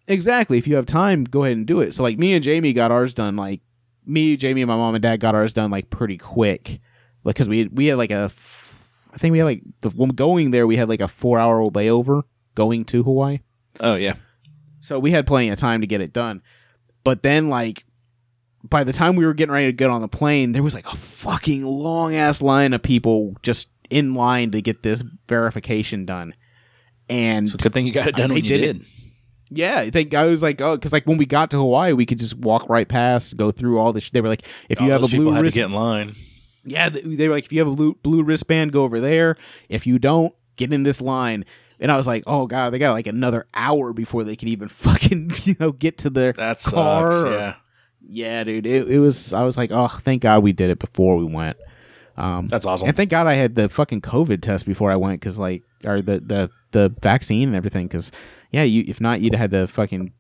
Exactly. 0.09 0.59
If 0.59 0.67
you 0.67 0.75
have 0.75 0.87
time, 0.87 1.23
go 1.23 1.45
ahead 1.45 1.57
and 1.57 1.65
do 1.65 1.81
it. 1.81 1.95
So 1.95 2.03
like 2.03 2.19
me 2.19 2.35
and 2.35 2.43
Jamie 2.43 2.73
got 2.73 2.91
ours 2.91 3.15
done 3.15 3.37
like 3.37 3.61
me, 4.05 4.37
Jamie, 4.37 4.63
and 4.63 4.69
my 4.69 4.75
mom 4.75 4.97
and 4.97 5.03
dad 5.03 5.21
got 5.21 5.37
ours 5.37 5.55
done 5.55 5.71
like 5.71 5.89
pretty 5.89 6.19
quick. 6.19 6.81
Like 7.23 7.37
because 7.37 7.49
we 7.49 7.61
had, 7.61 7.77
we 7.77 7.87
had 7.87 7.97
like 7.99 8.11
a, 8.11 8.25
f- 8.25 8.77
I 9.15 9.19
think 9.19 9.31
we 9.31 9.39
had 9.39 9.45
like 9.45 9.63
the 9.83 9.91
when 9.91 10.11
going 10.11 10.51
there 10.51 10.67
we 10.67 10.75
had 10.75 10.89
like 10.89 11.01
a 11.01 11.07
four 11.07 11.39
hour 11.39 11.65
layover 11.71 12.25
going 12.57 12.85
to 12.87 13.05
Hawaii. 13.05 13.39
Oh 13.79 13.95
yeah, 13.95 14.15
So 14.81 14.99
we 14.99 15.13
had 15.13 15.29
plenty 15.29 15.51
of 15.51 15.61
time 15.61 15.81
to 15.81 15.87
get 15.87 16.01
it 16.01 16.13
done. 16.13 16.43
But 17.05 17.23
then 17.23 17.49
like 17.49 17.85
by 18.65 18.85
the 18.85 18.93
time 18.93 19.17
we 19.17 19.27
were 19.27 19.35
getting 19.35 19.53
ready 19.53 19.67
to 19.67 19.73
get 19.73 19.91
on 19.91 20.01
the 20.01 20.09
plane, 20.09 20.53
there 20.53 20.63
was 20.63 20.75
like 20.75 20.87
a 20.87 20.97
fucking 20.97 21.65
long 21.65 22.15
ass 22.15 22.41
line 22.41 22.73
of 22.73 22.83
people 22.83 23.35
just 23.43 23.69
in 23.91 24.15
line 24.15 24.51
to 24.53 24.63
get 24.63 24.83
this 24.83 25.03
verification 25.29 26.07
done. 26.07 26.35
And 27.09 27.51
so 27.51 27.59
good 27.59 27.75
thing 27.75 27.87
you 27.87 27.93
got 27.93 28.07
it 28.07 28.17
done 28.17 28.29
They 28.31 28.37
when 28.37 28.45
you 28.45 28.49
did 28.57 28.77
it. 28.77 28.83
yeah, 29.51 29.79
I 29.79 29.91
think 29.91 30.15
I 30.15 30.27
was 30.27 30.43
like, 30.43 30.61
oh, 30.61 30.77
because 30.77 30.93
like 30.93 31.07
when 31.07 31.19
we 31.19 31.27
got 31.27 31.51
to 31.51 31.59
Hawaii, 31.59 31.93
we 31.93 32.07
could 32.07 32.19
just 32.19 32.37
walk 32.39 32.69
right 32.69 32.89
past, 32.89 33.37
go 33.37 33.51
through 33.51 33.79
all 33.79 33.93
this. 33.93 34.09
They 34.11 34.21
were 34.21 34.29
like, 34.29 34.47
if 34.69 34.81
you 34.81 34.87
All 34.87 34.93
have 34.93 35.05
a 35.05 35.09
blue 35.17 35.31
wrist, 35.39 35.55
to 35.55 35.61
get 35.61 35.67
in 35.67 35.73
line. 35.73 36.15
yeah, 36.65 36.89
th- 36.89 37.05
they 37.05 37.29
were 37.29 37.35
like, 37.35 37.45
if 37.47 37.53
you 37.53 37.59
have 37.59 37.69
a 37.69 37.75
blue, 37.75 37.95
blue 38.03 38.23
wristband, 38.23 38.73
go 38.73 38.85
over 38.85 39.01
there. 39.01 39.37
If 39.69 39.87
you 39.87 39.99
don't, 39.99 40.33
get 40.57 40.73
in 40.73 40.85
this 40.85 41.01
line. 41.01 41.45
And 41.81 41.91
I 41.91 41.97
was 41.97 42.07
like, 42.07 42.23
oh 42.29 42.47
god, 42.47 42.71
they 42.71 42.79
got 42.79 42.93
like 42.93 43.09
another 43.09 43.47
hour 43.55 43.93
before 43.93 44.23
they 44.23 44.37
could 44.37 44.49
even 44.49 44.69
fucking 44.69 45.33
you 45.45 45.57
know 45.59 45.73
get 45.73 45.99
to 45.99 46.11
their 46.11 46.33
That 46.33 46.63
car. 46.63 47.11
sucks. 47.11 47.29
Yeah, 47.31 47.55
yeah, 48.09 48.45
dude. 48.45 48.67
It, 48.67 48.89
it 48.89 48.99
was. 48.99 49.33
I 49.33 49.45
was 49.45 49.57
like, 49.57 49.71
oh, 49.73 49.89
thank 49.89 50.23
God 50.23 50.43
we 50.43 50.53
did 50.53 50.71
it 50.71 50.79
before 50.79 51.17
we 51.17 51.25
went. 51.25 51.57
Um, 52.17 52.49
that's 52.49 52.67
awesome. 52.67 52.89
and 52.89 52.97
thank 52.97 53.11
God 53.11 53.27
I 53.27 53.35
had 53.35 53.55
the 53.55 53.69
fucking 53.69 54.03
COVID 54.03 54.43
test 54.43 54.67
before 54.67 54.91
I 54.91 54.97
went, 54.97 55.21
because 55.21 55.39
like, 55.39 55.63
or 55.85 56.03
the 56.03 56.21
the 56.21 56.51
the 56.73 56.95
vaccine 57.01 57.49
and 57.49 57.57
everything. 57.57 57.87
Because 57.87 58.13
yeah, 58.51 58.63
you 58.65 58.85
if 58.87 59.01
not, 59.01 59.21
you'd 59.21 59.35
had 59.35 59.51
to 59.53 59.67
fucking 59.67 60.13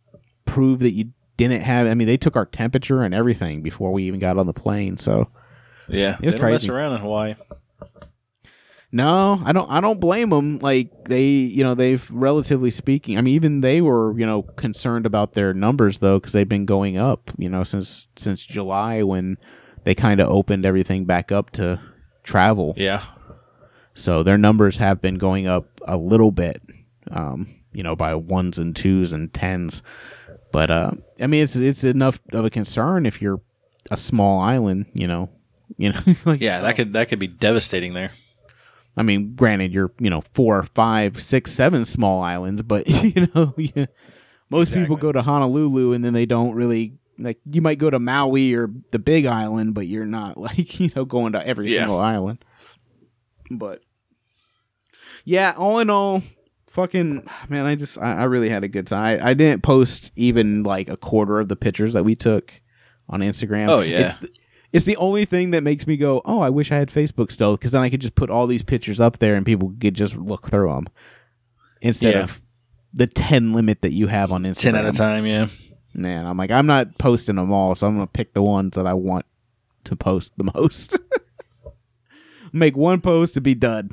prove 0.44 0.80
that 0.80 0.92
you 0.92 1.10
didn't 1.36 1.62
have. 1.62 1.86
I 1.86 1.94
mean, 1.94 2.06
they 2.06 2.16
took 2.16 2.36
our 2.36 2.46
temperature 2.46 3.02
and 3.02 3.14
everything 3.14 3.62
before 3.62 3.92
we 3.92 4.04
even 4.04 4.20
got 4.20 4.38
on 4.38 4.46
the 4.46 4.52
plane. 4.52 4.96
So 4.96 5.28
yeah, 5.88 6.16
it 6.20 6.26
was 6.26 6.34
they 6.34 6.40
crazy. 6.40 6.70
around 6.70 6.94
in 6.94 7.00
Hawaii. 7.00 7.34
No, 8.94 9.40
I 9.42 9.52
don't. 9.52 9.70
I 9.70 9.80
don't 9.80 10.00
blame 10.00 10.28
them. 10.28 10.58
Like 10.58 11.04
they, 11.04 11.24
you 11.24 11.64
know, 11.64 11.74
they've 11.74 12.08
relatively 12.10 12.70
speaking. 12.70 13.16
I 13.16 13.22
mean, 13.22 13.34
even 13.34 13.62
they 13.62 13.80
were, 13.80 14.16
you 14.18 14.26
know, 14.26 14.42
concerned 14.42 15.06
about 15.06 15.32
their 15.32 15.54
numbers 15.54 16.00
though, 16.00 16.18
because 16.18 16.32
they've 16.32 16.48
been 16.48 16.66
going 16.66 16.98
up, 16.98 17.30
you 17.38 17.48
know, 17.48 17.64
since 17.64 18.06
since 18.16 18.42
July 18.42 19.02
when 19.02 19.38
they 19.84 19.94
kind 19.94 20.20
of 20.20 20.28
opened 20.28 20.66
everything 20.66 21.06
back 21.06 21.32
up 21.32 21.50
to 21.52 21.80
travel. 22.22 22.74
Yeah. 22.76 23.02
So 23.94 24.22
their 24.22 24.38
numbers 24.38 24.76
have 24.76 25.00
been 25.00 25.16
going 25.16 25.46
up 25.46 25.66
a 25.86 25.96
little 25.96 26.30
bit, 26.30 26.62
um, 27.10 27.48
you 27.72 27.82
know, 27.82 27.96
by 27.96 28.14
ones 28.14 28.58
and 28.58 28.76
twos 28.76 29.12
and 29.12 29.32
tens. 29.32 29.82
But 30.50 30.70
uh, 30.70 30.90
I 31.18 31.26
mean, 31.26 31.42
it's 31.42 31.56
it's 31.56 31.82
enough 31.82 32.20
of 32.32 32.44
a 32.44 32.50
concern 32.50 33.06
if 33.06 33.22
you're 33.22 33.40
a 33.90 33.96
small 33.96 34.40
island, 34.40 34.86
you 34.92 35.06
know, 35.06 35.30
you 35.78 35.92
know, 35.92 36.00
like 36.26 36.42
Yeah, 36.42 36.60
that 36.60 36.76
could 36.76 36.92
that 36.92 37.08
could 37.08 37.18
be 37.18 37.26
devastating 37.26 37.94
there. 37.94 38.12
I 38.96 39.02
mean, 39.02 39.34
granted, 39.34 39.72
you're 39.72 39.92
you 39.98 40.10
know 40.10 40.20
four, 40.20 40.62
five, 40.62 41.22
six, 41.22 41.50
seven 41.52 41.84
small 41.84 42.22
islands, 42.22 42.62
but 42.62 42.86
you 43.04 43.28
know, 43.34 43.54
most 44.50 44.74
people 44.74 44.96
go 44.96 45.12
to 45.12 45.22
Honolulu 45.22 45.92
and 45.92 46.04
then 46.04 46.12
they 46.12 46.26
don't 46.26 46.54
really 46.54 46.98
like. 47.18 47.38
You 47.50 47.62
might 47.62 47.78
go 47.78 47.88
to 47.90 47.98
Maui 47.98 48.54
or 48.54 48.68
the 48.90 48.98
Big 48.98 49.24
Island, 49.26 49.74
but 49.74 49.86
you're 49.86 50.04
not 50.06 50.36
like 50.36 50.78
you 50.78 50.90
know 50.94 51.04
going 51.04 51.32
to 51.32 51.46
every 51.46 51.70
Yeah. 51.72 51.78
single 51.80 51.98
island. 52.00 52.44
But 53.50 53.80
yeah, 55.24 55.54
all 55.56 55.78
in 55.78 55.88
all, 55.90 56.22
fucking 56.68 57.26
man, 57.48 57.66
I 57.66 57.74
just 57.74 57.98
I, 57.98 58.18
I 58.18 58.24
really 58.24 58.48
had 58.48 58.64
a 58.64 58.68
good 58.68 58.86
time. 58.86 59.20
I, 59.22 59.30
I 59.30 59.34
didn't 59.34 59.62
post 59.62 60.12
even 60.16 60.62
like 60.64 60.88
a 60.88 60.96
quarter 60.96 61.38
of 61.40 61.48
the 61.48 61.56
pictures 61.56 61.92
that 61.92 62.04
we 62.04 62.14
took 62.14 62.60
on 63.08 63.20
Instagram. 63.20 63.68
Oh, 63.68 63.80
yeah. 63.80 64.06
it's 64.06 64.18
it's 64.72 64.84
the 64.86 64.96
only 64.96 65.24
thing 65.24 65.50
that 65.52 65.62
makes 65.62 65.86
me 65.86 65.96
go, 65.96 66.22
oh, 66.24 66.40
I 66.40 66.50
wish 66.50 66.72
I 66.72 66.76
had 66.76 66.88
Facebook 66.88 67.30
still, 67.30 67.56
because 67.56 67.72
then 67.72 67.82
I 67.82 67.90
could 67.90 68.00
just 68.00 68.14
put 68.14 68.30
all 68.30 68.46
these 68.46 68.62
pictures 68.62 69.00
up 69.00 69.18
there 69.18 69.34
and 69.34 69.44
people 69.44 69.72
could 69.80 69.94
just 69.94 70.16
look 70.16 70.48
through 70.48 70.68
them 70.72 70.86
instead 71.80 72.14
Yeah. 72.14 72.22
of 72.22 72.40
the 72.94 73.06
ten 73.06 73.52
limit 73.52 73.82
that 73.82 73.92
you 73.92 74.06
have 74.06 74.32
on 74.32 74.44
Instagram. 74.44 74.60
Ten 74.62 74.74
at 74.76 74.86
a 74.86 74.92
time, 74.92 75.26
yeah. 75.26 75.48
Man, 75.94 76.26
I'm 76.26 76.36
like, 76.38 76.50
I'm 76.50 76.66
not 76.66 76.96
posting 76.98 77.36
them 77.36 77.52
all, 77.52 77.74
so 77.74 77.86
I'm 77.86 77.94
gonna 77.94 78.06
pick 78.06 78.32
the 78.32 78.42
ones 78.42 78.76
that 78.76 78.86
I 78.86 78.94
want 78.94 79.26
to 79.84 79.94
post 79.96 80.32
the 80.38 80.44
most. 80.54 80.98
Make 82.52 82.76
one 82.76 83.00
post 83.00 83.34
to 83.34 83.40
be 83.40 83.54
done. 83.54 83.90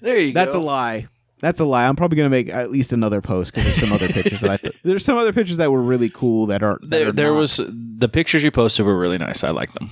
There 0.00 0.18
you 0.18 0.32
go. 0.32 0.40
That's 0.40 0.54
a 0.54 0.58
lie. 0.60 1.06
That's 1.42 1.60
a 1.60 1.64
lie. 1.66 1.86
I'm 1.86 1.96
probably 1.96 2.16
gonna 2.16 2.30
make 2.30 2.48
at 2.48 2.70
least 2.70 2.92
another 2.94 3.20
post 3.20 3.52
because 3.52 3.64
there's 3.66 3.80
some 3.88 3.92
other 3.92 4.08
pictures 4.12 4.40
that 4.40 4.50
I 4.50 4.56
th- 4.56 4.78
there's 4.82 5.04
some 5.04 5.18
other 5.18 5.32
pictures 5.34 5.58
that 5.58 5.70
were 5.70 5.82
really 5.82 6.08
cool 6.08 6.46
that 6.46 6.62
are 6.62 6.78
that 6.82 6.88
There, 6.90 7.08
are 7.08 7.12
there 7.12 7.30
not. 7.32 7.38
was 7.38 7.60
the 7.66 8.08
pictures 8.08 8.42
you 8.42 8.50
posted 8.50 8.86
were 8.86 8.96
really 8.98 9.18
nice. 9.18 9.44
I 9.44 9.50
like 9.50 9.72
them. 9.72 9.90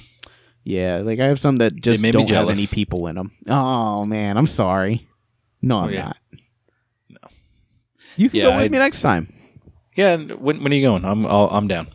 yeah 0.65 1.03
like 1.05 1.21
I 1.21 1.27
have 1.27 1.39
some 1.41 1.57
that 1.57 1.75
just 1.77 2.01
made 2.03 2.15
me 2.15 2.25
don't 2.25 2.31
have 2.31 2.49
any 2.49 2.67
people 2.67 3.07
in 3.09 3.17
them. 3.17 3.33
Oh 3.49 4.07
man, 4.07 4.39
I'm 4.39 4.47
sorry. 4.47 5.07
No, 5.61 5.79
I'm 5.81 5.89
Oh, 5.89 5.93
yeah. 5.93 6.05
not. 6.05 6.17
No. 7.11 7.29
You 8.17 8.31
can 8.31 8.39
Yeah, 8.39 8.45
go 8.45 8.57
with 8.57 8.65
I- 8.65 8.69
me 8.69 8.79
next 8.79 9.03
time. 9.03 9.35
Yeah, 9.97 10.17
when 10.17 10.63
when 10.63 10.73
are 10.73 10.75
you 10.77 10.83
going? 10.83 11.05
I'm 11.05 11.27
I'll, 11.27 11.49
I'm 11.51 11.67
down. 11.69 11.89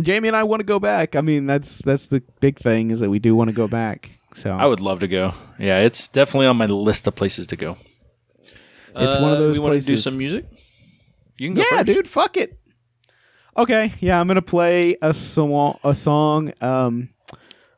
Jamie 0.00 0.28
and 0.28 0.36
I 0.36 0.42
want 0.44 0.60
to 0.60 0.66
go 0.66 0.78
back. 0.78 1.16
I 1.16 1.20
mean, 1.20 1.46
that's 1.46 1.78
that's 1.78 2.08
the 2.08 2.22
big 2.40 2.58
thing 2.58 2.90
is 2.90 3.00
that 3.00 3.08
we 3.10 3.18
do 3.20 3.34
want 3.34 3.48
to 3.50 3.54
go 3.54 3.68
back. 3.68 4.10
So 4.34 4.50
I 4.52 4.66
would 4.66 4.80
love 4.80 5.00
to 5.00 5.08
go. 5.08 5.32
Yeah, 5.58 5.78
it's 5.80 6.06
definitely 6.08 6.46
on 6.46 6.56
my 6.56 6.66
list 6.66 7.06
of 7.06 7.14
places 7.14 7.46
to 7.48 7.56
go. 7.56 7.76
It's 8.96 9.20
one 9.20 9.32
of 9.32 9.38
those 9.38 9.58
We 9.58 9.64
want 9.64 9.80
to 9.80 9.86
do 9.86 9.92
places- 9.92 10.04
some 10.04 10.18
music. 10.18 10.46
You 11.38 11.48
can 11.48 11.54
go 11.54 11.60
yeah, 11.70 11.76
first. 11.78 11.86
dude, 11.86 12.08
fuck 12.08 12.36
it. 12.36 12.58
Okay, 13.56 13.92
yeah, 14.00 14.20
I'm 14.20 14.26
gonna 14.28 14.42
play 14.42 14.96
a 15.02 15.12
song. 15.14 15.78
A 15.84 15.94
song. 15.94 16.52
Um, 16.60 17.10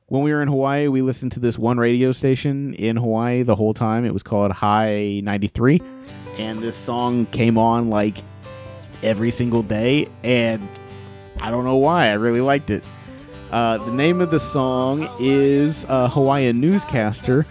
when 0.07 0.23
we 0.23 0.33
were 0.33 0.43
in 0.43 0.49
Hawaii, 0.49 0.89
we 0.89 1.03
listened 1.03 1.33
to 1.33 1.41
this 1.41 1.59
one 1.59 1.79
radio 1.79 2.11
station 2.13 2.75
in 2.75 2.97
Hawaii 2.97 3.43
the 3.43 3.55
whole 3.55 3.73
time. 3.75 4.05
It 4.05 4.13
was 4.13 4.23
called 4.23 4.51
High 4.53 5.21
93, 5.23 5.81
and 6.39 6.59
this 6.61 6.77
song 6.77 7.27
came 7.27 7.57
on 7.59 7.91
like 7.91 8.19
every 9.03 9.31
single 9.31 9.63
day, 9.63 10.09
and 10.25 10.67
I 11.41 11.51
don't 11.51 11.65
know 11.65 11.77
why. 11.77 12.09
I 12.09 12.15
really 12.15 12.41
liked 12.43 12.71
it. 12.71 12.85
Uh, 13.51 13.79
the 13.79 13.93
name 13.93 14.21
of 14.21 14.31
the 14.31 14.41
song 14.41 15.09
is 15.19 15.85
uh, 15.89 16.09
Hawaiian 16.09 16.61
Newscaster, 16.61 17.47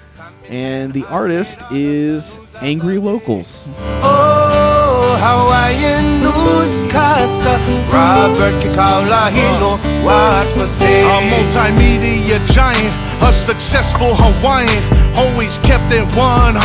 and 0.50 0.92
the 0.94 1.06
artist 1.06 1.62
is 1.72 2.40
Angry 2.62 2.98
Locals. 2.98 3.70
Oh, 4.02 5.16
Hawaiian 5.22 6.26
newscaster 6.26 7.54
Robert 7.94 8.58
Kikaulahilo, 8.58 9.78
what 10.04 10.48
for 10.58 10.66
say? 10.66 11.02
A 11.02 11.22
multimedia 11.30 12.42
giant, 12.50 12.96
a 13.22 13.32
successful 13.32 14.16
Hawaiian, 14.18 14.84
always 15.16 15.60
kept 15.60 15.92
it 15.92 16.04
100, 16.18 16.58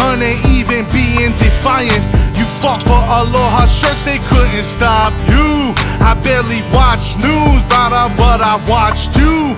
even 0.49 0.89
being 0.89 1.37
defiant. 1.37 2.01
You 2.37 2.45
fought 2.64 2.82
for 2.82 2.97
aloha 2.97 3.66
shirts, 3.66 4.03
they 4.03 4.18
couldn't 4.32 4.64
stop 4.64 5.12
you. 5.28 5.76
I 6.01 6.16
barely 6.24 6.64
watch 6.72 7.16
news, 7.20 7.61
but 7.68 7.93
I, 7.93 8.09
but 8.16 8.41
I 8.41 8.57
watched 8.64 9.16
you. 9.16 9.53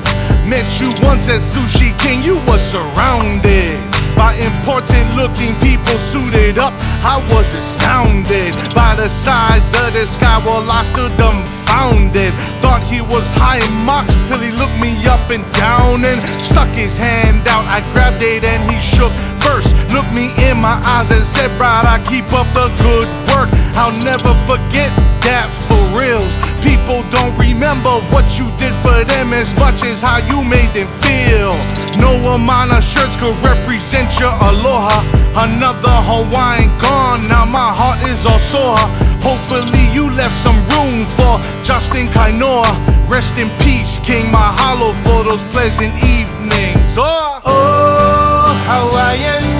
Met 0.50 0.66
you 0.80 0.90
once 1.06 1.30
at 1.30 1.40
Sushi 1.40 1.96
King, 1.98 2.22
you 2.22 2.36
were 2.50 2.58
surrounded 2.58 3.95
by 4.16 4.34
important 4.40 5.14
looking 5.14 5.54
people 5.60 5.98
suited 5.98 6.58
up. 6.58 6.72
I 7.04 7.20
was 7.30 7.52
astounded 7.52 8.56
by 8.74 8.96
the 8.96 9.08
size 9.08 9.72
of 9.84 9.92
the 9.92 10.06
sky. 10.06 10.40
Well, 10.44 10.64
I 10.68 10.82
stood 10.82 11.14
dumbfounded. 11.16 12.32
Thought 12.64 12.82
he 12.90 13.02
was 13.02 13.28
high 13.36 13.60
in 13.60 13.74
mocks 13.84 14.16
till 14.26 14.40
he 14.40 14.50
looked 14.50 14.80
me 14.80 14.96
up 15.06 15.30
and 15.30 15.44
down 15.52 16.04
and 16.04 16.18
stuck 16.42 16.72
his 16.74 16.96
hand 16.96 17.46
out. 17.46 17.64
I 17.68 17.84
grabbed 17.92 18.22
it 18.22 18.42
and 18.42 18.64
he 18.72 18.80
shook. 18.80 19.12
First, 19.44 19.76
looked 19.92 20.12
me 20.12 20.32
in 20.48 20.58
my 20.58 20.80
eyes 20.82 21.12
and 21.12 21.24
said, 21.24 21.52
Brad, 21.58 21.86
I 21.86 22.02
keep 22.08 22.26
up 22.32 22.48
the 22.56 22.66
good 22.82 23.06
work. 23.34 23.48
I'll 23.76 23.96
never 24.04 24.32
forget 24.46 24.90
that 25.26 25.48
for 25.66 25.80
reals. 25.96 26.32
People 26.62 27.02
don't 27.10 27.34
remember 27.38 27.98
what 28.14 28.26
you 28.38 28.50
did 28.58 28.74
for 28.82 29.04
them 29.04 29.32
as 29.32 29.54
much 29.58 29.82
as 29.82 30.02
how 30.02 30.18
you 30.30 30.42
made 30.42 30.70
them 30.74 30.88
feel. 31.02 31.54
No 31.98 32.14
amount 32.34 32.72
of 32.72 32.82
shirts 32.82 33.16
could 33.16 33.36
represent 33.42 34.18
your 34.18 34.32
aloha. 34.48 35.02
Another 35.36 35.96
Hawaiian 36.08 36.70
gone, 36.78 37.28
now 37.28 37.44
my 37.44 37.70
heart 37.72 38.00
is 38.08 38.24
all 38.24 38.38
sore. 38.38 38.80
Hopefully 39.20 39.84
you 39.92 40.10
left 40.10 40.34
some 40.34 40.56
room 40.72 41.04
for 41.04 41.40
Justin 41.62 42.06
Kainoa. 42.08 42.70
Rest 43.08 43.38
in 43.38 43.50
peace, 43.62 43.98
King 44.00 44.26
Mahalo 44.32 44.94
for 45.04 45.24
those 45.24 45.44
pleasant 45.44 45.92
evenings. 46.02 46.96
Oh. 46.98 47.40
Oh, 47.44 48.54
Hawaiian 48.66 49.55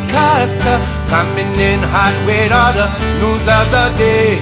newscaster 0.00 0.78
Coming 1.08 1.52
in 1.60 1.80
hot 1.82 2.14
with 2.26 2.52
all 2.52 2.72
the 2.72 2.88
news 3.20 3.46
of 3.48 3.66
the 3.70 3.98
day 3.98 4.38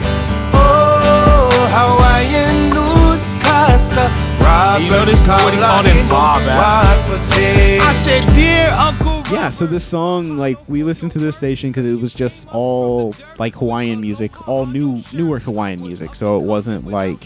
Oh, 0.54 1.48
Hawaiian 1.72 2.70
newscaster 2.70 4.08
Robert 4.44 4.84
You 4.84 4.90
noticed 4.90 5.26
nobody 5.26 5.56
called 5.56 5.86
him 5.86 6.06
Kikaulahilo, 6.06 6.10
Bob, 6.10 6.42
what 6.46 7.06
for 7.10 7.16
say? 7.16 7.78
I 7.78 7.92
said, 7.92 8.26
Dear 8.34 8.74
Uncle 8.78 9.18
yeah 9.30 9.50
so 9.50 9.66
this 9.66 9.84
song 9.84 10.38
like 10.38 10.56
we 10.70 10.82
listened 10.82 11.12
to 11.12 11.18
this 11.18 11.36
station 11.36 11.68
because 11.68 11.84
it 11.84 12.00
was 12.00 12.14
just 12.14 12.48
all 12.48 13.14
like 13.38 13.54
hawaiian 13.54 14.00
music 14.00 14.48
all 14.48 14.64
new 14.64 15.02
newer 15.12 15.38
hawaiian 15.38 15.82
music 15.82 16.14
so 16.14 16.40
it 16.40 16.44
wasn't 16.46 16.86
like 16.86 17.22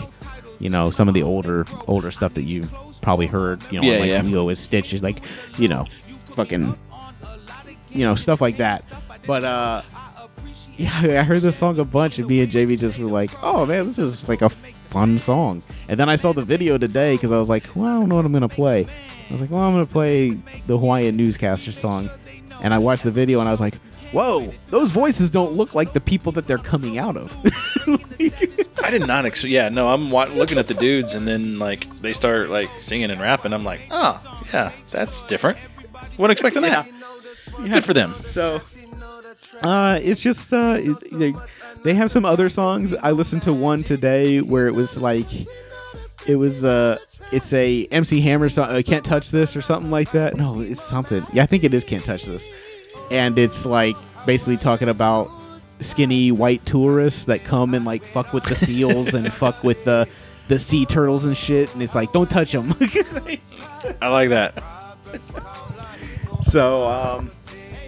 you 0.59 0.69
know 0.69 0.91
some 0.91 1.07
of 1.07 1.15
the 1.15 1.23
older 1.23 1.65
older 1.87 2.11
stuff 2.11 2.35
that 2.35 2.43
you 2.43 2.69
probably 3.03 3.29
heard 3.29 3.63
you 3.71 3.81
know 3.81 3.87
Yeah, 3.87 3.99
like 4.01 4.09
yeah. 4.09 4.23
Lilo 4.23 4.49
is 4.49 4.59
stitches 4.59 5.01
like 5.01 5.23
you 5.59 5.69
know 5.69 5.85
fucking 6.35 6.77
you 7.93 8.05
know 8.07 8.15
stuff 8.15 8.41
like 8.41 8.57
that 8.57 8.85
but 9.27 9.45
uh 9.45 9.83
yeah 10.77 11.21
i 11.21 11.23
heard 11.23 11.43
this 11.43 11.57
song 11.57 11.79
a 11.79 11.85
bunch 11.85 12.19
and 12.19 12.29
me 12.29 12.41
and 12.41 12.51
jb 12.53 12.79
just 12.79 12.99
were 12.99 13.07
like 13.11 13.31
oh 13.43 13.67
man 13.67 13.87
this 13.87 13.99
is 13.99 14.29
like 14.29 14.43
a 14.43 14.49
fun 14.49 15.19
song 15.19 15.63
and 15.89 15.99
then 15.99 16.09
i 16.09 16.17
saw 16.17 16.33
the 16.33 16.45
video 16.45 16.77
today 16.79 17.15
because 17.15 17.31
i 17.33 17.39
was 17.39 17.49
like 17.49 17.65
well 17.75 17.87
i 17.87 17.93
don't 17.93 18.09
know 18.09 18.17
what 18.17 18.25
i'm 18.25 18.33
gonna 18.33 18.49
play 18.49 18.87
i 19.29 19.33
was 19.33 19.41
like 19.41 19.51
well 19.51 19.63
i'm 19.63 19.73
gonna 19.73 19.87
play 19.87 20.31
the 20.67 20.77
hawaiian 20.79 21.17
newscaster 21.17 21.73
song 21.73 22.11
and 22.61 22.75
i 22.75 22.79
watched 22.79 23.03
the 23.05 23.11
video 23.11 23.41
and 23.41 23.49
i 23.49 23.51
was 23.51 23.61
like 23.61 23.75
whoa 24.13 24.53
those 24.69 24.91
voices 24.91 25.31
don't 25.31 25.53
look 25.53 25.75
like 25.75 25.93
the 25.95 26.01
people 26.01 26.33
that 26.33 26.47
they're 26.47 26.59
coming 26.59 26.99
out 26.99 27.17
of 27.17 27.37
I 28.85 28.91
did 28.91 29.07
not. 29.07 29.25
expect. 29.27 29.51
yeah, 29.51 29.69
no. 29.69 29.89
I'm 29.89 30.11
wa- 30.11 30.25
looking 30.25 30.59
at 30.59 30.69
the 30.69 30.75
dudes, 30.75 31.15
and 31.15 31.27
then 31.27 31.59
like 31.59 31.89
they 31.99 32.13
start 32.13 32.51
like 32.51 32.69
singing 32.79 33.11
and 33.11 33.21
rapping. 33.21 33.53
I'm 33.53 33.65
like, 33.65 33.81
oh 33.91 34.43
yeah, 34.53 34.73
that's 34.91 35.23
different. 35.25 35.59
Wasn't 36.19 36.33
expecting 36.33 36.63
that. 36.63 36.89
Good 37.57 37.85
for 37.85 37.95
them. 37.95 38.15
So, 38.25 38.61
uh, 39.63 39.99
it's 40.03 40.21
just 40.21 40.53
uh, 40.53 40.81
they, 41.13 41.35
they 41.83 41.95
have 41.95 42.11
some 42.11 42.25
other 42.25 42.49
songs. 42.49 42.95
I 42.95 43.11
listened 43.13 43.43
to 43.43 43.53
one 43.53 43.83
today 43.83 44.41
where 44.41 44.67
it 44.67 44.75
was 44.75 44.99
like, 44.99 45.29
it 46.27 46.37
was 46.37 46.65
uh, 46.65 46.99
it's 47.33 47.53
a 47.53 47.87
MC 47.87 48.21
Hammer 48.21 48.49
song. 48.49 48.71
Uh, 48.71 48.83
Can't 48.85 49.05
touch 49.05 49.31
this 49.31 49.57
or 49.57 49.63
something 49.63 49.91
like 49.91 50.13
that. 50.13 50.37
No, 50.37 50.61
it's 50.61 50.83
something. 50.83 51.27
Yeah, 51.33 51.43
I 51.43 51.47
think 51.47 51.65
it 51.65 51.75
is 51.75 51.85
Can't 51.85 52.05
touch 52.05 52.25
this, 52.25 52.49
and 53.11 53.39
it's 53.39 53.67
like 53.67 53.97
basically 54.27 54.57
talking 54.57 54.89
about 54.89 55.31
skinny 55.81 56.31
white 56.31 56.65
tourists 56.65 57.25
that 57.25 57.43
come 57.45 57.75
and 57.75 57.85
like 57.85 58.05
fuck 58.05 58.33
with 58.33 58.45
the 58.45 58.55
seals 58.55 59.15
and 59.15 59.33
fuck 59.35 59.65
with 59.65 59.85
the 59.85 60.07
the 60.49 60.59
sea 60.59 60.87
turtles 60.87 61.25
and 61.27 61.37
shit. 61.37 61.73
And 61.73 61.83
it's 61.83 61.95
like, 61.95 62.13
don't 62.13 62.31
touch 62.31 62.53
them. 62.53 62.75
I 64.01 64.09
like 64.09 64.29
that. 64.31 64.63
So, 66.43 66.85
um, 66.89 67.31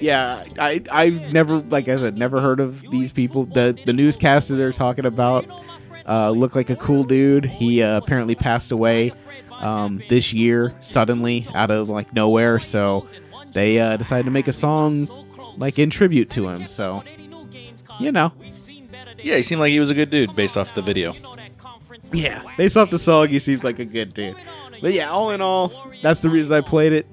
yeah, 0.01 0.45
I 0.59 0.83
I've 0.91 1.33
never, 1.33 1.59
like 1.59 1.89
I 1.89 1.97
said, 1.97 2.17
never 2.19 2.41
heard 2.41 2.61
of 2.61 2.81
these 2.91 3.13
people. 3.13 3.45
The 3.47 3.79
the 3.85 3.93
newscaster 3.93 4.57
they're 4.57 4.73
talking 4.73 5.07
about 5.07 5.47
uh, 6.07 6.31
looked 6.31 6.57
like 6.57 6.71
a 6.71 6.77
cool 6.77 7.05
dude. 7.05 7.45
He 7.45 7.83
uh, 7.83 7.97
apparently 7.99 8.35
passed 8.35 8.73
away 8.73 9.13
um, 9.53 10.03
this 10.09 10.33
year 10.33 10.77
suddenly 10.81 11.47
out 11.55 11.71
of 11.71 11.89
like 11.89 12.13
nowhere. 12.13 12.61
So 12.61 13.07
they 13.53 13.79
uh, 13.81 13.97
decided 13.97 14.25
to 14.25 14.31
make 14.31 14.49
a 14.49 14.53
song 14.53 15.09
like 15.57 15.79
in 15.79 15.91
tribute 15.91 16.31
to 16.31 16.49
him. 16.49 16.67
So 16.67 17.03
you 18.01 18.13
know, 18.13 18.33
Yeah, 19.23 19.37
he 19.37 19.43
seemed 19.43 19.61
like 19.61 19.71
he 19.71 19.81
was 19.81 19.91
a 19.91 19.95
good 19.95 20.11
dude 20.11 20.35
based 20.37 20.57
off 20.57 20.75
the 20.75 20.83
video. 20.83 21.15
yeah, 22.13 22.43
based 22.57 22.77
off 22.77 22.91
the 22.91 22.99
song, 22.99 23.29
he 23.29 23.39
seems 23.39 23.65
like 23.65 23.79
a 23.79 23.85
good 23.85 24.15
dude. 24.15 24.37
But 24.81 24.93
yeah, 24.93 25.11
all 25.11 25.31
in 25.31 25.41
all, 25.41 25.73
that's 26.03 26.21
the 26.21 26.29
reason 26.29 26.53
I 26.53 26.61
played 26.61 26.93
it. 26.93 27.07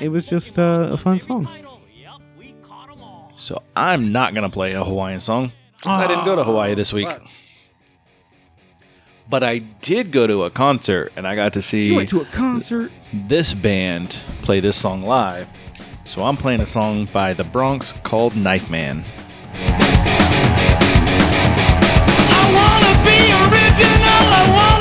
It 0.00 0.08
was 0.08 0.26
just 0.26 0.58
uh, 0.58 0.88
a 0.92 0.96
fun 0.96 1.18
song. 1.18 1.48
So 3.38 3.62
I'm 3.76 4.12
not 4.12 4.34
gonna 4.34 4.48
play 4.50 4.72
a 4.72 4.82
Hawaiian 4.84 5.20
song. 5.20 5.52
'cause 5.82 6.00
I 6.02 6.06
didn't 6.06 6.24
go 6.24 6.34
to 6.36 6.44
Hawaii 6.44 6.74
this 6.74 6.92
week. 6.94 7.08
But 9.28 9.42
I 9.42 9.58
did 9.58 10.10
go 10.12 10.26
to 10.26 10.44
a 10.44 10.50
concert 10.50 11.12
and 11.16 11.26
I 11.26 11.34
got 11.34 11.52
to 11.54 11.62
see 11.62 11.88
You 11.88 11.96
went 11.96 12.08
to 12.10 12.20
a 12.22 12.24
concert. 12.26 12.90
this 13.12 13.52
band 13.54 14.18
play 14.42 14.60
this 14.60 14.76
song 14.78 15.02
live. 15.02 15.48
So 16.04 16.22
I'm 16.24 16.36
playing 16.36 16.60
a 16.60 16.66
song 16.66 17.06
by 17.12 17.32
the 17.34 17.44
Bronx 17.44 17.92
called 18.02 18.34
Knife 18.36 18.70
Man. 18.70 19.04
I 22.36 22.44
wanna 22.58 22.94
be 23.04 23.18
original, 23.44 24.24
I 24.40 24.44
wanna 24.56 24.73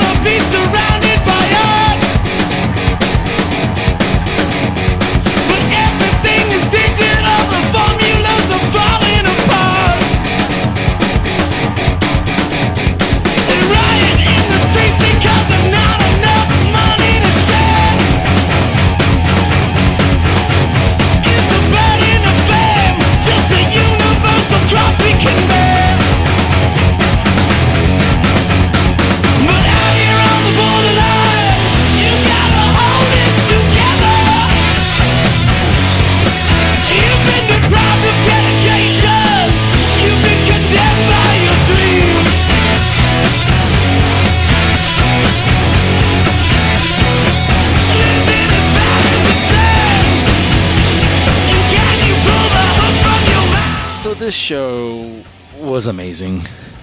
this 54.33 54.39
show 54.39 55.21
was 55.59 55.85
amazing. 55.85 56.41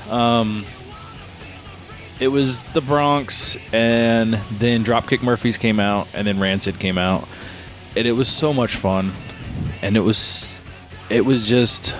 Um, 0.09 0.65
it 2.21 2.29
was 2.29 2.63
the 2.75 2.81
Bronx, 2.81 3.57
and 3.73 4.35
then 4.53 4.85
Dropkick 4.85 5.21
Murphys 5.21 5.59
came 5.59 5.81
out, 5.81 6.07
and 6.15 6.29
then 6.29 6.39
Rancid 6.39 6.79
came 6.79 6.97
out, 6.97 7.29
and 7.97 8.07
it 8.07 8.13
was 8.13 8.29
so 8.29 8.55
much 8.55 8.77
fun, 8.77 9.11
and 9.83 9.97
it 9.97 10.01
was, 10.01 10.61
it 11.09 11.25
was 11.25 11.45
just 11.45 11.97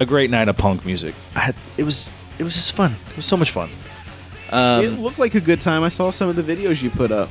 a 0.00 0.06
great 0.06 0.30
night 0.30 0.48
of 0.48 0.56
punk 0.56 0.86
music. 0.86 1.14
I 1.34 1.40
had, 1.40 1.56
it 1.76 1.82
was, 1.82 2.10
it 2.38 2.42
was 2.42 2.54
just 2.54 2.72
fun. 2.72 2.96
It 3.10 3.16
was 3.16 3.26
so 3.26 3.36
much 3.36 3.50
fun. 3.50 3.68
Um, 4.50 4.82
it 4.82 4.98
looked 4.98 5.18
like 5.18 5.34
a 5.34 5.42
good 5.42 5.60
time. 5.60 5.82
I 5.82 5.90
saw 5.90 6.10
some 6.10 6.30
of 6.30 6.36
the 6.36 6.42
videos 6.42 6.82
you 6.82 6.88
put 6.88 7.10
up. 7.10 7.28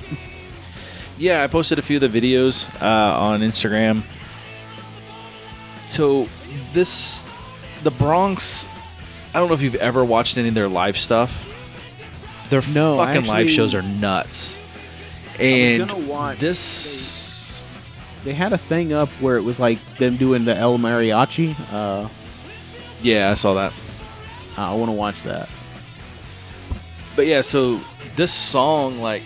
Yeah, 1.18 1.44
I 1.44 1.48
posted 1.48 1.80
a 1.80 1.82
few 1.82 1.98
of 2.00 2.12
the 2.12 2.22
videos 2.22 2.70
uh, 2.80 3.20
on 3.20 3.40
Instagram. 3.40 4.04
So 5.88 6.28
this, 6.76 7.28
the 7.84 7.90
Bronx. 7.92 8.68
I 9.34 9.40
don't 9.40 9.48
know 9.48 9.56
if 9.56 9.62
you've 9.62 9.76
ever 9.76 10.06
watched 10.06 10.38
any 10.38 10.50
of 10.50 10.54
their 10.54 10.68
live 10.70 10.98
stuff. 10.98 11.42
Their 12.50 12.62
No, 12.74 12.98
fucking 12.98 13.26
live 13.26 13.50
shows 13.50 13.74
are 13.74 13.82
nuts. 13.82 14.62
And 15.40 16.08
watch- 16.08 16.38
this, 16.40 17.64
They 18.24 18.34
had 18.34 18.54
a 18.54 18.58
thing 18.58 18.94
up 18.94 19.10
where 19.20 19.36
it 19.38 19.44
was 19.44 19.60
like 19.60 19.80
them 19.98 20.16
doing 20.18 20.46
the 20.46 20.56
El 20.56 20.78
Mariachi. 20.78 21.56
Uh, 21.72 22.08
yeah, 23.02 23.32
I 23.32 23.34
saw 23.34 23.56
that. 23.56 23.74
I 24.58 24.74
want 24.76 24.90
to 24.90 24.94
watch 24.96 25.22
that. 25.24 25.50
But 27.16 27.26
yeah, 27.28 27.42
so 27.42 27.80
this 28.16 28.32
song, 28.32 29.00
like, 29.02 29.24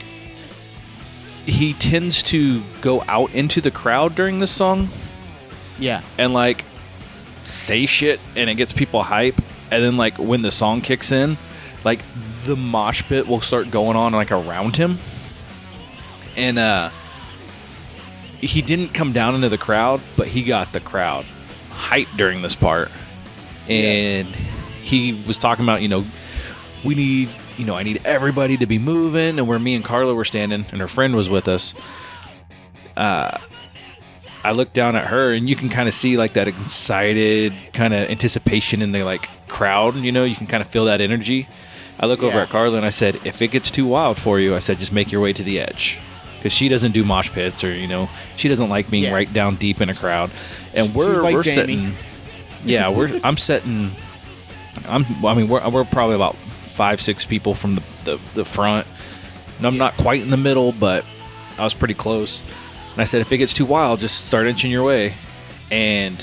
he 1.46 1.74
tends 1.74 2.22
to 2.24 2.62
go 2.82 3.04
out 3.08 3.34
into 3.34 3.62
the 3.62 3.72
crowd 3.72 4.16
during 4.16 4.40
this 4.40 4.52
song. 4.52 4.90
Yeah. 5.80 6.02
and 6.18 6.34
like 6.34 6.66
say 7.50 7.86
shit 7.86 8.20
and 8.36 8.50
it 8.50 8.56
gets 8.56 8.74
people 8.74 9.04
hype 9.04 9.36
and 9.72 9.84
then 9.84 9.98
like 9.98 10.18
when 10.18 10.42
the 10.42 10.52
song 10.52 10.82
kicks 10.82 11.12
in 11.12 11.38
like 11.84 12.00
the 12.46 12.56
mosh 12.56 13.04
pit 13.04 13.28
will 13.28 13.42
start 13.42 13.72
going 13.72 13.96
on 13.96 14.14
like 14.14 14.32
around 14.32 14.76
him. 14.76 14.98
And 16.38 16.60
uh 16.60 16.90
he 18.40 18.62
didn't 18.62 18.90
come 18.90 19.12
down 19.12 19.36
into 19.36 19.50
the 19.50 19.58
crowd 19.58 20.02
but 20.16 20.28
he 20.28 20.44
got 20.44 20.72
the 20.72 20.80
crowd 20.80 21.26
hype 21.72 22.08
during 22.16 22.42
this 22.42 22.56
part. 22.56 22.92
And 23.68 24.28
he 24.28 25.22
was 25.28 25.38
talking 25.38 25.66
about 25.66 25.82
you 25.82 25.88
know 25.88 26.04
we 26.84 26.96
need 26.96 27.30
you 27.58 27.66
know 27.66 27.76
i 27.76 27.84
need 27.84 28.02
everybody 28.06 28.58
to 28.58 28.66
be 28.66 28.80
moving. 28.80 29.40
And 29.40 29.48
where 29.48 29.60
me 29.60 29.76
and 29.76 29.84
carla 29.84 30.14
were 30.16 30.26
standing 30.26 30.66
and 30.72 30.82
her 30.82 30.88
friend 30.88 31.16
was 31.16 31.30
with 31.30 31.48
us 31.48 31.74
I 34.44 34.52
look 34.54 34.72
down 34.74 34.96
at 34.96 35.08
her 35.08 35.34
and 35.34 35.50
you 35.50 35.56
can 35.56 35.70
kind 35.70 35.88
of 35.88 35.94
see 35.94 36.16
like 36.18 36.34
that 36.34 36.48
excited 36.48 37.54
kind 37.74 37.94
of 37.94 38.10
anticipation 38.10 38.82
in 38.82 38.92
the 38.94 39.04
like 39.04 39.28
crowd, 39.48 39.96
you 39.96 40.12
know, 40.12 40.24
you 40.24 40.36
can 40.36 40.48
kind 40.48 40.62
of 40.62 40.68
feel 40.70 40.86
that 40.86 41.02
energy. 41.02 41.48
I 42.00 42.06
look 42.06 42.24
over 42.24 42.40
at 42.40 42.48
Carla 42.50 42.78
and 42.78 42.86
I 42.86 42.92
said, 42.92 43.20
if 43.26 43.42
it 43.42 43.50
gets 43.52 43.70
too 43.70 43.86
wild 43.86 44.18
for 44.18 44.40
you, 44.40 44.56
I 44.56 44.60
said, 44.60 44.80
just 44.80 44.94
make 44.94 45.12
your 45.12 45.20
way 45.22 45.34
to 45.34 45.44
the 45.44 45.60
edge. 45.60 46.00
Because 46.38 46.54
she 46.54 46.70
doesn't 46.70 46.94
do 46.94 47.04
mosh 47.04 47.30
pits 47.30 47.62
or, 47.66 47.74
you 47.74 47.88
know, 47.88 48.10
she 48.38 48.48
doesn't 48.48 48.70
like 48.70 48.90
being 48.90 49.04
Yeah. 49.04 49.14
right 49.14 49.32
down 49.34 49.56
deep 49.56 49.82
in 49.82 49.90
a 49.90 49.94
crowd. 49.94 50.32
And 50.74 50.96
we're, 50.96 51.22
like 51.22 51.34
we're 51.34 51.44
Jamie. 51.44 51.56
sitting, 51.56 51.94
yeah, 52.64 52.88
we're, 52.90 53.20
I'm 53.26 53.36
setting, 53.36 53.92
I'm, 54.88 55.04
I 55.26 55.34
mean, 55.34 55.50
we're, 55.50 55.68
we're 55.70 55.84
probably 55.84 56.16
about 56.16 56.36
five, 56.36 57.02
six 57.02 57.26
people 57.26 57.54
from 57.56 57.76
the, 57.76 57.84
the, 58.06 58.22
the 58.36 58.46
front. 58.46 58.88
And 59.58 59.68
I'm 59.68 59.78
not 59.78 59.98
quite 59.98 60.22
in 60.22 60.30
the 60.30 60.38
middle, 60.38 60.72
but 60.72 61.06
I 61.58 61.66
was 61.66 61.74
pretty 61.74 61.96
close. 61.96 62.42
And 62.94 63.02
I 63.02 63.06
said, 63.06 63.22
if 63.22 63.32
it 63.32 63.38
gets 63.38 63.54
too 63.54 63.66
wild, 63.66 64.00
just 64.00 64.26
start 64.26 64.48
inching 64.48 64.72
your 64.72 64.84
way. 64.84 65.14
And 65.72 66.22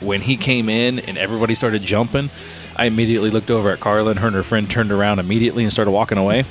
when 0.00 0.20
he 0.20 0.36
came 0.36 0.68
in 0.68 0.98
and 1.00 1.16
everybody 1.16 1.54
started 1.54 1.82
jumping, 1.82 2.30
I 2.76 2.86
immediately 2.86 3.30
looked 3.30 3.50
over 3.50 3.70
at 3.70 3.80
Carla 3.80 4.10
and 4.10 4.18
her 4.20 4.26
and 4.26 4.36
her 4.36 4.42
friend 4.42 4.68
turned 4.70 4.90
around 4.90 5.18
immediately 5.18 5.62
and 5.62 5.72
started 5.72 5.90
walking 5.92 6.18
away. 6.18 6.44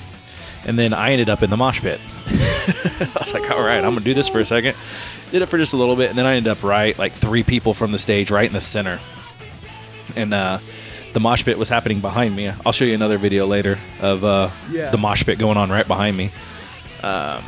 And 0.66 0.80
then 0.80 0.94
I 0.94 1.12
ended 1.12 1.28
up 1.30 1.44
in 1.44 1.50
the 1.50 1.58
mosh 1.58 1.82
pit. 1.82 2.00
I 2.28 3.10
was 3.20 3.34
like, 3.34 3.52
all 3.52 3.62
right, 3.62 3.78
I'm 3.80 3.92
going 3.92 3.98
to 3.98 4.04
do 4.04 4.14
this 4.14 4.30
for 4.30 4.40
a 4.40 4.46
second. 4.46 4.78
Did 5.32 5.42
it 5.42 5.48
for 5.48 5.58
just 5.58 5.74
a 5.74 5.78
little 5.78 5.98
bit. 5.98 6.10
And 6.10 6.18
then 6.18 6.26
I 6.26 6.36
ended 6.36 6.52
up 6.52 6.64
right, 6.64 6.98
like 6.98 7.12
three 7.12 7.44
people 7.44 7.74
from 7.74 7.92
the 7.92 7.98
stage, 7.98 8.32
right 8.32 8.48
in 8.48 8.54
the 8.54 8.62
center. 8.62 9.00
And 10.16 10.34
uh, 10.34 10.60
the 11.12 11.20
mosh 11.20 11.44
pit 11.44 11.58
was 11.58 11.68
happening 11.68 12.00
behind 12.00 12.34
me. 12.36 12.48
I'll 12.66 12.72
show 12.72 12.86
you 12.86 12.94
another 12.94 13.18
video 13.18 13.46
later 13.46 13.78
of 14.00 14.24
uh, 14.24 14.52
Yeah. 14.72 14.90
the 14.92 14.98
mosh 14.98 15.26
pit 15.26 15.38
going 15.38 15.58
on 15.58 15.70
right 15.70 15.88
behind 15.88 16.16
me. 16.16 16.32
Um, 17.02 17.44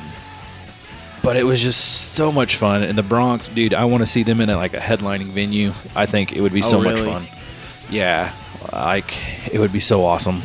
but 1.25 1.35
it 1.35 1.43
was 1.43 1.61
just 1.61 2.13
so 2.13 2.31
much 2.31 2.55
fun. 2.55 2.83
And 2.83 2.97
the 2.97 3.03
Bronx, 3.03 3.49
dude, 3.49 3.73
I 3.73 3.83
want 3.85 4.01
to 4.01 4.07
see 4.07 4.23
them 4.23 4.39
in 4.39 4.49
a, 4.49 4.55
like 4.55 4.73
a 4.75 4.79
headlining 4.79 5.25
venue. 5.27 5.73
I 5.95 6.05
think 6.05 6.31
it 6.33 6.41
would 6.41 6.53
be 6.53 6.61
Oh, 6.61 6.69
so 6.69 6.81
much 6.81 6.99
fun. 6.99 7.25
Yeah, 7.89 8.31
like 8.71 9.13
it 9.51 9.59
would 9.59 9.73
be 9.73 9.79
so 9.79 10.05
awesome. 10.05 10.41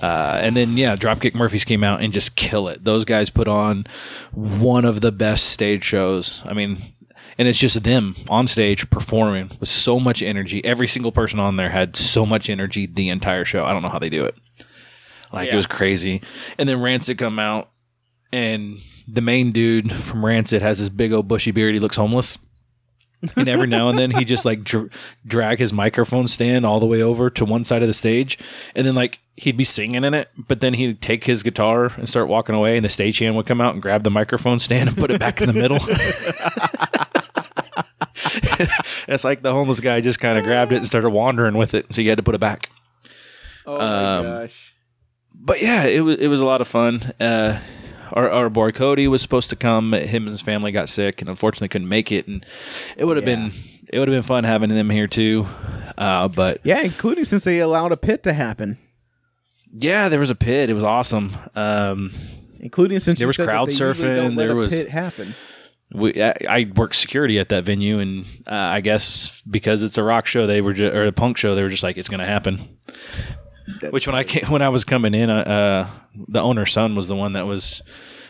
Uh, 0.00 0.38
and 0.42 0.56
then 0.56 0.76
yeah, 0.76 0.96
Dropkick 0.96 1.34
Murphys 1.34 1.64
came 1.64 1.82
out 1.84 2.02
and 2.02 2.12
just 2.12 2.36
kill 2.36 2.68
it. 2.68 2.84
Those 2.84 3.04
guys 3.04 3.28
put 3.30 3.48
on 3.48 3.86
one 4.32 4.84
of 4.84 5.00
the 5.00 5.12
best 5.12 5.46
stage 5.46 5.84
shows. 5.84 6.42
I 6.46 6.54
mean, 6.54 6.78
and 7.36 7.46
it's 7.48 7.58
just 7.58 7.82
them 7.82 8.14
on 8.28 8.46
stage 8.46 8.88
performing 8.88 9.50
with 9.60 9.68
so 9.68 10.00
much 10.00 10.22
energy. 10.22 10.64
Every 10.64 10.86
single 10.86 11.12
person 11.12 11.38
on 11.38 11.56
there 11.56 11.70
had 11.70 11.96
so 11.96 12.24
much 12.24 12.48
energy 12.48 12.86
the 12.86 13.08
entire 13.10 13.44
show. 13.44 13.64
I 13.64 13.72
don't 13.72 13.82
know 13.82 13.88
how 13.90 13.98
they 13.98 14.08
do 14.10 14.24
it. 14.24 14.34
Like 15.32 15.48
it 15.48 15.56
was 15.56 15.66
crazy. 15.66 16.22
And 16.58 16.68
then 16.68 16.80
Rancid 16.80 17.18
come 17.18 17.38
out, 17.38 17.70
and 18.32 18.78
the 19.12 19.20
main 19.20 19.52
dude 19.52 19.92
from 20.04 20.24
Rancid 20.24 20.62
has 20.62 20.78
this 20.78 20.88
big 20.88 21.12
old 21.12 21.28
bushy 21.28 21.50
beard. 21.50 21.74
He 21.74 21.80
looks 21.80 21.96
homeless. 21.96 22.38
and 23.36 23.50
every 23.50 23.66
now 23.66 23.90
and 23.90 23.98
then 23.98 24.10
he 24.10 24.24
just 24.24 24.46
like 24.46 24.64
dr- 24.64 24.90
drag 25.26 25.58
his 25.58 25.74
microphone 25.74 26.26
stand 26.26 26.64
all 26.64 26.80
the 26.80 26.86
way 26.86 27.02
over 27.02 27.28
to 27.28 27.44
one 27.44 27.64
side 27.64 27.82
of 27.82 27.86
the 27.86 27.92
stage 27.92 28.38
and 28.74 28.86
then 28.86 28.94
like 28.94 29.18
he'd 29.40 29.56
be 29.56 29.64
singing 29.64 30.04
in 30.04 30.14
it, 30.14 30.28
but 30.36 30.60
then 30.60 30.74
he'd 30.74 31.00
take 31.00 31.24
his 31.24 31.42
guitar 31.42 31.86
and 31.96 32.08
start 32.08 32.28
walking 32.28 32.54
away, 32.54 32.76
and 32.76 32.84
the 32.84 32.88
stagehand 32.88 33.34
would 33.34 33.46
come 33.46 33.60
out 33.60 33.72
and 33.72 33.82
grab 33.82 34.04
the 34.04 34.10
microphone 34.10 34.58
stand 34.58 34.88
and 34.88 34.96
put 34.98 35.10
it 35.10 35.18
back 35.18 35.40
in 35.40 35.46
the 35.46 35.52
middle. 35.52 35.78
it's 39.08 39.24
like 39.24 39.42
the 39.42 39.52
homeless 39.52 39.80
guy 39.80 40.00
just 40.00 40.20
kind 40.20 40.38
of 40.38 40.44
grabbed 40.44 40.72
it 40.72 40.76
and 40.76 40.86
started 40.86 41.10
wandering 41.10 41.56
with 41.56 41.74
it, 41.74 41.86
so 41.94 42.02
you 42.02 42.08
had 42.10 42.18
to 42.18 42.22
put 42.22 42.34
it 42.34 42.40
back. 42.40 42.70
Oh 43.66 43.78
my 43.78 44.22
gosh. 44.22 44.74
But 45.34 45.62
yeah, 45.62 45.84
it 45.84 46.00
was 46.00 46.18
it 46.18 46.28
was 46.28 46.40
a 46.42 46.46
lot 46.46 46.60
of 46.60 46.68
fun. 46.68 47.00
Uh, 47.18 47.60
our, 48.12 48.30
our 48.30 48.50
boy 48.50 48.72
Cody 48.72 49.06
was 49.08 49.22
supposed 49.22 49.50
to 49.50 49.56
come. 49.56 49.92
Him 49.92 50.22
and 50.24 50.30
his 50.30 50.42
family 50.42 50.72
got 50.72 50.88
sick 50.88 51.20
and 51.20 51.28
unfortunately 51.28 51.68
couldn't 51.68 51.88
make 51.88 52.10
it. 52.12 52.26
And 52.26 52.44
it 52.96 53.04
would 53.04 53.16
have 53.16 53.26
Yeah. 53.28 53.36
been 53.36 53.52
it 53.92 53.98
would 53.98 54.06
have 54.08 54.14
been 54.14 54.22
fun 54.22 54.44
having 54.44 54.68
them 54.70 54.88
here 54.90 55.06
too. 55.08 55.46
Uh, 55.98 56.28
but 56.28 56.60
Yeah, 56.62 56.80
including 56.80 57.24
since 57.24 57.44
they 57.44 57.58
allowed 57.58 57.90
a 57.92 57.96
pit 57.96 58.22
to 58.22 58.32
happen. 58.32 58.78
yeah, 59.72 60.08
there 60.08 60.20
was 60.20 60.30
a 60.30 60.34
pit. 60.36 60.70
It 60.70 60.74
was 60.74 60.84
awesome. 60.84 61.32
Um, 61.54 62.12
Including 62.60 62.98
since 63.00 63.18
There 63.18 63.26
was 63.26 63.36
crowd 63.38 63.68
surfing, 63.70 64.36
there 64.36 64.50
a 64.52 64.54
was- 64.54 64.74
pit 64.76 64.90
happen. 64.90 65.34
we 65.94 66.22
I, 66.22 66.34
I 66.48 66.70
worked 66.76 66.94
security 66.94 67.38
at 67.38 67.48
that 67.48 67.64
venue, 67.64 67.98
and 67.98 68.24
uh, 68.46 68.52
I 68.54 68.80
guess 68.80 69.42
because 69.50 69.82
it's 69.82 69.96
a 69.98 70.02
rock 70.04 70.26
show, 70.26 70.46
they 70.46 70.60
were 70.60 70.72
ju- 70.74 70.86
or 70.90 71.06
a 71.06 71.12
punk 71.12 71.36
show, 71.38 71.54
they 71.54 71.62
were 71.62 71.68
just 71.70 71.82
like 71.82 71.96
it's 71.96 72.08
going 72.10 72.20
to 72.20 72.26
happen. 72.26 72.60
Which 73.90 74.06
when 74.06 74.16
I 74.16 74.24
came, 74.24 74.44
when 74.48 74.62
I 74.62 74.68
was 74.68 74.84
coming 74.84 75.14
in, 75.14 75.30
uh, 75.30 75.34
uh, 75.34 75.90
the 76.28 76.40
owner's 76.40 76.72
son 76.72 76.94
was 76.94 77.06
the 77.08 77.16
one 77.16 77.32
that 77.34 77.46
was 77.46 77.82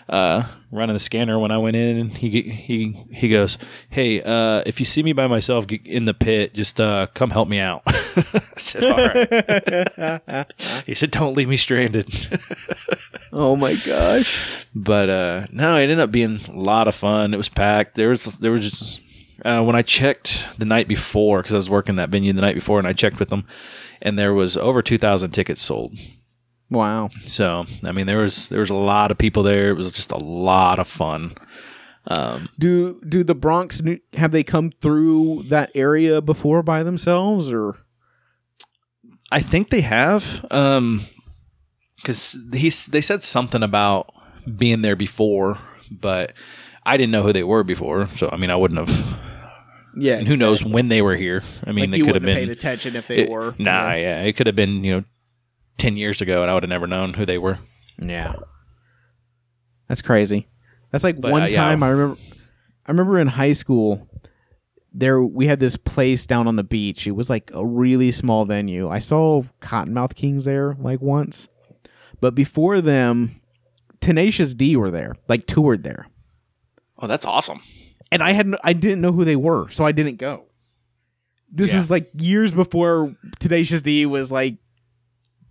uh, 0.09 0.43
running 0.73 0.95
the 0.95 1.01
scanner 1.01 1.39
when 1.39 1.53
I 1.53 1.59
went 1.59 1.77
in, 1.77 1.97
and 1.97 2.13
he 2.13 2.43
he 2.43 3.07
he 3.13 3.29
goes, 3.29 3.59
"Hey, 3.89 4.23
uh, 4.23 4.63
if 4.67 4.81
you 4.81 4.87
see 4.87 5.03
me 5.03 5.13
by 5.13 5.27
myself 5.27 5.67
in 5.85 6.05
the 6.05 6.15
pit, 6.15 6.55
just 6.55 6.81
uh, 6.81 7.07
come 7.15 7.31
help 7.31 7.49
me 7.49 7.59
out." 7.59 7.83
I 7.87 8.43
said, 8.57 8.85
"All 8.85 8.97
right." 8.97 10.47
he 10.87 10.95
said, 10.95 11.11
"Don't 11.11 11.37
leave 11.37 11.49
me 11.49 11.57
stranded." 11.57 12.09
Oh 13.33 13.55
my 13.55 13.75
gosh. 13.77 14.67
but 14.75 15.09
uh 15.09 15.47
no 15.53 15.77
it 15.77 15.83
ended 15.83 16.01
up 16.01 16.11
being 16.11 16.41
a 16.49 16.53
lot 16.53 16.89
of 16.89 16.95
fun 16.97 17.33
it 17.33 17.37
was 17.37 17.49
packed 17.49 17.95
there 17.95 18.09
was 18.09 18.25
there 18.39 18.51
was 18.51 18.69
just 18.69 19.01
uh, 19.45 19.63
when 19.63 19.77
i 19.77 19.83
checked 19.83 20.47
the 20.59 20.65
night 20.65 20.89
before 20.89 21.39
because 21.39 21.53
i 21.53 21.57
was 21.57 21.71
working 21.71 21.95
that 21.97 22.09
venue 22.09 22.33
the 22.33 22.41
night 22.41 22.57
before 22.57 22.79
and 22.81 22.89
i 22.89 22.93
checked 22.93 23.21
with 23.21 23.29
them 23.29 23.45
and 24.03 24.19
there 24.19 24.35
was 24.35 24.57
over 24.57 24.83
2000 24.83 25.31
tickets 25.31 25.63
sold. 25.63 25.97
Wow. 26.73 27.11
so 27.27 27.67
i 27.83 27.91
mean 27.91 28.07
there 28.07 28.23
was 28.23 28.49
there 28.49 28.61
was 28.61 28.71
a 28.71 28.75
lot 28.75 29.11
of 29.11 29.19
people 29.19 29.43
there. 29.43 29.71
It 29.71 29.77
was 29.77 29.91
just 29.91 30.13
a 30.13 30.19
lot 30.19 30.79
of 30.79 30.87
fun. 30.87 31.35
Do 32.59 33.01
do 33.07 33.25
the 33.25 33.35
Bronx 33.35 33.83
have 34.15 34.31
they 34.33 34.45
come 34.45 34.71
through 34.81 35.45
that 35.49 35.71
area 35.75 36.21
before 36.21 36.63
by 36.63 36.83
themselves 36.83 37.51
or? 37.53 37.77
I 39.33 39.41
think 39.41 39.71
they 39.71 39.83
have 39.83 40.45
um 40.51 41.03
because 41.97 42.37
he's 42.53 42.87
they 42.87 43.01
said 43.01 43.23
something 43.23 43.63
about 43.63 44.13
being 44.57 44.83
there 44.83 44.97
before 44.97 45.59
but 45.91 46.33
i 46.85 46.97
didn't 46.97 47.13
know 47.13 47.23
who 47.23 47.33
they 47.33 47.45
were 47.45 47.63
before 47.63 48.07
so 48.09 48.29
i 48.33 48.37
mean 48.37 48.51
i 48.51 48.57
wouldn't 48.57 48.81
have 48.89 49.21
yeah? 49.97 50.17
and 50.17 50.27
who 50.29 50.37
knows 50.37 50.65
when 50.65 50.89
they 50.89 51.03
were 51.03 51.17
here 51.17 51.43
i 51.67 51.73
mean 51.73 51.91
Like 51.91 52.01
they 52.01 52.07
could 52.07 52.15
have 52.15 52.23
been 52.25 52.37
paid 52.37 52.49
attention 52.51 52.97
if 52.97 53.07
they 53.09 53.19
It- 53.25 53.31
were. 53.31 53.55
Nah, 53.59 53.93
yeah, 53.95 54.23
it 54.23 54.35
could 54.37 54.47
have 54.47 54.57
been 54.57 54.85
you 54.85 54.97
know 54.97 55.05
ten 55.79 55.97
years 55.97 56.21
ago, 56.21 56.43
and 56.43 56.51
I 56.51 56.55
would 56.55 56.63
have 56.63 56.71
never 56.71 56.87
known 56.87 57.15
who 57.15 57.25
they 57.25 57.39
were. 57.39 57.59
Yeah. 57.99 58.35
That's 59.89 60.03
crazy. 60.03 60.47
That's 60.91 61.05
like 61.05 61.21
But, 61.21 61.31
one 61.33 61.43
uh, 61.43 61.47
yeah. 61.47 61.57
time 61.63 61.83
I 61.83 61.89
remember 61.89 62.21
I 62.87 62.91
remember 62.91 63.19
in 63.19 63.27
high 63.29 63.53
school 63.53 64.07
there 64.93 65.23
we 65.23 65.47
had 65.47 65.61
this 65.61 65.77
place 65.77 66.27
down 66.27 66.47
on 66.49 66.57
the 66.57 66.65
beach. 66.65 67.07
It 67.07 67.13
was 67.13 67.31
like 67.31 67.51
a 67.55 67.65
really 67.65 68.11
small 68.11 68.45
venue. 68.45 68.89
I 68.89 68.99
saw 68.99 69.43
Cottonmouth 69.61 70.15
Kings 70.15 70.45
there 70.45 70.75
like 70.79 71.01
once. 71.01 71.49
But 72.21 72.35
before 72.35 72.81
them 72.81 73.41
Tenacious 74.01 74.55
D 74.55 74.77
were 74.77 74.91
there, 74.91 75.15
like 75.29 75.47
toured 75.47 75.83
there. 75.85 76.07
Oh, 76.99 77.07
that's 77.07 77.25
awesome. 77.27 77.61
And 78.13 78.23
I 78.23 78.33
had 78.33 78.55
I 78.65 78.73
didn't 78.73 79.01
know 79.01 79.13
who 79.13 79.25
they 79.25 79.37
were, 79.37 79.69
so 79.71 79.85
I 79.85 79.93
didn't 79.93 80.17
go. 80.17 80.45
This 81.53 81.73
Yeah. 81.73 81.79
is 81.81 81.91
like 81.91 82.11
years 82.15 82.53
before 82.53 83.15
Tenacious 83.39 83.83
D 83.83 84.07
was 84.07 84.31
like 84.33 84.57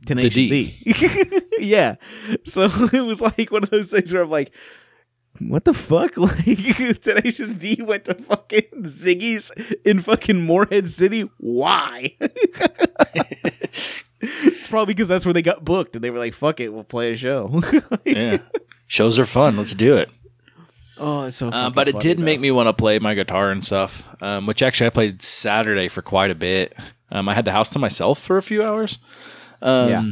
Tenacious 0.05 0.33
D. 0.33 0.49
D. 0.83 1.41
yeah. 1.59 1.95
So 2.45 2.63
it 2.93 3.01
was 3.05 3.21
like 3.21 3.51
one 3.51 3.63
of 3.63 3.69
those 3.69 3.91
things 3.91 4.13
where 4.13 4.23
I'm 4.23 4.29
like, 4.29 4.51
what 5.39 5.65
the 5.65 5.73
fuck? 5.73 6.13
Like 6.17 7.01
Tenacious 7.01 7.55
D 7.55 7.81
went 7.81 8.05
to 8.05 8.13
fucking 8.15 8.83
Ziggy's 8.83 9.51
in 9.85 10.01
fucking 10.01 10.41
Morehead 10.45 10.89
City. 10.89 11.29
Why? 11.37 12.15
it's 14.21 14.67
probably 14.67 14.93
because 14.93 15.07
that's 15.07 15.25
where 15.25 15.33
they 15.33 15.41
got 15.41 15.63
booked 15.63 15.95
and 15.95 16.03
they 16.03 16.09
were 16.11 16.19
like, 16.19 16.33
fuck 16.33 16.59
it, 16.59 16.73
we'll 16.73 16.83
play 16.83 17.13
a 17.13 17.15
show. 17.15 17.61
Yeah, 18.05 18.39
shows 18.87 19.17
are 19.19 19.25
fun. 19.25 19.57
Let's 19.57 19.73
do 19.73 19.95
it. 19.95 20.09
Oh, 20.99 21.23
it's 21.23 21.37
so 21.37 21.49
Uh, 21.49 21.69
but 21.69 21.87
it 21.87 21.99
did 21.99 22.17
though. 22.19 22.23
make 22.23 22.39
me 22.39 22.51
want 22.51 22.67
to 22.67 22.73
play 22.73 22.99
my 22.99 23.13
guitar 23.13 23.51
and 23.51 23.63
stuff. 23.63 24.07
Um, 24.21 24.45
which 24.45 24.61
actually 24.61 24.87
I 24.87 24.91
played 24.91 25.21
Saturday 25.21 25.87
for 25.87 26.01
quite 26.01 26.29
a 26.29 26.35
bit. 26.35 26.75
Um, 27.11 27.29
I 27.29 27.33
had 27.33 27.45
the 27.45 27.51
house 27.51 27.69
to 27.71 27.79
myself 27.79 28.19
for 28.19 28.37
a 28.37 28.41
few 28.41 28.63
hours. 28.63 28.99
Um, 29.61 29.89
Yeah. 29.89 30.03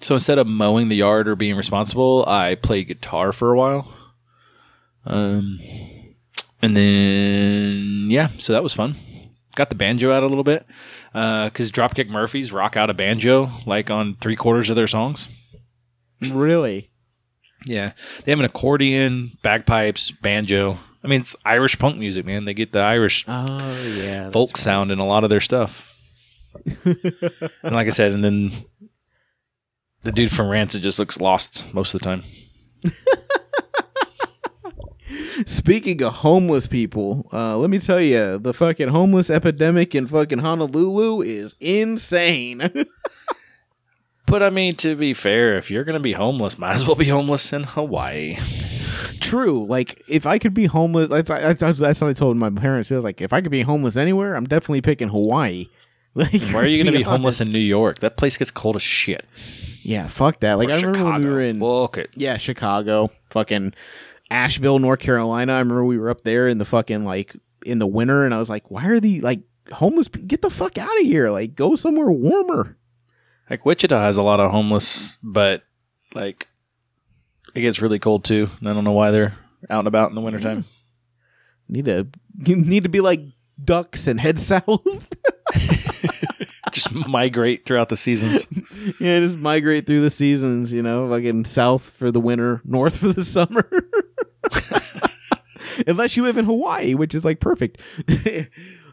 So 0.00 0.14
instead 0.14 0.38
of 0.38 0.46
mowing 0.46 0.88
the 0.88 0.96
yard 0.96 1.28
or 1.28 1.36
being 1.36 1.56
responsible, 1.56 2.24
I 2.26 2.54
played 2.54 2.88
guitar 2.88 3.32
for 3.32 3.52
a 3.52 3.56
while. 3.58 3.92
Um, 5.04 5.60
and 6.62 6.76
then 6.76 8.06
yeah, 8.10 8.28
so 8.38 8.52
that 8.52 8.62
was 8.62 8.72
fun. 8.72 8.94
Got 9.56 9.68
the 9.68 9.74
banjo 9.74 10.12
out 10.12 10.22
a 10.22 10.26
little 10.26 10.44
bit 10.44 10.66
because 11.12 11.70
Dropkick 11.70 12.08
Murphys 12.08 12.52
rock 12.52 12.76
out 12.76 12.88
a 12.88 12.94
banjo 12.94 13.50
like 13.66 13.90
on 13.90 14.16
three 14.20 14.36
quarters 14.36 14.70
of 14.70 14.76
their 14.76 14.86
songs. 14.86 15.28
Really? 16.30 16.89
Yeah, 17.66 17.92
they 18.24 18.32
have 18.32 18.38
an 18.38 18.44
accordion, 18.44 19.36
bagpipes, 19.42 20.10
banjo. 20.10 20.78
I 21.04 21.08
mean, 21.08 21.20
it's 21.22 21.36
Irish 21.44 21.78
punk 21.78 21.96
music, 21.98 22.26
man. 22.26 22.44
They 22.44 22.54
get 22.54 22.72
the 22.72 22.80
Irish 22.80 23.24
Oh 23.28 23.82
yeah. 23.96 24.30
folk 24.30 24.56
sound 24.56 24.90
in 24.90 24.98
a 24.98 25.06
lot 25.06 25.24
of 25.24 25.30
their 25.30 25.40
stuff. 25.40 25.94
and 26.84 27.72
like 27.74 27.86
I 27.86 27.90
said, 27.90 28.12
and 28.12 28.24
then 28.24 28.52
the 30.02 30.12
dude 30.12 30.30
from 30.32 30.48
Rancid 30.48 30.82
just 30.82 30.98
looks 30.98 31.20
lost 31.20 31.72
most 31.74 31.94
of 31.94 32.00
the 32.00 32.04
time. 32.04 32.24
Speaking 35.46 36.02
of 36.02 36.12
homeless 36.16 36.66
people, 36.66 37.26
uh, 37.32 37.56
let 37.56 37.70
me 37.70 37.78
tell 37.78 38.00
you, 38.00 38.38
the 38.38 38.52
fucking 38.52 38.88
homeless 38.88 39.30
epidemic 39.30 39.94
in 39.94 40.06
fucking 40.06 40.38
Honolulu 40.40 41.22
is 41.22 41.54
insane. 41.60 42.60
But 44.30 44.42
I 44.44 44.50
mean, 44.50 44.74
to 44.76 44.94
be 44.94 45.12
fair, 45.12 45.56
if 45.58 45.70
you're 45.70 45.84
gonna 45.84 46.00
be 46.00 46.12
homeless, 46.12 46.56
might 46.58 46.74
as 46.74 46.86
well 46.86 46.94
be 46.96 47.06
homeless 47.08 47.52
in 47.52 47.64
Hawaii. 47.64 48.36
True. 49.20 49.66
Like, 49.66 50.02
if 50.08 50.24
I 50.26 50.38
could 50.38 50.54
be 50.54 50.66
homeless, 50.66 51.08
that's, 51.08 51.28
that's, 51.60 51.78
that's 51.78 52.00
what 52.00 52.08
I 52.08 52.12
told 52.12 52.36
my 52.36 52.50
parents. 52.50 52.90
It 52.90 52.96
was 52.96 53.04
like, 53.04 53.20
if 53.20 53.32
I 53.32 53.40
could 53.40 53.50
be 53.50 53.62
homeless 53.62 53.96
anywhere, 53.96 54.34
I'm 54.34 54.46
definitely 54.46 54.80
picking 54.82 55.08
Hawaii. 55.08 55.66
Like, 56.12 56.32
Why 56.32 56.62
are 56.62 56.66
you 56.66 56.82
gonna 56.82 56.96
be 56.96 57.04
homeless 57.04 57.40
in 57.40 57.52
New 57.52 57.60
York? 57.60 58.00
That 58.00 58.16
place 58.16 58.36
gets 58.36 58.50
cold 58.50 58.74
as 58.74 58.82
shit. 58.82 59.24
Yeah, 59.82 60.08
fuck 60.08 60.40
that. 60.40 60.54
Like, 60.58 60.68
Or 60.68 60.72
I 60.72 60.76
remember 60.76 61.04
when 61.04 61.06
we 61.06 61.12
Chicago. 61.20 61.34
were 61.34 61.40
in. 61.40 61.60
Fuck 61.60 61.98
it. 61.98 62.10
Yeah, 62.16 62.36
Chicago, 62.36 63.10
fucking 63.30 63.74
Asheville, 64.28 64.80
North 64.80 64.98
Carolina. 64.98 65.52
I 65.52 65.58
remember 65.60 65.84
we 65.84 65.98
were 65.98 66.10
up 66.10 66.22
there 66.24 66.48
in 66.48 66.58
the 66.58 66.64
fucking 66.64 67.04
like 67.04 67.36
in 67.64 67.78
the 67.78 67.86
winter, 67.86 68.24
and 68.24 68.34
I 68.34 68.38
was 68.38 68.50
like, 68.50 68.68
why 68.72 68.86
are 68.88 68.98
the 68.98 69.20
like 69.20 69.40
homeless? 69.70 70.08
Get 70.08 70.42
the 70.42 70.50
fuck 70.50 70.78
out 70.78 71.00
of 71.00 71.06
here! 71.06 71.30
Like, 71.30 71.54
go 71.54 71.76
somewhere 71.76 72.10
warmer. 72.10 72.76
Like 73.50 73.66
Wichita 73.66 73.98
has 74.00 74.16
a 74.16 74.22
lot 74.22 74.38
of 74.38 74.52
homeless, 74.52 75.18
but 75.22 75.64
like 76.14 76.48
it 77.54 77.62
gets 77.62 77.82
really 77.82 77.98
cold 77.98 78.24
too. 78.24 78.48
And 78.60 78.68
I 78.68 78.72
don't 78.72 78.84
know 78.84 78.92
why 78.92 79.10
they're 79.10 79.36
out 79.68 79.80
and 79.80 79.88
about 79.88 80.08
in 80.08 80.14
the 80.14 80.20
wintertime. 80.20 80.62
Mm. 80.62 80.66
Need 81.68 81.84
to 81.86 82.06
you 82.46 82.56
need 82.56 82.84
to 82.84 82.88
be 82.88 83.00
like 83.00 83.20
ducks 83.62 84.06
and 84.06 84.20
head 84.20 84.38
south. 84.40 85.08
Just 86.72 86.94
migrate 86.94 87.66
throughout 87.66 87.88
the 87.88 87.96
seasons. 87.96 88.46
yeah, 89.00 89.18
just 89.18 89.36
migrate 89.36 89.86
through 89.86 90.02
the 90.02 90.10
seasons. 90.10 90.72
You 90.72 90.82
know, 90.82 91.10
fucking 91.10 91.46
south 91.46 91.82
for 91.82 92.12
the 92.12 92.20
winter, 92.20 92.60
north 92.64 92.98
for 92.98 93.08
the 93.08 93.24
summer. 93.24 93.68
Unless 95.86 96.16
you 96.16 96.22
live 96.22 96.38
in 96.38 96.44
Hawaii, 96.44 96.94
which 96.94 97.12
is 97.12 97.24
like 97.24 97.40
perfect. 97.40 97.80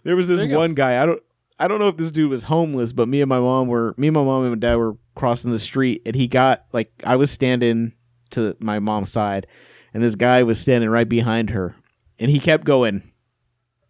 there 0.03 0.15
was 0.15 0.27
this 0.27 0.41
you 0.41 0.49
go. 0.49 0.57
one 0.57 0.73
guy. 0.73 1.01
I 1.01 1.05
don't. 1.05 1.21
I 1.59 1.67
don't 1.67 1.79
know 1.79 1.87
if 1.87 1.97
this 1.97 2.11
dude 2.11 2.29
was 2.29 2.43
homeless, 2.43 2.91
but 2.91 3.07
me 3.07 3.21
and 3.21 3.29
my 3.29 3.39
mom 3.39 3.67
were 3.67 3.95
me 3.97 4.07
and 4.07 4.13
my 4.15 4.23
mom 4.23 4.43
and 4.43 4.51
my 4.51 4.59
dad 4.59 4.75
were 4.75 4.97
crossing 5.15 5.51
the 5.51 5.59
street, 5.59 6.03
and 6.05 6.15
he 6.15 6.27
got 6.27 6.65
like 6.71 6.91
I 7.03 7.15
was 7.15 7.31
standing 7.31 7.93
to 8.31 8.55
my 8.59 8.79
mom's 8.79 9.11
side, 9.11 9.47
and 9.93 10.03
this 10.03 10.15
guy 10.15 10.43
was 10.43 10.59
standing 10.59 10.89
right 10.89 11.09
behind 11.09 11.49
her, 11.49 11.75
and 12.19 12.29
he 12.29 12.39
kept 12.39 12.63
going. 12.63 13.01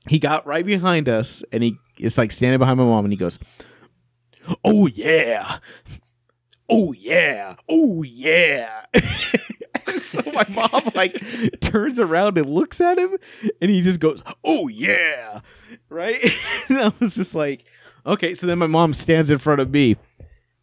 He 0.07 0.19
got 0.19 0.47
right 0.47 0.65
behind 0.65 1.09
us, 1.09 1.43
and 1.51 1.61
he 1.61 1.77
is 1.99 2.17
like 2.17 2.31
standing 2.31 2.59
behind 2.59 2.77
my 2.77 2.85
mom, 2.85 3.03
and 3.03 3.11
he 3.11 3.17
goes, 3.17 3.37
"Oh 4.63 4.87
yeah, 4.87 5.57
oh 6.69 6.93
yeah, 6.93 7.55
oh 7.67 8.03
yeah." 8.03 8.85
so 10.01 10.21
my 10.31 10.45
mom 10.49 10.83
like 10.95 11.21
turns 11.61 11.99
around 11.99 12.37
and 12.37 12.49
looks 12.49 12.81
at 12.81 12.97
him, 12.97 13.17
and 13.61 13.71
he 13.71 13.81
just 13.81 13.99
goes, 13.99 14.23
"Oh 14.43 14.67
yeah," 14.67 15.41
right? 15.89 16.19
and 16.69 16.79
I 16.79 16.91
was 16.99 17.15
just 17.15 17.35
like, 17.35 17.69
"Okay." 18.05 18.33
So 18.33 18.47
then 18.47 18.59
my 18.59 18.67
mom 18.67 18.93
stands 18.93 19.29
in 19.29 19.37
front 19.37 19.61
of 19.61 19.69
me, 19.71 19.97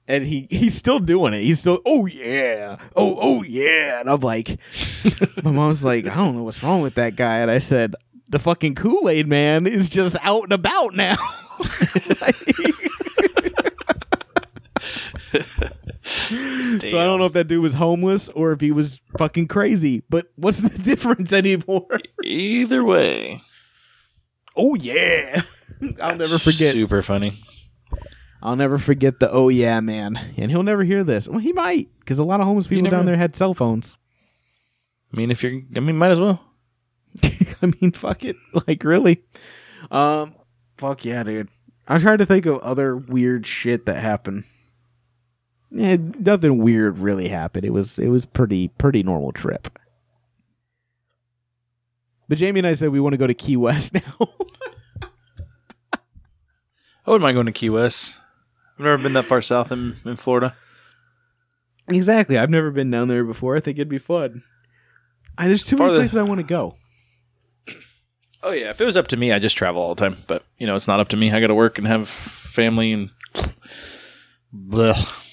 and 0.06 0.24
he 0.24 0.46
he's 0.50 0.76
still 0.76 0.98
doing 0.98 1.34
it. 1.34 1.42
He's 1.42 1.60
still, 1.60 1.80
oh 1.86 2.06
yeah, 2.06 2.76
oh 2.96 3.16
oh 3.20 3.42
yeah, 3.42 4.00
and 4.00 4.10
I'm 4.10 4.20
like, 4.20 4.58
my 5.42 5.50
mom's 5.50 5.84
like, 5.84 6.06
I 6.06 6.14
don't 6.14 6.36
know 6.36 6.42
what's 6.42 6.62
wrong 6.62 6.82
with 6.82 6.94
that 6.94 7.16
guy, 7.16 7.38
and 7.38 7.50
I 7.50 7.58
said, 7.58 7.94
the 8.28 8.38
fucking 8.38 8.74
Kool 8.74 9.08
Aid 9.08 9.26
man 9.26 9.66
is 9.66 9.88
just 9.88 10.16
out 10.22 10.44
and 10.44 10.52
about 10.52 10.94
now. 10.94 11.16
So 16.80 16.98
I 16.98 17.04
don't 17.04 17.20
know 17.20 17.26
if 17.26 17.34
that 17.34 17.46
dude 17.46 17.62
was 17.62 17.74
homeless 17.74 18.28
or 18.30 18.50
if 18.52 18.60
he 18.60 18.72
was 18.72 19.00
fucking 19.16 19.46
crazy. 19.46 20.02
But 20.10 20.26
what's 20.36 20.60
the 20.60 20.68
difference 20.82 21.32
anymore? 21.32 21.86
Either 22.24 22.84
way, 22.84 23.40
oh 24.56 24.74
yeah, 24.74 25.42
I'll 26.02 26.16
never 26.16 26.38
forget. 26.38 26.72
Super 26.72 27.00
funny. 27.00 27.34
I'll 28.42 28.56
never 28.56 28.78
forget 28.78 29.20
the 29.20 29.30
oh 29.30 29.48
yeah 29.48 29.80
man, 29.80 30.18
and 30.36 30.50
he'll 30.50 30.62
never 30.64 30.82
hear 30.84 31.04
this. 31.04 31.28
Well, 31.28 31.38
he 31.38 31.52
might 31.52 31.88
because 32.00 32.18
a 32.18 32.24
lot 32.24 32.40
of 32.40 32.46
homeless 32.46 32.66
people 32.66 32.82
never- 32.84 32.96
down 32.96 33.06
there 33.06 33.16
had 33.16 33.36
cell 33.36 33.54
phones. 33.54 33.96
I 35.12 35.16
mean, 35.16 35.30
if 35.30 35.42
you're, 35.44 35.60
I 35.76 35.80
mean, 35.80 35.96
might 35.96 36.10
as 36.10 36.20
well. 36.20 36.40
I 37.62 37.66
mean, 37.80 37.92
fuck 37.92 38.24
it, 38.24 38.36
like 38.66 38.82
really. 38.82 39.22
Um, 39.90 40.34
fuck 40.76 41.04
yeah, 41.04 41.22
dude. 41.22 41.48
I'm 41.86 42.00
trying 42.00 42.18
to 42.18 42.26
think 42.26 42.46
of 42.46 42.58
other 42.58 42.96
weird 42.96 43.46
shit 43.46 43.86
that 43.86 43.96
happened. 43.98 44.42
Yeah, 45.76 45.96
nothing 46.20 46.58
weird 46.58 46.98
really 46.98 47.26
happened. 47.26 47.64
It 47.64 47.72
was 47.72 47.98
it 47.98 48.08
was 48.08 48.24
pretty 48.24 48.68
pretty 48.68 49.02
normal 49.02 49.32
trip. 49.32 49.76
But 52.28 52.38
Jamie 52.38 52.60
and 52.60 52.66
I 52.66 52.74
said 52.74 52.90
we 52.90 53.00
want 53.00 53.14
to 53.14 53.18
go 53.18 53.26
to 53.26 53.34
Key 53.34 53.56
West 53.56 53.92
now. 53.94 54.28
I 55.92 57.10
wouldn't 57.10 57.22
mind 57.22 57.34
going 57.34 57.46
to 57.46 57.52
Key 57.52 57.70
West. 57.70 58.14
I've 58.78 58.84
never 58.84 59.02
been 59.02 59.12
that 59.14 59.24
far 59.26 59.42
south 59.42 59.72
in, 59.72 59.96
in 60.04 60.16
Florida. 60.16 60.56
exactly. 61.88 62.38
I've 62.38 62.50
never 62.50 62.70
been 62.70 62.90
down 62.90 63.08
there 63.08 63.24
before. 63.24 63.56
I 63.56 63.60
think 63.60 63.76
it'd 63.76 63.88
be 63.88 63.98
fun. 63.98 64.42
I, 65.36 65.48
there's 65.48 65.66
too 65.66 65.76
many 65.76 65.90
places 65.90 66.16
I 66.16 66.22
want 66.22 66.38
to 66.38 66.46
go. 66.46 66.76
Oh 68.44 68.52
yeah, 68.52 68.70
if 68.70 68.80
it 68.80 68.84
was 68.84 68.96
up 68.96 69.08
to 69.08 69.16
me, 69.16 69.32
I 69.32 69.38
just 69.40 69.56
travel 69.56 69.82
all 69.82 69.94
the 69.94 70.04
time. 70.04 70.18
But 70.28 70.44
you 70.56 70.68
know, 70.68 70.76
it's 70.76 70.86
not 70.86 71.00
up 71.00 71.08
to 71.08 71.16
me. 71.16 71.32
I 71.32 71.40
got 71.40 71.48
to 71.48 71.54
work 71.54 71.78
and 71.78 71.86
have 71.86 72.08
family 72.08 72.92
and. 72.92 73.10
Blech. 74.54 75.23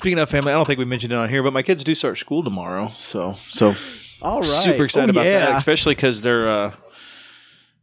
Speaking 0.00 0.18
of 0.18 0.30
family, 0.30 0.50
I 0.50 0.54
don't 0.54 0.64
think 0.64 0.78
we 0.78 0.86
mentioned 0.86 1.12
it 1.12 1.16
on 1.16 1.28
here, 1.28 1.42
but 1.42 1.52
my 1.52 1.60
kids 1.60 1.84
do 1.84 1.94
start 1.94 2.16
school 2.16 2.42
tomorrow, 2.42 2.90
so 3.00 3.34
so 3.48 3.74
All 4.22 4.36
right. 4.40 4.44
super 4.46 4.84
excited 4.86 5.10
Oh, 5.10 5.12
about 5.20 5.26
yeah. 5.26 5.40
that, 5.40 5.58
especially 5.58 5.94
because 5.94 6.22
their 6.22 6.48
uh, 6.48 6.72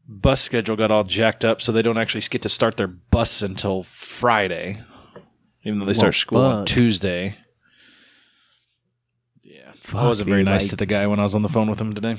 bus 0.08 0.42
schedule 0.42 0.76
got 0.76 0.90
all 0.90 1.04
jacked 1.04 1.46
up, 1.46 1.62
so 1.62 1.72
they 1.72 1.84
don't 1.84 2.00
actually 2.00 2.22
get 2.22 2.42
to 2.42 2.50
start 2.50 2.76
their 2.76 2.88
bus 2.88 3.44
until 3.44 3.84
Friday, 3.84 4.82
even 5.64 5.78
though 5.78 5.86
they 5.86 5.94
start 5.94 6.16
school 6.16 6.40
on. 6.42 6.66
Tuesday. 6.66 7.38
Yeah, 9.44 9.74
Fuck, 9.82 10.02
I 10.02 10.08
wasn't 10.08 10.30
very 10.30 10.44
nice 10.44 10.64
like- 10.64 10.70
to 10.72 10.76
the 10.78 10.88
guy 10.88 11.06
when 11.06 11.20
I 11.20 11.24
was 11.24 11.36
on 11.36 11.44
the 11.44 11.50
phone 11.50 11.70
with 11.70 11.80
him 11.80 11.94
today. 11.94 12.16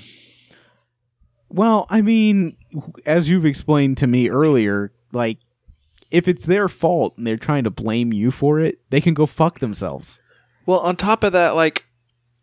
Well, 1.49 1.87
I 1.91 2.03
mean, 2.03 2.57
as 3.05 3.29
you've 3.29 3.47
explained 3.47 3.97
to 3.99 4.07
me 4.07 4.29
earlier, 4.31 4.93
like 5.11 5.39
if 6.11 6.27
it's 6.29 6.47
their 6.47 6.69
fault 6.69 7.15
and 7.19 7.27
they're 7.27 7.37
trying 7.37 7.65
to 7.65 7.71
blame 7.71 8.13
you 8.13 8.31
for 8.31 8.61
it, 8.61 8.79
they 8.91 9.01
can 9.01 9.15
go 9.15 9.27
fuck 9.27 9.59
themselves. 9.61 10.21
Well, 10.67 10.81
on 10.81 10.97
top 10.97 11.23
of 11.25 11.33
that, 11.33 11.55
like 11.55 11.85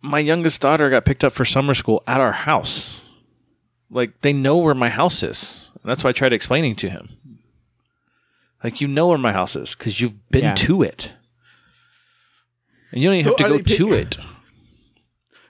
my 0.01 0.19
youngest 0.19 0.61
daughter 0.61 0.89
got 0.89 1.05
picked 1.05 1.23
up 1.23 1.33
for 1.33 1.45
summer 1.45 1.73
school 1.73 2.03
at 2.07 2.21
our 2.21 2.31
house. 2.31 3.01
Like 3.89 4.21
they 4.21 4.33
know 4.33 4.57
where 4.57 4.75
my 4.75 4.89
house 4.89 5.23
is. 5.23 5.69
And 5.81 5.89
that's 5.89 6.03
why 6.03 6.09
I 6.09 6.13
tried 6.13 6.33
explaining 6.33 6.75
to 6.77 6.89
him. 6.89 7.09
Like 8.63 8.81
you 8.81 8.87
know 8.87 9.07
where 9.07 9.17
my 9.17 9.31
house 9.31 9.55
is 9.55 9.75
because 9.75 10.01
you've 10.01 10.29
been 10.31 10.43
Yeah. 10.43 10.55
to 10.55 10.81
it, 10.81 11.13
and 12.91 13.01
you 13.01 13.07
don't 13.09 13.17
even 13.17 13.25
So 13.31 13.37
have 13.37 13.47
to 13.51 13.57
go 13.57 13.63
pick- 13.63 13.77
to 13.77 13.93
it. 13.93 14.17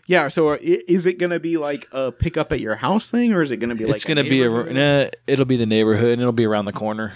Yeah. 0.08 0.28
So 0.28 0.52
i- 0.54 0.60
is 0.62 1.08
it 1.08 1.18
going 1.18 1.32
to 1.32 1.40
be 1.40 1.58
like 1.58 1.88
a 1.92 2.12
pick 2.12 2.38
up 2.38 2.52
at 2.52 2.60
your 2.60 2.76
house 2.76 3.10
thing, 3.10 3.34
or 3.34 3.42
is 3.42 3.50
it 3.50 3.58
going 3.58 3.70
to 3.72 3.76
be 3.76 3.86
like 3.86 3.96
it's 3.96 4.04
gonna 4.06 4.24
be 4.24 4.44
a 4.44 4.50
nah, 4.50 5.10
it'll 5.26 5.46
be 5.46 5.58
the 5.58 5.66
neighborhood 5.66 6.12
and 6.12 6.22
it'll 6.22 6.32
be 6.32 6.46
around 6.46 6.66
the 6.66 6.72
corner. 6.74 7.16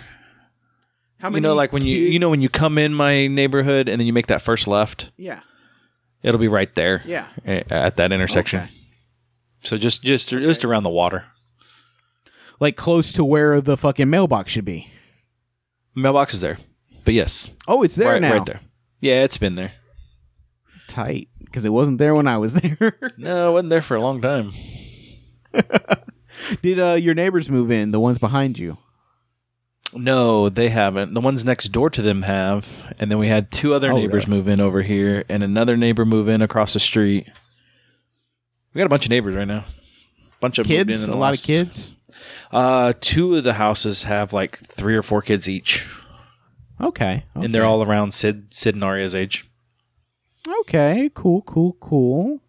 How 1.19 1.29
You 1.29 1.41
know, 1.41 1.53
like 1.53 1.73
when 1.73 1.83
you 1.85 1.97
you 1.97 2.17
know 2.19 2.29
when 2.29 2.41
you 2.41 2.49
come 2.49 2.77
in 2.77 2.93
my 2.93 3.27
neighborhood 3.27 3.89
and 3.89 3.99
then 3.99 4.07
you 4.07 4.13
make 4.13 4.27
that 4.27 4.41
first 4.41 4.67
left, 4.67 5.11
Yeah. 5.17 5.41
it'll 6.23 6.39
be 6.39 6.47
right 6.47 6.73
there. 6.75 7.01
Yeah. 7.05 7.27
a- 7.45 7.71
at 7.73 7.97
that 7.97 8.11
intersection. 8.11 8.61
Okay. 8.61 8.71
So 9.61 9.77
just 9.77 10.01
just 10.03 10.29
just 10.29 10.63
around 10.65 10.83
the 10.83 10.89
water. 10.89 11.25
Like 12.61 12.75
close 12.77 13.11
to 13.13 13.23
where 13.25 13.59
the 13.61 13.75
fucking 13.77 14.09
mailbox 14.09 14.51
should 14.51 14.65
be. 14.65 14.87
Mailbox 15.95 16.33
is 16.33 16.41
there, 16.41 16.57
but 17.03 17.13
yes, 17.13 17.49
Oh, 17.67 17.83
it's 17.83 17.95
there 17.95 18.13
right, 18.13 18.21
now. 18.21 18.33
right 18.33 18.45
there. 18.45 18.61
Yeah, 19.01 19.23
it's 19.23 19.37
been 19.37 19.55
there. 19.55 19.73
Tight, 20.87 21.27
because 21.43 21.65
it 21.65 21.69
wasn't 21.73 21.97
there 21.99 22.15
when 22.15 22.27
I 22.27 22.37
was 22.37 22.53
there. 22.61 22.97
No, 23.17 23.49
it 23.49 23.53
wasn't 23.53 23.69
there 23.71 23.81
for 23.81 23.95
a 23.95 24.01
long 24.01 24.21
time. 24.21 24.51
Did 26.61 26.79
uh, 26.79 26.93
your 26.93 27.13
neighbors 27.15 27.49
move 27.49 27.69
in? 27.71 27.91
The 27.91 27.99
ones 27.99 28.17
behind 28.17 28.57
you? 28.57 28.77
No, 29.93 30.49
they 30.49 30.69
haven't. 30.69 31.13
The 31.13 31.21
ones 31.21 31.43
next 31.43 31.69
door 31.69 31.89
to 31.89 32.01
them 32.01 32.23
have, 32.23 32.93
and 32.99 33.09
then 33.09 33.17
we 33.17 33.27
had 33.27 33.51
two 33.51 33.73
other 33.73 33.91
Oh, 33.91 33.95
neighbors 33.95 34.27
really? 34.27 34.37
move 34.39 34.47
in 34.47 34.59
over 34.59 34.81
here, 34.81 35.23
and 35.29 35.41
another 35.43 35.75
neighbor 35.77 36.05
move 36.05 36.27
in 36.27 36.41
across 36.41 36.73
the 36.73 36.79
street. 36.79 37.27
We 38.73 38.79
got 38.79 38.85
a 38.85 38.89
bunch 38.89 39.05
of 39.05 39.09
neighbors 39.09 39.35
right 39.35 39.47
now. 39.47 39.65
Bunch 40.39 40.59
of 40.59 40.67
Kids? 40.67 41.03
in 41.03 41.09
A 41.09 41.13
lot 41.13 41.19
last- 41.31 41.43
of 41.43 41.47
kids. 41.47 41.93
Uh, 42.51 42.93
two 43.01 43.35
of 43.35 43.43
the 43.43 43.53
houses 43.53 44.03
have 44.03 44.33
like 44.33 44.57
three 44.59 44.95
or 44.95 45.01
four 45.01 45.21
kids 45.21 45.47
each, 45.49 45.85
Okay. 46.81 47.23
and 47.35 47.53
they're 47.53 47.65
all 47.65 47.83
around 47.83 48.13
Sid 48.13 48.53
Sid 48.53 48.75
and 48.75 48.83
Arya's 48.83 49.15
age. 49.15 49.45
okay. 50.61 51.09
Cool. 51.13 51.41
Cool. 51.43 51.75
Cool. 51.79 52.41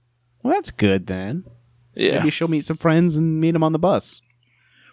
Well, 0.42 0.54
that's 0.54 0.70
good 0.70 1.06
then. 1.06 1.44
Yeah. 1.94 2.18
Maybe 2.18 2.30
she'll 2.30 2.48
meet 2.48 2.64
some 2.64 2.76
friends 2.78 3.16
and 3.16 3.40
meet 3.40 3.50
them 3.52 3.62
on 3.62 3.72
the 3.72 3.78
bus. 3.78 4.22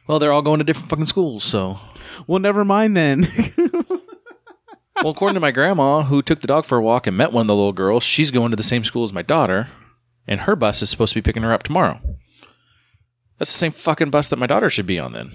Well, 0.07 0.19
they're 0.19 0.31
all 0.31 0.41
going 0.41 0.59
to 0.59 0.63
different 0.63 0.89
fucking 0.89 1.05
schools, 1.05 1.43
so. 1.43 1.79
Well, 2.25 2.39
never 2.39 2.63
mind 2.65 2.95
then. 2.97 3.27
Well, 5.03 5.11
according 5.11 5.35
to 5.35 5.39
my 5.39 5.51
grandma, 5.51 6.01
who 6.01 6.23
took 6.23 6.41
the 6.41 6.47
dog 6.47 6.65
for 6.65 6.79
a 6.79 6.81
walk 6.81 7.05
and 7.05 7.15
met 7.15 7.31
one 7.31 7.41
of 7.41 7.47
the 7.47 7.53
little 7.55 7.71
girls, 7.71 8.03
she's 8.03 8.31
going 8.31 8.49
to 8.49 8.57
the 8.57 8.63
same 8.63 8.83
school 8.83 9.03
as 9.03 9.13
my 9.13 9.21
daughter, 9.21 9.69
and 10.25 10.39
her 10.41 10.55
bus 10.55 10.81
is 10.81 10.89
supposed 10.89 11.13
to 11.13 11.19
be 11.19 11.23
picking 11.23 11.43
her 11.43 11.53
up 11.53 11.61
tomorrow. 11.61 12.01
That's 13.37 13.51
the 13.51 13.59
same 13.59 13.71
fucking 13.73 14.09
bus 14.09 14.27
that 14.29 14.39
my 14.39 14.47
daughter 14.47 14.71
should 14.71 14.87
be 14.87 14.97
on 14.97 15.13
then, 15.13 15.31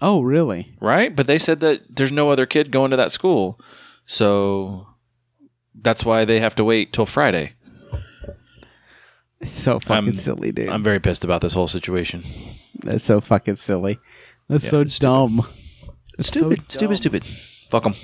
oh, 0.00 0.22
really? 0.22 0.70
right? 0.80 1.14
But 1.14 1.26
they 1.26 1.38
said 1.38 1.58
that 1.58 1.96
there's 1.96 2.12
no 2.12 2.30
other 2.30 2.46
kid 2.46 2.70
going 2.70 2.92
to 2.92 2.96
that 2.96 3.10
school, 3.10 3.58
so 4.06 4.86
that's 5.74 6.04
why 6.04 6.24
they 6.24 6.38
have 6.38 6.54
to 6.54 6.64
wait 6.64 6.92
till 6.92 7.04
Friday. 7.04 7.54
So 9.42 9.80
fucking 9.80 9.94
I'm- 9.94 10.12
silly, 10.12 10.52
dude. 10.52 10.68
I'm 10.68 10.84
very 10.84 11.00
pissed 11.00 11.24
about 11.24 11.40
this 11.40 11.54
whole 11.54 11.66
situation. 11.68 12.22
That's 12.84 13.04
so 13.04 13.20
fucking 13.20 13.56
silly. 13.56 13.98
That's 14.48 14.64
Yeah, 14.64 14.70
so 14.70 14.80
it's 14.82 14.94
stupid. 14.94 15.12
dumb. 15.12 15.46
It's 16.18 16.28
so 16.28 16.40
Stupid, 16.40 16.72
stupid, 16.72 16.86
dumb. 16.88 16.96
stupid. 16.96 17.24
Fuck 17.70 17.82
them. 17.84 17.94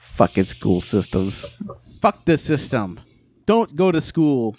Fucking 0.00 0.44
school 0.44 0.80
systems. 0.80 1.46
Fuck 2.00 2.24
the 2.24 2.38
system. 2.38 3.00
Don't 3.46 3.74
go 3.76 3.92
to 3.92 4.00
school. 4.00 4.54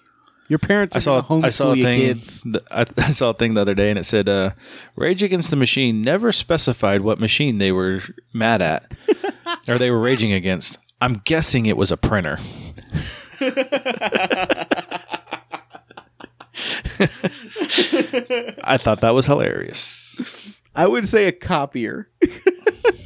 Your 0.50 0.60
parents 0.60 0.96
I 0.96 1.00
are 1.00 1.02
saw 1.02 1.22
gonna 1.22 1.48
I 1.48 1.50
saw 1.50 1.72
a 1.72 1.76
homeschool 1.76 1.78
you 1.78 1.84
thing. 1.84 2.00
kids. 2.00 2.42
th- 2.44 2.64
I, 2.72 2.86
I 2.98 3.12
saw 3.12 3.32
a 3.32 3.34
thing 3.34 3.54
the 3.56 3.62
other 3.62 3.76
day, 3.76 3.90
and 3.90 4.00
it 4.00 4.06
said, 4.06 4.30
uh, 4.30 4.52
"Rage 4.96 5.22
Against 5.24 5.50
the 5.50 5.58
Machine 5.58 6.02
never 6.02 6.32
specified 6.32 7.02
what 7.02 7.20
machine 7.20 7.58
they 7.58 7.72
were 7.74 8.00
mad 8.34 8.62
at, 8.62 8.90
or 9.68 9.78
they 9.78 9.92
were 9.92 10.00
raging 10.00 10.32
against. 10.32 10.78
I'm 11.02 11.16
guessing 11.26 11.66
it 11.66 11.76
was 11.76 11.92
a 11.92 11.98
printer." 11.98 12.40
I 18.64 18.78
thought 18.78 19.02
that 19.02 19.14
was 19.14 19.26
hilarious. 19.26 20.16
I 20.76 20.88
would 20.88 21.08
say 21.08 21.28
a 21.28 21.32
copier. 21.32 22.10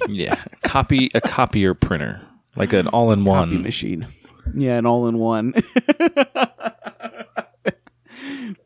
Yeah, 0.09 0.43
copy 0.64 1.09
a 1.14 1.22
copier 1.22 1.74
printer, 1.74 2.22
like 2.55 2.74
an 2.74 2.88
all-in-one. 2.88 3.62
machine. 3.64 4.07
Yeah, 4.53 4.78
an 4.78 4.86
all 4.86 5.07
in 5.07 5.18
one. 5.20 5.53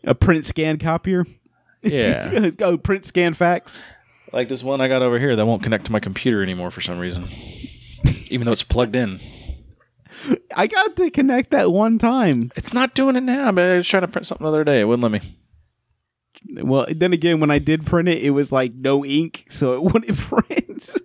a 0.04 0.16
print 0.16 0.46
scan 0.46 0.78
copier. 0.78 1.26
Yeah, 1.82 2.50
oh, 2.62 2.78
print 2.78 3.06
scan 3.06 3.34
fax. 3.34 3.86
like 4.34 4.48
this 4.48 4.64
one 4.64 4.82
I 4.82 4.88
got 4.88 5.02
over 5.02 5.20
here 5.20 5.36
that 5.36 5.46
won't 5.46 5.62
connect 5.62 5.86
to 5.86 5.92
my 5.92 6.00
computer 6.00 6.42
anymore 6.42 6.72
for 6.72 6.82
some 6.82 6.98
reason, 6.98 7.28
even 8.32 8.46
though 8.46 8.54
it's 8.54 8.64
plugged 8.64 8.96
in. 8.96 9.20
I 10.56 10.66
got 10.68 10.96
to 10.96 11.12
connect 11.12 11.52
that 11.52 11.72
one 11.72 12.00
time. 12.00 12.52
It's 12.56 12.74
not 12.74 12.96
doing 12.96 13.16
it 13.16 13.22
now, 13.22 13.52
but 13.52 13.70
I 13.70 13.76
was 13.76 13.88
trying 13.88 14.02
to 14.02 14.08
print 14.08 14.26
something 14.26 14.44
the 14.44 14.50
other 14.50 14.64
day. 14.64 14.80
It 14.82 14.86
wouldn't 14.86 15.04
let 15.04 15.12
me. 15.22 15.38
Well, 16.54 16.86
then 16.90 17.14
again, 17.14 17.40
when 17.40 17.52
I 17.52 17.60
did 17.60 17.86
print 17.86 18.08
it, 18.10 18.22
it 18.24 18.30
was 18.32 18.52
like 18.52 18.74
no 18.74 19.04
ink, 19.06 19.48
so 19.50 19.74
it 19.74 19.84
wouldn't 19.94 20.18
print. 20.18 20.96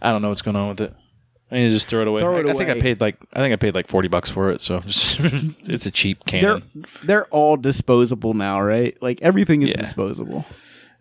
I 0.00 0.12
don't 0.12 0.22
know 0.22 0.28
what's 0.28 0.42
going 0.42 0.56
on 0.56 0.68
with 0.68 0.80
it. 0.80 0.94
I 1.50 1.56
need 1.56 1.68
to 1.68 1.70
just 1.70 1.88
throw 1.88 2.02
it 2.02 2.08
away. 2.08 2.20
Throw 2.20 2.36
I, 2.36 2.40
it 2.40 2.46
I 2.46 2.52
think 2.54 2.68
I 2.68 2.78
paid 2.80 3.00
like 3.00 3.16
I 3.32 3.40
think 3.40 3.52
I 3.54 3.56
paid 3.56 3.74
like 3.74 3.88
forty 3.88 4.08
bucks 4.08 4.30
for 4.30 4.50
it, 4.50 4.60
so 4.60 4.82
it's 4.84 5.86
a 5.86 5.90
cheap 5.90 6.24
they're 6.24 6.60
can. 6.60 6.84
they're 7.04 7.24
all 7.26 7.56
disposable 7.56 8.34
now, 8.34 8.60
right? 8.60 9.00
Like 9.02 9.22
everything 9.22 9.62
is 9.62 9.70
Yeah. 9.70 9.78
disposable. 9.78 10.44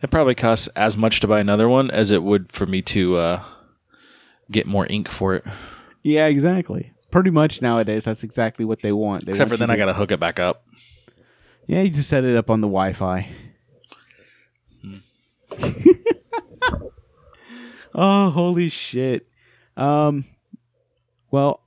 It 0.01 0.09
probably 0.09 0.36
costs 0.36 0.67
as 0.69 0.95
much 0.95 1.19
to 1.21 1.28
buy 1.28 1.39
another 1.39 1.67
one 1.67 1.89
as 1.91 2.11
it 2.11 2.23
would 2.23 2.51
for 2.51 2.65
me 2.65 2.82
to 2.84 3.15
uh, 3.17 3.43
get 4.51 4.67
more 4.67 4.86
ink 4.89 5.09
for 5.09 5.34
it. 5.34 5.43
Yeah, 6.03 6.28
exactly. 6.28 6.93
Pretty 7.09 7.32
much 7.32 7.61
nowadays, 7.61 8.05
that's 8.05 8.23
exactly 8.23 8.63
what 8.63 8.82
they 8.82 8.91
want. 8.91 9.25
They 9.25 9.32
Except 9.32 9.49
want 9.49 9.57
for 9.57 9.63
you 9.63 9.67
then 9.67 9.71
I 9.71 9.78
got 9.78 9.86
to 9.86 9.93
hook 9.93 10.11
it 10.11 10.19
back 10.19 10.39
up. 10.39 10.63
Yeah, 11.68 11.82
you 11.82 11.89
just 11.89 12.09
set 12.09 12.24
it 12.24 12.36
up 12.36 12.49
on 12.49 12.61
the 12.61 12.68
Wi-Fi. 12.68 13.30
oh, 17.95 18.30
holy 18.30 18.70
shit. 18.70 19.28
Um 19.76 20.26
well, 21.30 21.61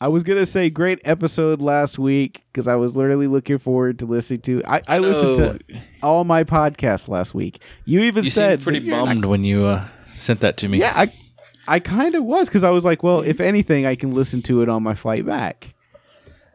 I 0.00 0.08
was 0.08 0.22
gonna 0.22 0.46
say 0.46 0.68
great 0.70 1.00
episode 1.04 1.62
last 1.62 1.98
week 1.98 2.42
because 2.46 2.68
I 2.68 2.76
was 2.76 2.96
literally 2.96 3.26
looking 3.26 3.58
forward 3.58 3.98
to 4.00 4.06
listening 4.06 4.40
to. 4.42 4.62
I, 4.66 4.82
I 4.88 4.98
listened 4.98 5.36
to 5.36 5.80
all 6.02 6.24
my 6.24 6.44
podcasts 6.44 7.08
last 7.08 7.34
week. 7.34 7.62
You 7.84 8.00
even 8.00 8.24
You 8.24 8.30
said 8.30 8.60
pretty 8.60 8.90
bummed 8.90 9.24
when 9.24 9.44
you 9.44 9.64
uh, 9.64 9.86
sent 10.10 10.40
that 10.40 10.56
to 10.58 10.68
me. 10.68 10.80
Yeah, 10.80 10.92
I 10.94 11.12
I 11.68 11.80
kind 11.80 12.14
of 12.14 12.24
was 12.24 12.48
because 12.48 12.62
I 12.62 12.70
was 12.70 12.84
like, 12.84 13.02
well, 13.02 13.20
if 13.20 13.40
anything, 13.40 13.86
I 13.86 13.94
can 13.94 14.14
listen 14.14 14.42
to 14.42 14.62
it 14.62 14.68
on 14.68 14.82
my 14.82 14.94
flight 14.94 15.24
back. 15.24 15.74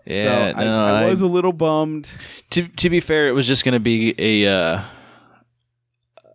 Yeah. 0.05 0.51
so 0.53 0.59
I, 0.59 0.63
no, 0.63 0.85
I 0.85 1.01
I- 1.03 1.05
was 1.09 1.21
a 1.21 1.27
little 1.27 1.53
bummed. 1.53 2.11
to 2.51 2.67
to 2.67 2.89
be 2.89 2.99
fair, 2.99 3.27
it 3.27 3.31
was 3.31 3.47
just 3.47 3.63
going 3.65 3.73
to 3.73 3.79
be 3.79 4.13
a. 4.17 4.47
Uh, 4.51 4.81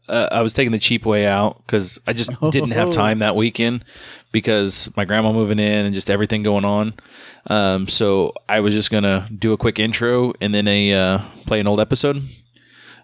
uh, 0.09 0.29
I 0.31 0.41
was 0.43 0.53
taking 0.53 0.71
the 0.71 0.79
cheap 0.79 1.05
way 1.05 1.27
out 1.27 1.62
because 1.67 1.99
I 2.07 2.12
just 2.12 2.31
didn't 2.53 2.71
have 2.71 2.89
Oh. 2.89 2.93
time 2.93 3.19
that 3.19 3.35
weekend 3.35 3.85
because 4.31 4.89
my 4.97 5.05
grandma 5.05 5.33
moving 5.33 5.59
in 5.59 5.85
and 5.85 5.95
just 5.95 6.11
everything 6.11 6.43
going 6.45 6.64
on. 6.64 6.95
Um, 7.49 7.89
so 7.89 8.33
I 8.49 8.61
was 8.61 8.73
just 8.73 8.91
gonna 8.91 9.27
do 9.37 9.53
a 9.53 9.57
quick 9.57 9.79
intro 9.81 10.33
and 10.41 10.55
then 10.55 10.69
a 10.69 10.93
uh, 10.93 11.19
play 11.47 11.59
an 11.59 11.67
old 11.67 11.81
episode. 11.81 12.23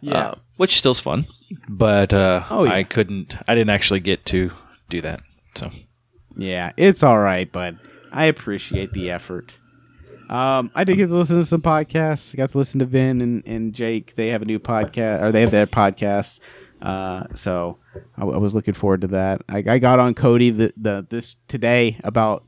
uh, 0.09 0.35
which 0.59 0.77
still's 0.79 1.01
fun, 1.01 1.27
but 1.69 2.13
uh, 2.13 2.45
Oh, 2.51 2.65
yeah. 2.65 2.73
I 2.75 2.83
couldn't. 2.85 3.37
I 3.49 3.55
didn't 3.57 3.71
actually 3.71 4.01
get 4.01 4.25
to 4.27 4.53
do 4.89 5.01
that. 5.01 5.21
So 5.55 5.71
Yeah, 6.37 6.71
it's 6.77 7.03
all 7.03 7.19
right, 7.19 7.51
but 7.51 7.75
I 8.13 8.27
appreciate 8.27 8.93
the 8.93 9.11
effort. 9.11 9.59
Um, 10.29 10.71
I 10.75 10.85
did 10.85 10.97
get 10.97 11.09
to 11.09 11.15
listen 11.15 11.37
to 11.37 11.45
some 11.45 11.63
podcasts. 11.63 12.35
I 12.35 12.37
got 12.37 12.51
to 12.51 12.59
listen 12.59 12.79
to 12.81 12.87
Vin 12.87 13.21
and, 13.21 13.47
and 13.47 13.73
Jake. 13.73 14.15
They 14.15 14.29
have 14.29 14.43
a 14.43 14.45
new 14.45 14.59
podcast, 14.59 15.23
or 15.23 15.33
they 15.33 15.43
have 15.43 15.51
their 15.51 15.67
podcast. 15.67 16.41
Uh, 16.81 17.25
so 17.35 17.79
I, 18.17 18.25
was 18.25 18.55
looking 18.55 18.75
forward 18.75 19.03
to 19.03 19.07
that. 19.09 19.43
I, 19.49 19.59
I 19.59 19.79
got 19.79 20.01
on 20.01 20.15
Cody 20.15 20.51
the, 20.51 20.73
the 20.77 21.07
this 21.09 21.37
today 21.49 21.99
about. 22.03 22.45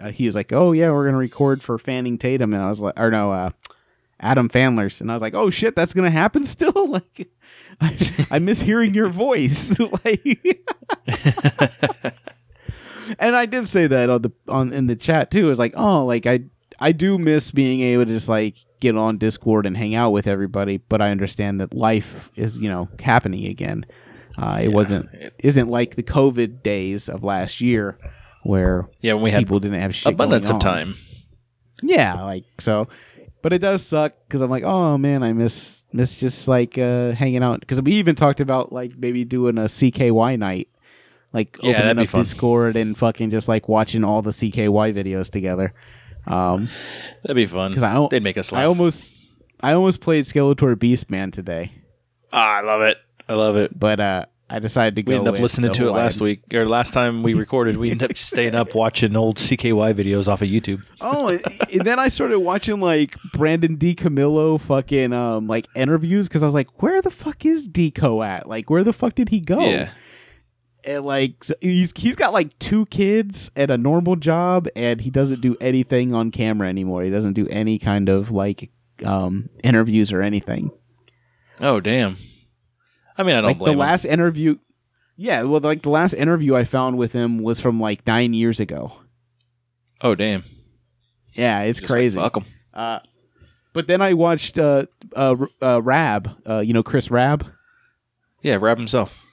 Uh, 0.00 0.10
he 0.10 0.26
was 0.26 0.34
like, 0.34 0.52
"Oh 0.52 0.72
yeah, 0.72 0.90
we're 0.90 1.04
gonna 1.04 1.18
record 1.18 1.62
for 1.62 1.78
Fanning 1.78 2.18
Tatum," 2.18 2.52
and 2.52 2.62
I 2.62 2.68
was 2.68 2.80
like, 2.80 2.98
"Or 2.98 3.10
no, 3.10 3.30
uh, 3.30 3.50
Adam 4.18 4.48
Fandler's," 4.48 5.00
and 5.00 5.10
I 5.10 5.14
was 5.14 5.22
like, 5.22 5.34
"Oh 5.34 5.50
shit, 5.50 5.76
that's 5.76 5.94
gonna 5.94 6.10
happen 6.10 6.44
still." 6.44 6.72
like, 6.88 7.28
I, 7.80 8.26
I 8.30 8.38
miss 8.40 8.60
hearing 8.60 8.94
your 8.94 9.08
voice. 9.08 9.78
like, 10.04 10.66
and 13.18 13.36
I 13.36 13.46
did 13.46 13.68
say 13.68 13.86
that 13.86 14.10
on 14.10 14.22
the 14.22 14.32
on 14.48 14.72
in 14.72 14.86
the 14.86 14.96
chat 14.96 15.30
too. 15.30 15.50
It's 15.50 15.58
like, 15.58 15.74
oh, 15.76 16.04
like 16.04 16.26
I 16.26 16.40
I 16.84 16.92
do 16.92 17.16
miss 17.18 17.50
being 17.50 17.80
able 17.80 18.04
to 18.04 18.12
just 18.12 18.28
like 18.28 18.56
get 18.80 18.94
on 18.94 19.16
Discord 19.16 19.64
and 19.64 19.74
hang 19.74 19.94
out 19.94 20.10
with 20.10 20.26
everybody, 20.26 20.76
but 20.76 21.00
I 21.00 21.10
understand 21.10 21.58
that 21.62 21.72
life 21.72 22.30
is 22.36 22.58
you 22.58 22.68
know 22.68 22.88
happening 23.00 23.46
again. 23.46 23.86
Uh, 24.36 24.60
it 24.62 24.68
wasn't 24.68 25.08
it- 25.14 25.34
isn't 25.38 25.68
like 25.68 25.96
the 25.96 26.02
COVID 26.02 26.62
days 26.62 27.08
of 27.08 27.24
last 27.24 27.62
year 27.62 27.96
where 28.42 28.86
yeah, 29.00 29.14
when 29.14 29.22
we 29.22 29.30
had 29.30 29.38
people 29.40 29.60
didn't 29.60 29.80
have 29.80 29.94
shit 29.94 30.12
abundance 30.12 30.50
of 30.50 30.58
time. 30.58 30.94
Yeah, 31.82 32.22
like 32.22 32.44
so. 32.58 32.88
But 33.40 33.52
it 33.52 33.58
does 33.58 33.82
suck 33.82 34.12
because 34.26 34.40
I'm 34.42 34.50
like, 34.50 34.64
oh 34.64 34.98
man, 34.98 35.22
I 35.22 35.32
miss 35.32 35.84
miss 35.92 36.16
just 36.16 36.48
like 36.48 36.76
uh, 36.76 37.12
hanging 37.12 37.42
out. 37.42 37.60
Because 37.60 37.80
we 37.80 37.92
even 37.92 38.14
talked 38.14 38.40
about 38.40 38.72
like 38.72 38.96
maybe 38.98 39.24
doing 39.24 39.56
a 39.56 39.62
CKY 39.64 40.38
night, 40.38 40.68
like 41.32 41.56
Yeah, 41.62 41.88
opening 41.90 42.04
up. 42.06 42.10
Discord 42.10 42.76
and 42.76 42.96
fucking 42.96 43.30
just 43.30 43.48
like 43.48 43.68
watching 43.68 44.04
all 44.04 44.20
the 44.20 44.30
CKY 44.32 44.92
videos 44.94 45.30
together. 45.30 45.72
Um, 46.26 46.68
That'd 47.22 47.36
be 47.36 47.46
fun. 47.46 47.72
'Cause 47.74 47.82
I 47.82 47.92
al- 47.92 48.08
They'd 48.08 48.22
make 48.22 48.38
us 48.38 48.52
laugh. 48.52 48.62
I 48.62 48.64
almost, 48.66 49.12
I 49.62 49.72
almost 49.72 50.00
played 50.00 50.24
Skeletor 50.24 50.74
Beastman 50.76 51.32
today, 51.32 51.72
Ah, 52.32 52.58
I 52.58 52.60
love 52.62 52.82
it. 52.82 52.96
I 53.28 53.34
love 53.34 53.56
it. 53.56 53.78
but 53.78 54.00
uh, 54.00 54.26
I 54.50 54.58
decided 54.58 54.96
to 54.96 55.02
go. 55.02 55.10
We 55.10 55.14
ended 55.16 55.28
up 55.28 55.32
with 55.34 55.42
listening 55.42 55.68
the 55.68 55.74
to 55.74 55.82
it 55.84 55.86
Hawaiian. 55.86 56.04
last 56.04 56.20
week 56.20 56.42
or 56.52 56.64
last 56.66 56.92
time 56.92 57.22
we 57.22 57.32
recorded. 57.32 57.76
We 57.78 57.90
ended 57.90 58.10
up 58.10 58.18
staying 58.18 58.54
up 58.54 58.74
watching 58.74 59.16
old 59.16 59.36
CKY 59.38 59.94
videos 59.94 60.28
off 60.28 60.42
of 60.42 60.48
YouTube. 60.48 60.82
Oh, 61.00 61.28
and- 61.28 61.42
and 61.72 61.80
then 61.86 61.98
I 61.98 62.08
started 62.08 62.40
watching 62.40 62.78
like 62.80 63.16
Brandon 63.32 63.76
DiCamillo 63.78 64.60
fucking 64.60 65.12
um 65.14 65.46
like 65.46 65.66
interviews 65.74 66.28
because 66.28 66.42
I 66.42 66.46
was 66.46 66.54
like, 66.54 66.82
where 66.82 67.00
the 67.00 67.10
fuck 67.10 67.46
is 67.46 67.68
Deco 67.68 68.24
at? 68.26 68.46
Like, 68.48 68.68
where 68.68 68.84
the 68.84 68.92
fuck 68.92 69.14
did 69.14 69.30
he 69.30 69.40
go? 69.40 69.60
Yeah, 69.60 69.90
And 70.86 71.04
like 71.04 71.42
so 71.44 71.54
he's 71.60 71.92
he's 71.96 72.14
got 72.16 72.32
like 72.32 72.58
two 72.58 72.86
kids 72.86 73.50
and 73.56 73.70
a 73.70 73.78
normal 73.78 74.16
job, 74.16 74.68
and 74.76 75.00
he 75.00 75.10
doesn't 75.10 75.40
do 75.40 75.56
anything 75.60 76.14
on 76.14 76.30
camera 76.30 76.68
anymore. 76.68 77.02
He 77.02 77.10
doesn't 77.10 77.32
do 77.34 77.46
any 77.48 77.78
kind 77.78 78.08
of 78.08 78.30
like 78.30 78.70
um 79.04 79.48
interviews 79.62 80.12
or 80.12 80.20
anything. 80.22 80.70
Oh 81.60 81.80
damn. 81.80 82.16
I 83.16 83.22
mean, 83.22 83.36
I 83.36 83.40
don't 83.40 83.48
like 83.50 83.58
the 83.64 83.72
him. 83.72 83.78
last 83.78 84.04
interview. 84.04 84.56
Yeah, 85.16 85.44
well, 85.44 85.60
like 85.60 85.82
the 85.82 85.90
last 85.90 86.12
interview 86.12 86.56
I 86.56 86.64
found 86.64 86.98
with 86.98 87.12
him 87.12 87.38
was 87.38 87.60
from 87.60 87.80
like 87.80 88.06
nine 88.06 88.34
years 88.34 88.58
ago. 88.60 88.92
Oh 90.00 90.14
damn. 90.14 90.44
Yeah, 91.32 91.60
it's 91.62 91.78
Just 91.80 91.90
like, 91.90 91.96
crazy. 91.96 92.18
fuck 92.20 92.36
'em. 92.36 92.44
Uh, 92.74 92.98
but 93.72 93.86
then 93.86 94.02
I 94.02 94.14
watched 94.14 94.58
uh, 94.58 94.86
uh, 95.16 95.36
uh, 95.62 95.80
Raab. 95.82 96.36
Uh, 96.46 96.58
you 96.58 96.72
know 96.74 96.82
Chris 96.82 97.10
Raab. 97.10 97.46
Yeah, 98.42 98.56
Raab 98.60 98.78
himself. 98.78 99.23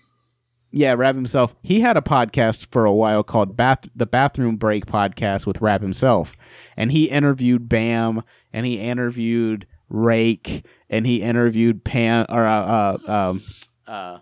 Yeah, 0.72 0.94
Raab 0.94 1.16
himself. 1.16 1.54
He 1.62 1.82
had 1.82 1.98
a 1.98 2.02
podcast 2.02 2.68
for 2.72 2.86
a 2.86 2.94
while 2.94 3.24
called 3.24 3.58
Bath 3.58 3.90
the 3.96 4.06
Bathroom 4.06 4.56
Break 4.56 4.86
Podcast 4.86 5.46
with 5.46 5.60
Raab 5.62 5.82
himself, 5.82 6.36
and 6.78 6.92
he 6.92 7.10
interviewed 7.10 7.68
Bam, 7.68 8.24
and 8.54 8.66
he 8.66 8.80
interviewed 8.80 9.68
Rake, 9.90 10.66
and 10.90 11.06
he 11.06 11.22
interviewed 11.22 11.84
Pam 11.84 12.26
or 12.30 12.46
uh, 12.46 12.98
uh, 13.06 13.12
um, 13.32 13.44
uh, 13.86 14.20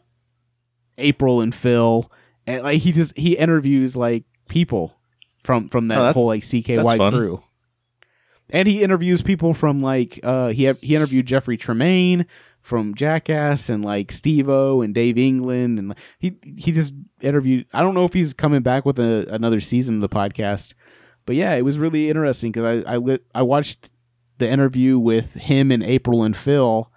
April 0.98 1.42
and 1.42 1.54
Phil, 1.54 2.12
and 2.48 2.64
like 2.64 2.82
he 2.82 2.92
just 2.92 3.16
he 3.16 3.38
interviews 3.38 3.96
like 3.96 4.24
people 4.50 4.98
from 5.44 5.70
from 5.70 5.88
that 5.88 6.00
Oh, 6.00 6.12
whole 6.14 6.26
like 6.26 6.42
CKY 6.42 7.12
crew. 7.12 7.44
And 8.52 8.68
he 8.68 8.82
interviews 8.82 9.22
people 9.22 9.54
from 9.54 9.80
like 9.80 10.20
uh 10.24 10.48
he 10.48 10.74
he 10.82 10.96
interviewed 10.96 11.28
Jeffrey 11.28 11.56
Tremaine 11.56 12.26
from 12.70 12.94
Jackass 12.94 13.68
and 13.68 13.84
like 13.84 14.12
Steve-O 14.12 14.82
and 14.84 14.94
Dave 14.94 15.18
England 15.18 15.80
and 15.80 15.96
he 16.20 16.38
he 16.56 16.72
just 16.72 16.94
interviewed 17.20 17.66
I 17.74 17.82
don't 17.82 17.96
know 17.96 18.06
if 18.06 18.14
he's 18.14 18.34
coming 18.34 18.62
back 18.62 18.86
with 18.86 19.00
a, 19.00 19.26
another 19.34 19.60
season 19.60 19.96
of 19.96 20.02
the 20.02 20.10
podcast. 20.10 20.76
But 21.26 21.36
yeah, 21.36 21.56
it 21.56 21.64
was 21.64 21.80
really 21.80 22.10
interesting 22.10 22.54
cuz 22.54 22.64
I 22.64 22.94
I 22.94 22.98
lit, 22.98 23.26
I 23.34 23.42
watched 23.42 23.92
the 24.38 24.48
interview 24.48 25.00
with 25.00 25.34
him 25.34 25.72
and 25.72 25.82
April 25.82 26.24
and 26.24 26.38
Phil 26.38 26.92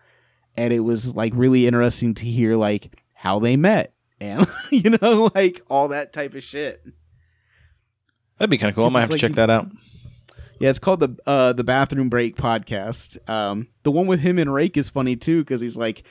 and 0.59 0.75
it 0.75 0.81
was 0.81 1.17
like 1.17 1.33
really 1.35 1.67
interesting 1.67 2.13
to 2.15 2.27
hear 2.27 2.55
like 2.55 3.03
how 3.15 3.39
they 3.39 3.57
met 3.57 3.95
and 4.21 4.47
you 4.71 4.91
know 5.01 5.31
like 5.35 5.63
all 5.71 5.89
that 5.89 6.13
type 6.13 6.35
of 6.35 6.43
shit. 6.43 6.85
That'd 8.39 8.51
be 8.51 8.59
kind 8.59 8.69
of 8.69 8.75
cool. 8.75 8.85
I 8.85 8.89
might 8.91 9.01
have 9.01 9.09
to 9.09 9.15
like- 9.15 9.21
check 9.23 9.33
that 9.37 9.49
out. 9.49 9.69
Yeah, 10.63 10.71
it's 10.71 10.79
called 10.79 11.01
the 11.01 11.17
uh, 11.27 11.53
the 11.55 11.65
Bathroom 11.65 12.09
Break 12.09 12.37
podcast. 12.37 13.19
Um, 13.29 13.67
the 13.83 13.91
one 13.91 14.07
with 14.07 14.21
him 14.21 14.39
and 14.39 14.55
Rake 14.55 14.77
is 14.77 14.89
funny 14.89 15.17
too 15.17 15.41
because 15.41 15.61
he's 15.61 15.77
like, 15.77 16.05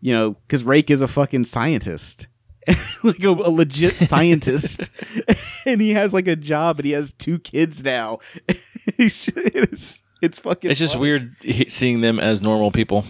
you 0.00 0.14
know, 0.14 0.30
because 0.30 0.64
Rake 0.64 0.90
is 0.90 1.02
a 1.02 1.08
fucking 1.08 1.44
scientist, 1.44 2.26
like 3.04 3.22
a, 3.22 3.28
a 3.28 3.52
legit 3.52 3.92
scientist, 3.92 4.90
and 5.66 5.78
he 5.78 5.90
has 5.90 6.14
like 6.14 6.26
a 6.26 6.36
job 6.36 6.78
and 6.78 6.86
he 6.86 6.92
has 6.92 7.12
two 7.12 7.38
kids 7.38 7.84
now. 7.84 8.20
it's, 8.96 10.02
it's 10.22 10.38
fucking. 10.38 10.70
It's 10.70 10.80
just 10.80 10.94
funny. 10.94 11.02
weird 11.02 11.36
seeing 11.68 12.00
them 12.00 12.18
as 12.18 12.40
normal 12.40 12.70
people. 12.70 13.04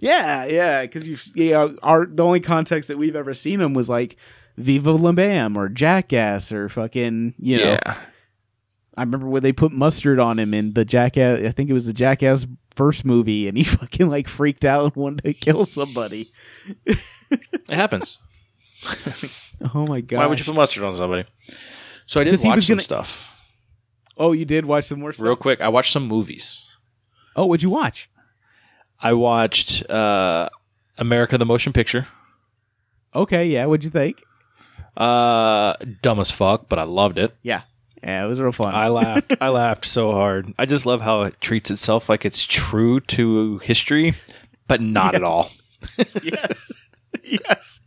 Yeah, 0.00 0.46
yeah, 0.46 0.82
because 0.82 1.06
you 1.06 1.18
yeah, 1.34 1.68
our 1.82 2.06
the 2.06 2.24
only 2.24 2.40
context 2.40 2.88
that 2.88 2.96
we've 2.96 3.14
ever 3.14 3.34
seen 3.34 3.58
them 3.58 3.74
was 3.74 3.90
like 3.90 4.16
Viva 4.56 4.92
La 4.92 5.12
Bam 5.12 5.54
or 5.54 5.68
Jackass 5.68 6.50
or 6.50 6.70
fucking 6.70 7.34
you 7.38 7.58
know. 7.58 7.78
yeah. 7.84 7.96
I 8.98 9.02
remember 9.02 9.28
when 9.28 9.42
they 9.42 9.52
put 9.52 9.72
mustard 9.72 10.18
on 10.18 10.38
him 10.38 10.52
in 10.52 10.74
the 10.74 10.84
Jackass. 10.84 11.40
I 11.44 11.50
think 11.52 11.70
it 11.70 11.72
was 11.72 11.86
the 11.86 11.92
Jackass 11.92 12.46
first 12.74 13.04
movie, 13.04 13.48
and 13.48 13.56
he 13.56 13.64
fucking 13.64 14.08
like 14.08 14.28
freaked 14.28 14.64
out 14.64 14.84
and 14.84 14.96
wanted 14.96 15.24
to 15.24 15.32
kill 15.34 15.64
somebody. 15.64 16.30
It 16.86 16.98
happens. 17.70 18.18
Oh 19.74 19.84
my 19.88 20.00
god! 20.00 20.18
Why 20.18 20.26
would 20.26 20.38
you 20.38 20.44
put 20.44 20.54
mustard 20.54 20.84
on 20.84 20.92
somebody? 20.94 21.24
So 22.06 22.20
I 22.20 22.24
did 22.24 22.34
watch 22.44 22.62
some 22.64 22.74
gonna- 22.74 22.80
stuff. 22.80 23.34
Oh, 24.16 24.30
you 24.30 24.44
did 24.44 24.64
watch 24.66 24.84
some 24.84 25.00
more 25.00 25.12
stuff. 25.12 25.24
Real 25.24 25.34
quick, 25.34 25.60
I 25.60 25.68
watched 25.68 25.92
some 25.92 26.06
movies. 26.06 26.64
Oh, 27.34 27.46
what'd 27.46 27.64
you 27.64 27.70
watch? 27.70 28.08
I 29.00 29.14
watched 29.14 29.88
uh, 29.90 30.48
America 30.96 31.36
the 31.38 31.44
Motion 31.44 31.72
Picture. 31.72 32.06
Okay, 33.16 33.46
yeah. 33.46 33.66
What'd 33.66 33.82
you 33.82 33.90
think? 33.90 34.22
Uh, 34.96 35.74
dumb 36.02 36.20
as 36.20 36.30
fuck, 36.30 36.68
but 36.68 36.78
I 36.78 36.84
loved 36.84 37.18
it. 37.18 37.36
Yeah, 37.42 37.62
yeah. 38.02 38.24
It 38.24 38.28
was 38.28 38.40
real 38.40 38.52
fun. 38.52 38.74
I 38.74 38.88
laughed. 38.88 39.36
I 39.40 39.48
laughed 39.48 39.84
so 39.84 40.12
hard. 40.12 40.54
I 40.58 40.66
just 40.66 40.86
love 40.86 41.00
how 41.00 41.22
it 41.22 41.40
treats 41.40 41.70
itself 41.70 42.08
like 42.08 42.24
it's 42.24 42.44
true 42.44 43.00
to 43.00 43.58
history, 43.58 44.14
but 44.66 44.80
not 44.80 45.14
at 45.14 45.22
all. 45.22 45.50
yes, 46.22 46.72
yes. 47.22 47.80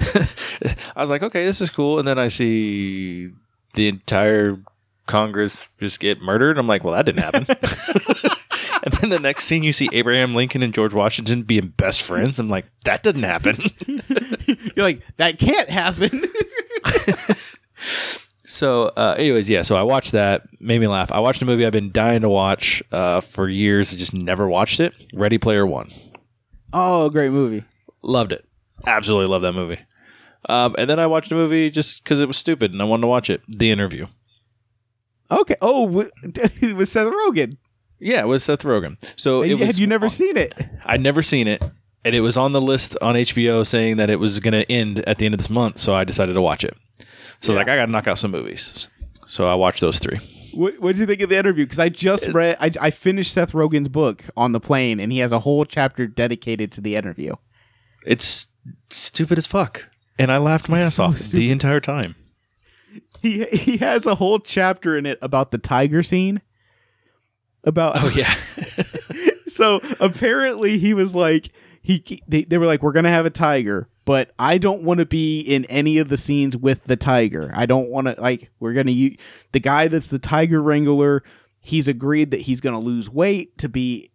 I 0.96 1.00
was 1.00 1.10
like, 1.10 1.22
okay, 1.22 1.44
this 1.44 1.60
is 1.60 1.70
cool, 1.70 1.98
and 1.98 2.06
then 2.06 2.18
I 2.18 2.28
see 2.28 3.30
the 3.74 3.88
entire 3.88 4.58
Congress 5.06 5.66
just 5.78 5.98
get 5.98 6.20
murdered. 6.20 6.58
I'm 6.58 6.66
like, 6.66 6.84
well, 6.84 6.94
that 6.94 7.06
didn't 7.06 7.22
happen. 7.22 7.46
and 8.84 8.94
then 8.94 9.10
the 9.10 9.18
next 9.20 9.46
scene, 9.46 9.62
you 9.62 9.72
see 9.72 9.88
Abraham 9.92 10.34
Lincoln 10.34 10.62
and 10.62 10.74
George 10.74 10.94
Washington 10.94 11.42
being 11.42 11.68
best 11.76 12.02
friends. 12.02 12.38
I'm 12.38 12.48
like, 12.48 12.66
that 12.84 13.02
didn't 13.02 13.24
happen. 13.24 13.56
You're 14.76 14.84
like, 14.84 15.02
that 15.16 15.38
can't 15.38 15.70
happen. 15.70 16.24
So, 18.48 18.86
uh, 18.96 19.14
anyways, 19.18 19.48
yeah. 19.50 19.62
So 19.62 19.76
I 19.76 19.82
watched 19.82 20.12
that, 20.12 20.42
made 20.60 20.80
me 20.80 20.86
laugh. 20.86 21.12
I 21.12 21.20
watched 21.20 21.42
a 21.42 21.44
movie 21.44 21.66
I've 21.66 21.72
been 21.72 21.92
dying 21.92 22.22
to 22.22 22.28
watch 22.28 22.82
uh, 22.92 23.20
for 23.20 23.48
years, 23.48 23.94
just 23.94 24.14
never 24.14 24.48
watched 24.48 24.80
it. 24.80 24.94
Ready 25.12 25.36
Player 25.38 25.66
One. 25.66 25.90
oh, 26.72 27.10
great 27.10 27.30
movie. 27.30 27.64
Loved 28.02 28.32
it. 28.32 28.44
Absolutely 28.86 29.26
love 29.30 29.42
that 29.42 29.52
movie. 29.52 29.78
Um, 30.48 30.74
and 30.78 30.88
then 30.88 30.98
I 30.98 31.06
watched 31.06 31.30
a 31.32 31.34
movie 31.34 31.70
just 31.70 32.02
because 32.02 32.20
it 32.20 32.26
was 32.26 32.36
stupid 32.36 32.72
and 32.72 32.80
I 32.80 32.84
wanted 32.84 33.02
to 33.02 33.06
watch 33.08 33.28
it. 33.28 33.42
The 33.48 33.70
Interview. 33.70 34.06
Okay. 35.30 35.56
Oh, 35.60 35.82
with, 35.82 36.10
with 36.62 36.88
Seth 36.88 37.12
Rogen. 37.12 37.58
Yeah, 37.98 38.20
it 38.20 38.28
was 38.28 38.44
Seth 38.44 38.62
Rogen. 38.62 38.96
So 39.16 39.42
it 39.42 39.58
Had 39.58 39.66
was. 39.68 39.78
you 39.80 39.86
never 39.86 40.08
seen 40.08 40.36
it? 40.36 40.54
I'd 40.86 41.00
never 41.02 41.22
seen 41.22 41.48
it, 41.48 41.62
and 42.04 42.14
it 42.14 42.20
was 42.20 42.36
on 42.36 42.52
the 42.52 42.60
list 42.60 42.96
on 43.02 43.16
HBO 43.16 43.66
saying 43.66 43.96
that 43.96 44.08
it 44.08 44.20
was 44.20 44.38
going 44.40 44.52
to 44.52 44.70
end 44.70 45.00
at 45.00 45.18
the 45.18 45.26
end 45.26 45.34
of 45.34 45.38
this 45.38 45.50
month. 45.50 45.78
So 45.78 45.94
I 45.94 46.04
decided 46.04 46.34
to 46.34 46.40
watch 46.40 46.62
it. 46.64 46.74
So 47.40 47.52
I 47.52 47.56
was 47.56 47.56
like, 47.56 47.68
I 47.68 47.76
got 47.76 47.86
to 47.86 47.92
knock 47.92 48.06
out 48.06 48.18
some 48.18 48.30
movies. 48.30 48.88
So 49.26 49.46
I 49.48 49.54
watched 49.54 49.80
those 49.80 49.98
three. 49.98 50.18
What 50.54 50.80
did 50.80 50.98
you 50.98 51.06
think 51.06 51.20
of 51.20 51.28
the 51.28 51.38
interview? 51.38 51.64
Because 51.66 51.78
I 51.78 51.88
just 51.88 52.28
read, 52.28 52.56
I, 52.60 52.72
I 52.80 52.90
finished 52.90 53.32
Seth 53.32 53.52
Rogen's 53.52 53.88
book 53.88 54.24
on 54.36 54.52
the 54.52 54.58
plane, 54.58 54.98
and 54.98 55.12
he 55.12 55.18
has 55.18 55.30
a 55.30 55.38
whole 55.38 55.64
chapter 55.64 56.06
dedicated 56.08 56.72
to 56.72 56.80
the 56.80 56.96
interview. 56.96 57.34
It's 58.04 58.48
stupid 58.90 59.38
as 59.38 59.46
fuck, 59.46 59.88
and 60.18 60.32
I 60.32 60.38
laughed 60.38 60.68
my 60.68 60.80
ass 60.80 60.96
so 60.96 61.04
off 61.04 61.18
stupid. 61.18 61.36
the 61.36 61.50
entire 61.50 61.80
time. 61.80 62.16
He 63.20 63.44
he 63.44 63.76
has 63.76 64.06
a 64.06 64.14
whole 64.14 64.38
chapter 64.38 64.96
in 64.96 65.06
it 65.06 65.18
about 65.20 65.50
the 65.50 65.58
tiger 65.58 66.02
scene. 66.02 66.40
About 67.64 67.94
Oh 67.96 68.10
yeah, 68.14 68.34
so 69.46 69.80
apparently 70.00 70.78
he 70.78 70.94
was 70.94 71.14
like 71.14 71.50
he 71.88 72.20
they, 72.28 72.42
they 72.42 72.58
were 72.58 72.66
like 72.66 72.82
we're 72.82 72.92
gonna 72.92 73.08
have 73.08 73.24
a 73.24 73.30
tiger 73.30 73.88
but 74.04 74.30
i 74.38 74.58
don't 74.58 74.82
want 74.82 75.00
to 75.00 75.06
be 75.06 75.40
in 75.40 75.64
any 75.66 75.98
of 75.98 76.08
the 76.08 76.16
scenes 76.16 76.56
with 76.56 76.84
the 76.84 76.96
tiger. 76.96 77.50
I 77.54 77.66
don't 77.66 77.88
want 77.88 78.08
to 78.08 78.20
like 78.20 78.50
we're 78.60 78.74
gonna 78.74 78.90
use 78.90 79.16
the 79.52 79.60
guy 79.60 79.88
that's 79.88 80.08
the 80.08 80.18
tiger 80.18 80.62
wrangler 80.62 81.22
he's 81.60 81.88
agreed 81.88 82.30
that 82.30 82.42
he's 82.42 82.60
gonna 82.60 82.78
lose 82.78 83.10
weight 83.10 83.56
to 83.58 83.68
be 83.68 84.10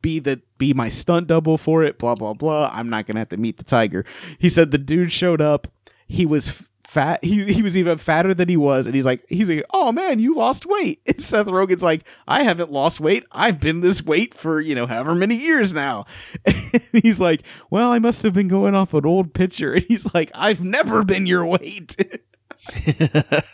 be 0.00 0.20
the 0.20 0.40
be 0.58 0.72
my 0.72 0.88
stunt 0.88 1.26
double 1.26 1.58
for 1.58 1.82
it 1.82 1.98
blah 1.98 2.14
blah 2.14 2.34
blah. 2.34 2.70
I'm 2.72 2.88
not 2.88 3.06
gonna 3.06 3.18
have 3.18 3.30
to 3.30 3.36
meet 3.36 3.56
the 3.56 3.64
tiger. 3.64 4.04
He 4.38 4.48
said 4.48 4.70
the 4.70 4.78
dude 4.78 5.10
showed 5.12 5.40
up. 5.40 5.66
He 6.06 6.24
was 6.24 6.62
fat 6.88 7.22
he, 7.22 7.52
he 7.52 7.60
was 7.60 7.76
even 7.76 7.98
fatter 7.98 8.32
than 8.32 8.48
he 8.48 8.56
was 8.56 8.86
and 8.86 8.94
he's 8.94 9.04
like 9.04 9.22
he's 9.28 9.50
like 9.50 9.62
oh 9.74 9.92
man 9.92 10.18
you 10.18 10.34
lost 10.34 10.64
weight. 10.64 11.02
And 11.06 11.22
seth 11.22 11.46
rogen's 11.46 11.82
like 11.82 12.06
i 12.26 12.44
haven't 12.44 12.72
lost 12.72 12.98
weight. 12.98 13.26
I've 13.30 13.60
been 13.60 13.80
this 13.82 14.02
weight 14.02 14.32
for 14.32 14.58
you 14.58 14.74
know 14.74 14.86
however 14.86 15.14
many 15.14 15.36
years 15.36 15.74
now. 15.74 16.06
And 16.46 17.02
he's 17.02 17.20
like 17.20 17.42
well 17.68 17.92
i 17.92 17.98
must 17.98 18.22
have 18.22 18.32
been 18.32 18.48
going 18.48 18.74
off 18.74 18.94
an 18.94 19.04
old 19.04 19.34
picture 19.34 19.74
and 19.74 19.84
he's 19.84 20.14
like 20.14 20.30
i've 20.34 20.64
never 20.64 21.04
been 21.04 21.26
your 21.26 21.44
weight. 21.44 21.94
And 22.74 23.44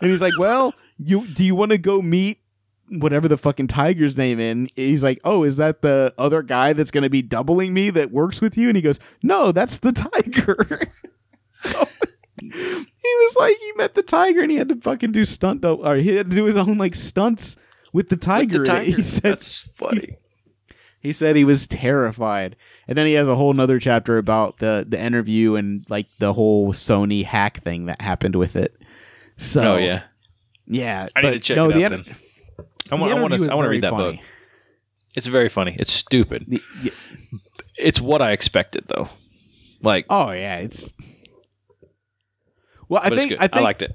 he's 0.00 0.22
like 0.22 0.38
well 0.38 0.72
you 0.96 1.26
do 1.26 1.44
you 1.44 1.54
want 1.54 1.72
to 1.72 1.78
go 1.78 2.00
meet 2.00 2.40
whatever 2.88 3.28
the 3.28 3.36
fucking 3.36 3.66
tiger's 3.66 4.16
name 4.16 4.40
in? 4.40 4.66
He's 4.76 5.02
like 5.02 5.20
oh 5.24 5.44
is 5.44 5.58
that 5.58 5.82
the 5.82 6.14
other 6.16 6.40
guy 6.40 6.72
that's 6.72 6.90
going 6.90 7.04
to 7.04 7.10
be 7.10 7.20
doubling 7.20 7.74
me 7.74 7.90
that 7.90 8.10
works 8.12 8.40
with 8.40 8.56
you? 8.56 8.68
And 8.68 8.76
he 8.76 8.82
goes 8.82 8.98
no 9.22 9.52
that's 9.52 9.76
the 9.76 9.92
tiger. 9.92 10.90
So 11.50 11.86
he 12.40 12.50
was 13.04 13.36
like 13.38 13.56
he 13.58 13.72
met 13.76 13.94
the 13.94 14.02
tiger 14.02 14.40
and 14.42 14.50
he 14.50 14.56
had 14.56 14.68
to 14.68 14.76
fucking 14.76 15.12
do 15.12 15.24
stunt 15.24 15.64
or 15.64 15.96
he 15.96 16.16
had 16.16 16.30
to 16.30 16.36
do 16.36 16.44
his 16.44 16.56
own 16.56 16.76
like 16.78 16.94
stunts 16.94 17.56
with 17.92 18.08
the 18.08 18.16
tiger, 18.16 18.62
in 18.62 18.70
it. 18.76 18.84
he 18.96 19.02
said 19.02 19.22
That's 19.32 19.60
funny. 19.72 20.16
he 21.00 21.12
said 21.12 21.36
he 21.36 21.44
was 21.44 21.66
terrified 21.66 22.56
and 22.86 22.96
then 22.98 23.06
he 23.06 23.12
has 23.14 23.28
a 23.28 23.34
whole 23.34 23.52
nother 23.52 23.78
chapter 23.78 24.18
about 24.18 24.58
the 24.58 24.84
the 24.88 25.02
interview 25.02 25.54
and 25.56 25.84
like 25.88 26.06
the 26.18 26.32
whole 26.32 26.72
sony 26.72 27.24
hack 27.24 27.62
thing 27.62 27.86
that 27.86 28.00
happened 28.02 28.36
with 28.36 28.56
it 28.56 28.74
so 29.36 29.74
oh 29.74 29.76
yeah, 29.78 30.02
yeah 30.66 31.08
I 31.16 31.20
need 31.20 31.26
but 31.28 31.32
to 31.34 31.40
check 31.40 31.56
no, 31.56 31.70
it 31.70 31.74
the 31.74 31.84
out. 31.84 31.92
inter- 31.92 32.04
Then. 32.12 32.16
I 32.90 32.94
want. 32.94 33.10
the 33.10 33.16
I 33.16 33.20
want 33.20 33.34
to. 33.34 33.50
I 33.52 33.54
want 33.54 33.66
to 33.66 33.70
read 33.70 33.82
that 33.82 33.90
funny. 33.92 34.16
book. 34.16 34.24
It's 35.14 35.26
very 35.26 35.48
funny. 35.50 35.76
It's 35.78 35.92
stupid. 35.92 36.44
The- 36.48 36.62
yeah. 36.82 36.90
It's 37.76 38.00
what 38.00 38.20
I 38.22 38.32
expected 38.32 38.84
though. 38.88 39.08
Like, 39.82 40.06
oh 40.10 40.32
yeah 40.32 40.56
it's 40.58 40.92
well 42.88 43.00
i 43.02 43.08
but 43.08 43.18
it's 43.18 43.28
think 43.28 43.54
i 43.54 43.60
liked 43.60 43.82
it. 43.82 43.94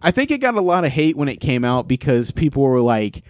I 0.00 0.10
think 0.10 0.30
it 0.30 0.38
got 0.38 0.54
a 0.54 0.60
lot 0.60 0.84
of 0.84 0.92
hate 0.92 1.16
when 1.16 1.28
it 1.28 1.40
came 1.40 1.64
out 1.64 1.88
because 1.88 2.30
people 2.30 2.62
were 2.62 2.80
like, 2.80 3.24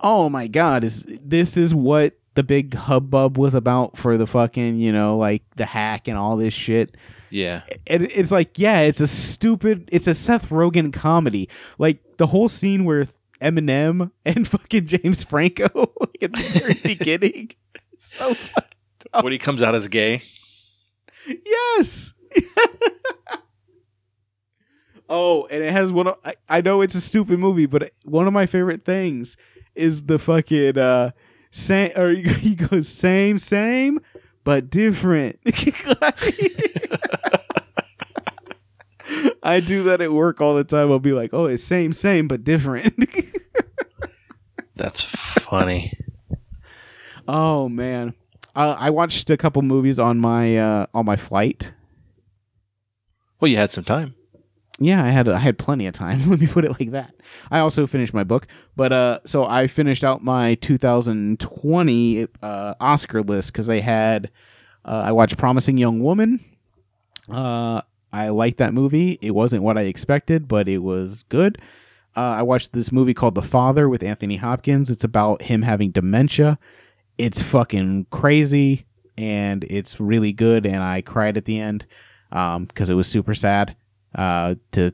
"Oh 0.00 0.28
my 0.28 0.46
god, 0.46 0.84
is 0.84 1.04
this 1.20 1.56
is 1.56 1.74
what 1.74 2.14
the 2.34 2.42
big 2.42 2.74
hubbub 2.74 3.36
was 3.36 3.54
about 3.54 3.96
for 3.96 4.16
the 4.16 4.26
fucking, 4.26 4.78
you 4.78 4.92
know, 4.92 5.16
like 5.16 5.42
the 5.56 5.64
hack 5.66 6.06
and 6.06 6.16
all 6.16 6.36
this 6.36 6.54
shit." 6.54 6.94
Yeah. 7.30 7.62
And 7.86 8.02
it's 8.02 8.30
like, 8.30 8.58
yeah, 8.58 8.80
it's 8.80 9.00
a 9.00 9.06
stupid, 9.06 9.88
it's 9.90 10.06
a 10.06 10.14
Seth 10.14 10.50
Rogen 10.50 10.92
comedy. 10.92 11.48
Like 11.78 12.18
the 12.18 12.26
whole 12.26 12.50
scene 12.50 12.84
where 12.84 13.08
Eminem 13.40 14.10
and 14.24 14.46
fucking 14.46 14.86
James 14.86 15.24
Franco 15.24 15.92
like, 16.00 16.22
at 16.22 16.32
the 16.34 16.60
very 16.60 16.74
beginning. 16.96 17.52
So 17.98 18.34
fucking 18.34 19.22
when 19.22 19.32
he 19.32 19.38
comes 19.38 19.62
out 19.62 19.74
as 19.74 19.88
gay. 19.88 20.22
Yes. 21.26 22.12
Oh, 25.22 25.46
and 25.50 25.62
it 25.62 25.70
has 25.70 25.92
one. 25.92 26.08
Of, 26.08 26.18
I, 26.24 26.34
I 26.48 26.60
know 26.60 26.80
it's 26.80 26.94
a 26.94 27.00
stupid 27.00 27.38
movie, 27.38 27.66
but 27.66 27.92
one 28.04 28.26
of 28.26 28.32
my 28.32 28.46
favorite 28.46 28.84
things 28.84 29.36
is 29.74 30.04
the 30.04 30.18
fucking 30.18 30.76
uh, 30.76 31.12
same. 31.50 31.92
Or 31.96 32.10
he 32.14 32.54
goes 32.54 32.88
same, 32.88 33.38
same, 33.38 34.00
but 34.44 34.68
different. 34.68 35.38
I 39.44 39.60
do 39.60 39.82
that 39.84 40.00
at 40.00 40.12
work 40.12 40.40
all 40.40 40.54
the 40.54 40.64
time. 40.64 40.90
I'll 40.90 40.98
be 40.98 41.12
like, 41.12 41.30
"Oh, 41.32 41.46
it's 41.46 41.64
same, 41.64 41.92
same, 41.92 42.28
but 42.28 42.44
different." 42.44 42.94
That's 44.76 45.02
funny. 45.02 45.92
oh 47.28 47.68
man, 47.68 48.14
uh, 48.56 48.76
I 48.78 48.90
watched 48.90 49.30
a 49.30 49.36
couple 49.36 49.62
movies 49.62 49.98
on 49.98 50.18
my 50.18 50.56
uh, 50.56 50.86
on 50.94 51.06
my 51.06 51.16
flight. 51.16 51.72
Well, 53.40 53.50
you 53.50 53.56
had 53.56 53.70
some 53.70 53.84
time. 53.84 54.14
Yeah, 54.82 55.04
I 55.04 55.10
had 55.10 55.28
I 55.28 55.38
had 55.38 55.58
plenty 55.58 55.86
of 55.86 55.94
time. 55.94 56.28
Let 56.28 56.40
me 56.40 56.46
put 56.46 56.64
it 56.64 56.78
like 56.80 56.90
that. 56.90 57.14
I 57.50 57.60
also 57.60 57.86
finished 57.86 58.12
my 58.12 58.24
book, 58.24 58.46
but 58.76 58.92
uh, 58.92 59.20
so 59.24 59.44
I 59.44 59.66
finished 59.66 60.04
out 60.04 60.22
my 60.24 60.54
2020 60.56 62.26
uh, 62.42 62.74
Oscar 62.80 63.22
list 63.22 63.52
because 63.52 63.68
I 63.68 63.80
had. 63.80 64.30
Uh, 64.84 65.02
I 65.06 65.12
watched 65.12 65.38
Promising 65.38 65.78
Young 65.78 66.00
Woman. 66.00 66.44
Uh, 67.30 67.82
I 68.12 68.30
liked 68.30 68.58
that 68.58 68.74
movie. 68.74 69.16
It 69.22 69.30
wasn't 69.30 69.62
what 69.62 69.78
I 69.78 69.82
expected, 69.82 70.48
but 70.48 70.68
it 70.68 70.78
was 70.78 71.22
good. 71.28 71.58
Uh, 72.16 72.20
I 72.38 72.42
watched 72.42 72.72
this 72.72 72.90
movie 72.90 73.14
called 73.14 73.36
The 73.36 73.42
Father 73.42 73.88
with 73.88 74.02
Anthony 74.02 74.36
Hopkins. 74.36 74.90
It's 74.90 75.04
about 75.04 75.42
him 75.42 75.62
having 75.62 75.92
dementia. 75.92 76.58
It's 77.16 77.40
fucking 77.40 78.06
crazy 78.10 78.86
and 79.16 79.64
it's 79.70 80.00
really 80.00 80.32
good. 80.32 80.66
And 80.66 80.82
I 80.82 81.00
cried 81.00 81.36
at 81.36 81.44
the 81.44 81.60
end 81.60 81.86
because 82.30 82.90
it 82.90 82.94
was 82.94 83.06
super 83.06 83.34
sad. 83.34 83.76
Uh, 84.14 84.56
to 84.72 84.92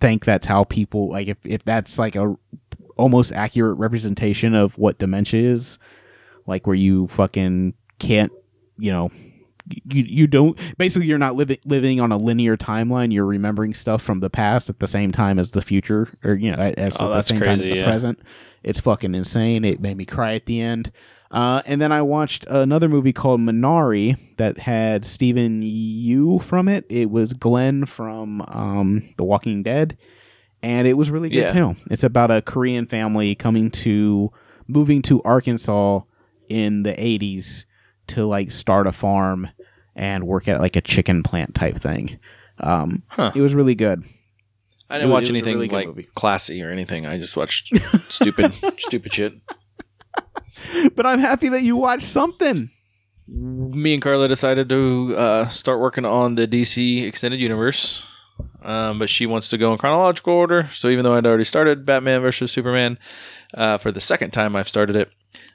think 0.00 0.24
that's 0.24 0.46
how 0.46 0.64
people 0.64 1.08
like 1.08 1.28
if 1.28 1.38
if 1.44 1.64
that's 1.64 1.98
like 1.98 2.16
a 2.16 2.36
almost 2.96 3.32
accurate 3.32 3.78
representation 3.78 4.54
of 4.54 4.76
what 4.78 4.98
dementia 4.98 5.40
is, 5.40 5.78
like 6.46 6.66
where 6.66 6.76
you 6.76 7.08
fucking 7.08 7.74
can't, 7.98 8.32
you 8.78 8.90
know, 8.90 9.10
you 9.66 10.02
you 10.02 10.26
don't 10.26 10.58
basically 10.78 11.06
you're 11.06 11.18
not 11.18 11.34
living 11.36 11.58
living 11.64 12.00
on 12.00 12.10
a 12.12 12.16
linear 12.16 12.56
timeline. 12.56 13.12
You're 13.12 13.26
remembering 13.26 13.74
stuff 13.74 14.02
from 14.02 14.20
the 14.20 14.30
past 14.30 14.70
at 14.70 14.80
the 14.80 14.86
same 14.86 15.12
time 15.12 15.38
as 15.38 15.50
the 15.50 15.62
future, 15.62 16.08
or 16.24 16.34
you 16.34 16.50
know, 16.50 16.58
as 16.58 16.96
Oh, 17.00 17.12
at 17.12 17.16
the 17.16 17.20
same 17.22 17.40
time 17.40 17.48
as 17.50 17.62
the 17.62 17.76
yeah. 17.76 17.84
present. 17.84 18.20
It's 18.62 18.80
fucking 18.80 19.14
insane. 19.14 19.64
It 19.64 19.80
made 19.80 19.96
me 19.96 20.04
cry 20.04 20.34
at 20.34 20.46
the 20.46 20.60
end. 20.60 20.90
Uh, 21.30 21.60
and 21.66 21.80
then 21.80 21.92
I 21.92 22.00
watched 22.02 22.46
another 22.46 22.88
movie 22.88 23.12
called 23.12 23.40
Minari 23.40 24.16
that 24.38 24.58
had 24.58 25.04
Steven 25.04 25.60
Yeun 25.62 26.42
from 26.42 26.68
it. 26.68 26.86
It 26.88 27.10
was 27.10 27.34
Glenn 27.34 27.84
from 27.84 28.40
um, 28.48 29.02
The 29.18 29.24
Walking 29.24 29.62
Dead, 29.62 29.98
and 30.62 30.88
it 30.88 30.94
was 30.94 31.10
really 31.10 31.28
good 31.28 31.36
Yeah. 31.36 31.52
too. 31.52 31.76
It's 31.90 32.02
about 32.04 32.30
a 32.30 32.40
Korean 32.40 32.86
family 32.86 33.34
coming 33.34 33.70
to 33.72 34.32
moving 34.66 35.02
to 35.02 35.22
Arkansas 35.22 36.00
in 36.48 36.82
the 36.82 36.92
'80s 36.94 37.66
to 38.06 38.24
like 38.26 38.50
start 38.50 38.86
a 38.86 38.92
farm 38.92 39.48
and 39.94 40.26
work 40.26 40.48
at 40.48 40.60
like 40.60 40.76
a 40.76 40.80
chicken 40.80 41.22
plant 41.22 41.54
type 41.54 41.76
thing. 41.76 42.18
Um, 42.58 43.02
Huh. 43.08 43.32
It 43.34 43.42
was 43.42 43.54
really 43.54 43.74
good. 43.74 44.02
I 44.88 44.96
didn't 44.96 45.10
was- 45.10 45.20
watch 45.20 45.24
it 45.24 45.30
anything 45.32 45.54
really 45.56 45.68
like 45.68 45.88
movie. 45.88 46.08
classy 46.14 46.62
or 46.62 46.70
anything. 46.70 47.04
I 47.04 47.18
just 47.18 47.36
watched 47.36 47.76
stupid, 48.08 48.54
stupid 48.78 49.12
shit. 49.12 49.34
But 50.96 51.06
I'm 51.06 51.18
happy 51.20 51.48
that 51.48 51.62
you 51.62 51.76
watched 51.76 52.06
something. 52.06 52.70
Me 53.26 53.92
and 53.94 54.02
Carla 54.02 54.26
decided 54.28 54.68
to 54.70 55.14
uh, 55.16 55.48
start 55.48 55.80
working 55.80 56.04
on 56.04 56.34
the 56.36 56.46
DC 56.48 57.04
extended 57.06 57.40
universe. 57.40 58.02
um, 58.62 58.98
but 58.98 59.10
she 59.10 59.26
wants 59.26 59.48
to 59.48 59.58
go 59.58 59.72
in 59.72 59.78
chronological 59.78 60.32
order. 60.32 60.68
So 60.72 60.88
even 60.88 61.04
though 61.04 61.14
I'd 61.14 61.26
already 61.26 61.44
started 61.44 61.84
Batman 61.84 62.20
versus 62.22 62.50
Superman 62.52 62.98
uh, 63.54 63.76
for 63.78 63.92
the 63.92 64.00
second 64.00 64.30
time, 64.32 64.56
I've 64.56 64.68
started 64.68 64.96
it. 64.96 65.10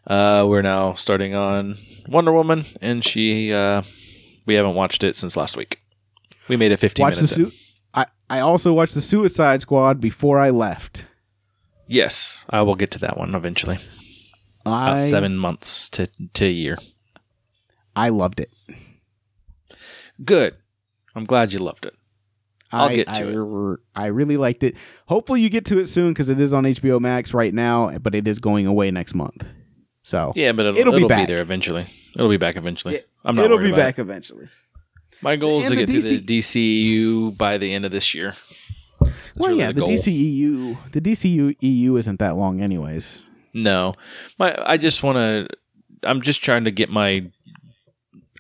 Uh, 0.06 0.46
we're 0.48 0.62
now 0.62 0.94
starting 0.94 1.34
on 1.34 1.78
Wonder 2.08 2.32
Woman, 2.32 2.64
and 2.82 3.04
she 3.04 3.52
uh, 3.54 3.82
we 4.46 4.54
haven't 4.56 4.76
watched 4.76 5.04
it 5.04 5.16
since 5.16 5.36
last 5.38 5.58
week. 5.58 5.80
We 6.50 6.58
made 6.58 6.72
it 6.72 6.78
15 6.78 7.04
Watch 7.04 7.16
minutes. 7.16 7.38
in. 7.38 7.46
su- 7.50 7.56
I 7.94 8.06
I 8.30 8.40
also 8.40 8.74
watched 8.74 8.94
the 8.94 9.02
Suicide 9.02 9.62
Squad 9.62 10.00
before 10.02 10.40
I 10.40 10.50
left. 10.52 11.06
Yes, 11.88 12.46
I 12.50 12.62
will 12.62 12.76
get 12.76 12.92
to 12.92 13.00
that 13.00 13.18
one 13.18 13.34
eventually. 13.36 13.78
I 14.66 14.92
About 14.92 15.00
seven 15.00 15.38
months 15.38 15.90
to 15.92 16.08
to 16.34 16.46
a 16.46 16.50
year. 16.50 16.78
I 17.96 18.10
loved 18.10 18.40
it. 18.40 18.50
Good. 20.24 20.56
I'm 21.16 21.26
glad 21.26 21.54
you 21.54 21.60
loved 21.60 21.86
it. 21.86 21.94
I'll 22.72 22.90
I, 22.90 22.96
get 22.96 23.08
to 23.08 23.14
I, 23.14 23.24
it. 23.24 23.36
r- 23.38 23.80
I 23.96 24.06
really 24.08 24.38
liked 24.38 24.64
it. 24.64 24.76
Hopefully, 25.08 25.42
you 25.42 25.50
get 25.50 25.66
to 25.66 25.78
it 25.80 25.86
soon 25.86 26.10
because 26.12 26.30
it 26.30 26.40
is 26.40 26.54
on 26.54 26.64
HBO 26.64 27.00
Max 27.00 27.34
right 27.34 27.54
now, 27.54 27.96
but 28.00 28.16
it 28.16 28.28
is 28.28 28.40
going 28.40 28.66
away 28.66 28.90
next 28.90 29.14
month. 29.14 29.46
So 30.02 30.34
Yeah, 30.36 30.52
but 30.54 30.66
it'll, 30.66 30.80
It'll 30.80 30.94
it'll, 30.94 31.08
be 31.08 31.14
be, 31.14 31.20
back. 31.20 31.28
there 31.28 31.40
eventually. 31.42 31.86
It'll 32.16 32.30
be 32.30 32.38
back 32.38 32.56
eventually. 32.56 32.96
Yeah, 32.96 33.02
I'm 33.24 33.36
not 33.36 33.46
it'll 33.46 33.58
be 33.60 33.68
about 33.70 33.78
back 33.78 34.00
it. 34.00 34.02
eventually. 34.02 34.50
My 35.22 35.36
goal 35.36 35.60
is 35.60 35.68
And 35.68 35.76
to 35.78 35.86
the 35.86 35.94
get 35.94 36.02
to 36.02 36.18
the 36.20 36.40
DCU 36.40 37.38
by 37.38 37.58
the 37.58 37.74
end 37.74 37.86
of 37.86 37.92
this 37.92 38.14
year. 38.14 38.34
That's 39.00 39.14
well, 39.38 39.50
really 39.50 39.62
yeah, 39.62 39.72
the 39.72 39.80
goal. 39.80 39.90
DCEU, 39.90 40.92
the 40.92 41.02
DCU 41.02 41.56
EU 41.62 41.96
isn't 41.96 42.20
that 42.20 42.36
long, 42.36 42.60
anyways. 42.62 43.22
No, 43.54 43.94
my 44.40 44.56
I 44.66 44.78
just 44.78 45.04
want 45.04 45.18
to. 45.18 45.48
I'm 46.08 46.22
just 46.22 46.44
trying 46.44 46.66
to 46.66 46.72
get 46.72 46.90
my. 46.90 47.30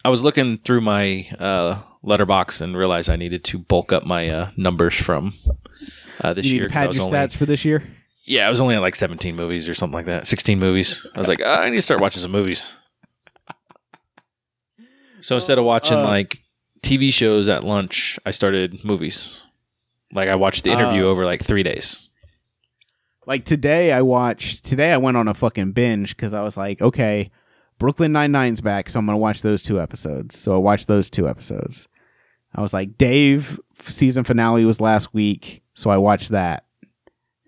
I 0.05 0.09
was 0.09 0.23
looking 0.23 0.57
through 0.57 0.81
my 0.81 1.27
uh, 1.39 1.81
Letterboxd 2.03 2.61
and 2.61 2.75
realized 2.75 3.09
I 3.09 3.15
needed 3.15 3.43
to 3.45 3.59
bulk 3.59 3.93
up 3.93 4.05
my 4.05 4.27
uh, 4.29 4.51
numbers 4.57 4.95
from 4.95 5.33
uh, 6.21 6.33
this 6.33 6.45
You 6.45 6.53
need 6.53 6.57
year. 6.59 6.67
to 6.67 6.73
I 6.73 6.85
pad 6.87 6.95
your 6.95 7.05
only, 7.05 7.17
stats 7.17 7.37
for 7.37 7.45
this 7.45 7.63
year. 7.63 7.83
yeah, 8.25 8.45
I 8.47 8.49
was 8.49 8.59
only 8.59 8.75
at 8.75 8.81
like 8.81 8.95
17 8.95 9.35
movies 9.35 9.69
or 9.69 9.73
something 9.73 9.93
like 9.95 10.07
that. 10.07 10.27
16 10.27 10.59
movies. 10.59 11.05
I 11.15 11.17
was 11.19 11.27
like, 11.29 11.39
"Ah, 11.45 11.61
I 11.61 11.69
need 11.69 11.77
to 11.77 11.81
start 11.81 12.01
watching 12.01 12.21
some 12.21 12.31
movies. 12.31 12.73
So 15.21 15.35
instead 15.35 15.57
of 15.57 15.63
watching 15.63 15.97
Uh, 15.97 16.03
like 16.05 16.41
TV 16.81 17.11
shows 17.13 17.47
at 17.47 17.63
lunch, 17.63 18.19
I 18.25 18.31
started 18.31 18.83
movies. 18.83 19.41
Like 20.11 20.27
I 20.27 20.35
watched 20.35 20.63
the 20.65 20.71
interview 20.71 21.05
Uh, 21.05 21.09
over 21.11 21.23
like 21.25 21.41
three 21.41 21.63
days. 21.63 22.09
Like 23.25 23.45
today, 23.45 23.91
I 23.91 24.01
watched. 24.01 24.65
Today, 24.65 24.91
I 24.91 24.97
went 24.97 25.17
on 25.17 25.27
a 25.27 25.33
fucking 25.33 25.71
binge 25.71 26.15
because 26.15 26.33
I 26.33 26.41
was 26.41 26.57
like, 26.57 26.81
okay, 26.81 27.31
Brooklyn 27.79 28.11
Nine 28.11 28.31
Nine's 28.31 28.61
back, 28.61 28.89
so 28.89 28.99
I'm 28.99 29.05
gonna 29.05 29.17
watch 29.17 29.41
those 29.41 29.61
two 29.63 29.79
episodes. 29.79 30.37
So 30.37 30.53
I 30.53 30.57
watched 30.57 30.87
those 30.87 31.09
two 31.09 31.27
episodes. 31.27 31.87
I 32.55 32.61
was 32.61 32.73
like, 32.73 32.97
Dave 32.97 33.59
season 33.81 34.23
finale 34.23 34.65
was 34.65 34.79
last 34.81 35.13
week, 35.13 35.63
so 35.73 35.89
I 35.89 35.97
watched 35.97 36.29
that. 36.29 36.65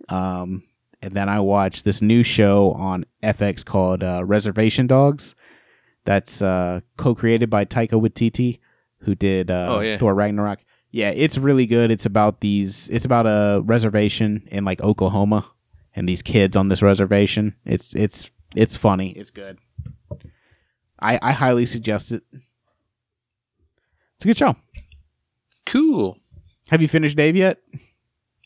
Um, 0.09 0.63
and 1.01 1.13
then 1.13 1.29
I 1.29 1.39
watched 1.39 1.85
this 1.85 2.01
new 2.01 2.23
show 2.23 2.71
on 2.71 3.05
FX 3.21 3.63
called 3.63 4.03
uh, 4.03 4.23
Reservation 4.25 4.87
Dogs. 4.87 5.35
That's 6.05 6.41
uh, 6.41 6.81
co-created 6.97 7.49
by 7.49 7.65
Taika 7.65 7.91
Waititi, 8.01 8.59
who 8.99 9.15
did 9.15 9.51
uh, 9.51 9.67
Oh, 9.69 9.79
yeah. 9.81 9.97
Thor 9.97 10.13
Ragnarok. 10.15 10.59
Yeah, 10.91 11.09
it's 11.09 11.37
really 11.37 11.65
good. 11.65 11.91
It's 11.91 12.05
about 12.05 12.41
these. 12.41 12.87
It's 12.89 13.05
about 13.05 13.25
a 13.27 13.61
reservation 13.63 14.47
in 14.51 14.63
like 14.65 14.81
Oklahoma, 14.81 15.45
and 15.95 16.07
these 16.07 16.21
kids 16.21 16.55
on 16.55 16.67
this 16.67 16.81
reservation. 16.81 17.55
It's 17.65 17.95
it's 17.95 18.29
it's 18.55 18.75
funny. 18.77 19.11
It's 19.11 19.31
good. 19.31 19.57
I 20.99 21.19
I 21.21 21.31
highly 21.31 21.65
suggest 21.65 22.11
it. 22.11 22.23
It's 24.15 24.25
a 24.25 24.27
good 24.27 24.37
show. 24.37 24.55
Cool. 25.65 26.17
Have 26.69 26.81
you 26.81 26.87
finished 26.87 27.17
Dave 27.17 27.35
yet? 27.35 27.59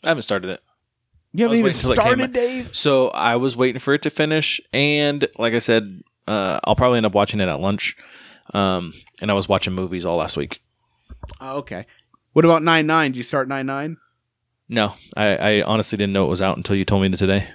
I 0.04 0.08
haven't 0.08 0.22
started 0.22 0.50
it. 0.50 0.60
You 1.32 1.44
haven't 1.44 1.58
even 1.58 1.66
I 1.66 1.68
was 1.68 1.74
waiting 1.76 1.82
till 1.82 1.92
it 1.92 2.16
started. 2.16 2.32
Dave. 2.32 2.76
So 2.76 3.08
I 3.08 3.36
was 3.36 3.56
waiting 3.56 3.78
for 3.78 3.94
it 3.94 4.02
to 4.02 4.10
finish, 4.10 4.60
and 4.72 5.26
like 5.38 5.54
I 5.54 5.58
said, 5.58 6.02
uh, 6.26 6.58
I'll 6.64 6.74
probably 6.74 6.96
end 6.96 7.06
up 7.06 7.14
watching 7.14 7.40
it 7.40 7.48
at 7.48 7.60
lunch. 7.60 7.96
Um, 8.52 8.94
and 9.20 9.30
I 9.30 9.34
was 9.34 9.48
watching 9.48 9.74
movies 9.74 10.04
all 10.04 10.16
last 10.16 10.36
week. 10.36 10.60
Oh, 11.40 11.58
okay. 11.58 11.86
What 12.32 12.44
about 12.44 12.62
nine 12.62 12.86
nine? 12.86 13.12
Did 13.12 13.18
you 13.18 13.22
start 13.22 13.48
nine 13.48 13.66
nine? 13.66 13.96
No, 14.72 14.94
I, 15.16 15.26
I 15.36 15.62
honestly 15.62 15.98
didn't 15.98 16.12
know 16.12 16.24
it 16.26 16.28
was 16.30 16.40
out 16.40 16.56
until 16.56 16.76
you 16.76 16.84
told 16.84 17.02
me 17.02 17.08
today. 17.10 17.48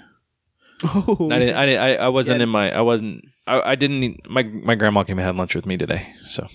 Oh, 0.83 1.29
I 1.31 1.39
didn't. 1.39 1.55
I, 1.55 1.65
didn't, 1.65 1.81
I, 1.81 1.95
I 1.95 2.09
wasn't 2.09 2.39
Yeah. 2.39 2.43
in 2.43 2.49
my. 2.49 2.71
I 2.77 2.81
wasn't. 2.81 3.23
I, 3.47 3.61
I 3.71 3.75
didn't. 3.75 4.29
My 4.29 4.43
my 4.43 4.75
grandma 4.75 5.03
came 5.03 5.17
and 5.17 5.25
had 5.25 5.37
lunch 5.37 5.55
with 5.55 5.65
me 5.65 5.77
today, 5.77 6.13
so 6.21 6.47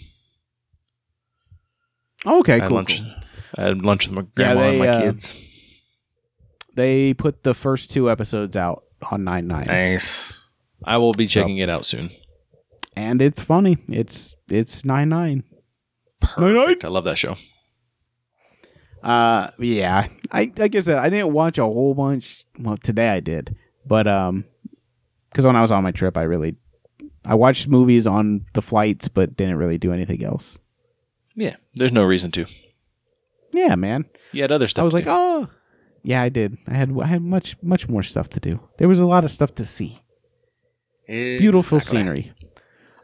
okay, 2.27 2.55
I 2.57 2.59
had 2.61 2.69
cool. 2.69 2.77
lunch. 2.77 3.01
cool. 3.01 3.15
I 3.57 3.63
had 3.63 3.85
lunch 3.85 4.07
with 4.07 4.15
my 4.17 4.23
Yeah, 4.37 4.53
grandma 4.55 4.69
and 4.69 4.79
my 4.79 4.89
uh, 4.89 5.01
kids. 5.01 5.35
They 6.75 7.15
put 7.15 7.43
the 7.43 7.55
first 7.55 7.91
two 7.91 8.11
episodes 8.11 8.57
out 8.57 8.85
on 9.11 9.25
nine 9.25 9.47
nine, 9.47 9.67
Nice. 9.67 10.37
I 10.85 10.99
will 10.99 11.13
be 11.13 11.25
So- 11.27 11.41
checking 11.41 11.59
it 11.59 11.69
out 11.71 11.85
soon. 11.85 12.11
and 12.97 13.23
it's 13.23 13.43
funny. 13.43 13.79
It's 13.89 14.35
it's 14.51 14.85
nine 14.85 15.09
nine. 15.09 15.45
Perfect. 16.21 16.85
I 16.85 16.89
love 16.89 17.05
that 17.05 17.17
show. 17.17 17.37
Uh, 19.03 19.51
yeah. 19.59 20.09
I 20.31 20.53
like 20.57 20.75
I 20.75 20.81
said, 20.81 20.99
I 20.99 21.09
didn't 21.09 21.33
watch 21.33 21.59
a 21.59 21.65
whole 21.65 21.95
bunch. 21.95 22.45
Well, 22.59 22.77
today 22.77 23.09
I 23.09 23.21
did, 23.21 23.57
but 23.87 24.07
um, 24.07 24.45
because 25.31 25.47
when 25.47 25.57
I 25.57 25.61
was 25.61 25.71
on 25.71 25.83
my 25.83 25.93
trip, 25.93 26.17
I 26.17 26.23
really, 26.23 26.57
I 27.25 27.35
watched 27.35 27.69
movies 27.69 28.07
on 28.07 28.47
the 28.55 28.63
flights, 28.63 29.09
but 29.09 29.37
didn't 29.37 29.57
really 29.57 29.79
do 29.79 29.93
anything 29.93 30.23
else. 30.23 30.59
Yeah, 31.35 31.57
there's 31.75 31.93
no 31.93 32.05
reason 32.05 32.31
to. 32.33 32.47
Yeah, 33.53 33.75
man. 33.75 34.05
You 34.33 34.43
had 34.43 34.53
other 34.53 34.69
stuff. 34.69 34.83
I 34.83 34.85
was 34.85 34.95
like, 34.95 35.05
do. 35.05 35.11
oh, 35.11 35.49
yeah, 36.03 36.23
I 36.23 36.29
did. 36.29 36.59
I 36.67 36.75
had 36.75 36.97
I 37.01 37.07
had 37.07 37.23
much 37.23 37.57
much 37.63 37.89
more 37.89 38.03
stuff 38.03 38.29
to 38.31 38.41
do. 38.41 38.61
There 38.79 38.89
was 38.89 39.01
a 39.01 39.07
lot 39.07 39.25
of 39.25 39.31
stuff 39.31 39.55
to 39.57 39.65
see. 39.65 40.01
Beautiful 41.07 41.81
scenery. 41.81 42.33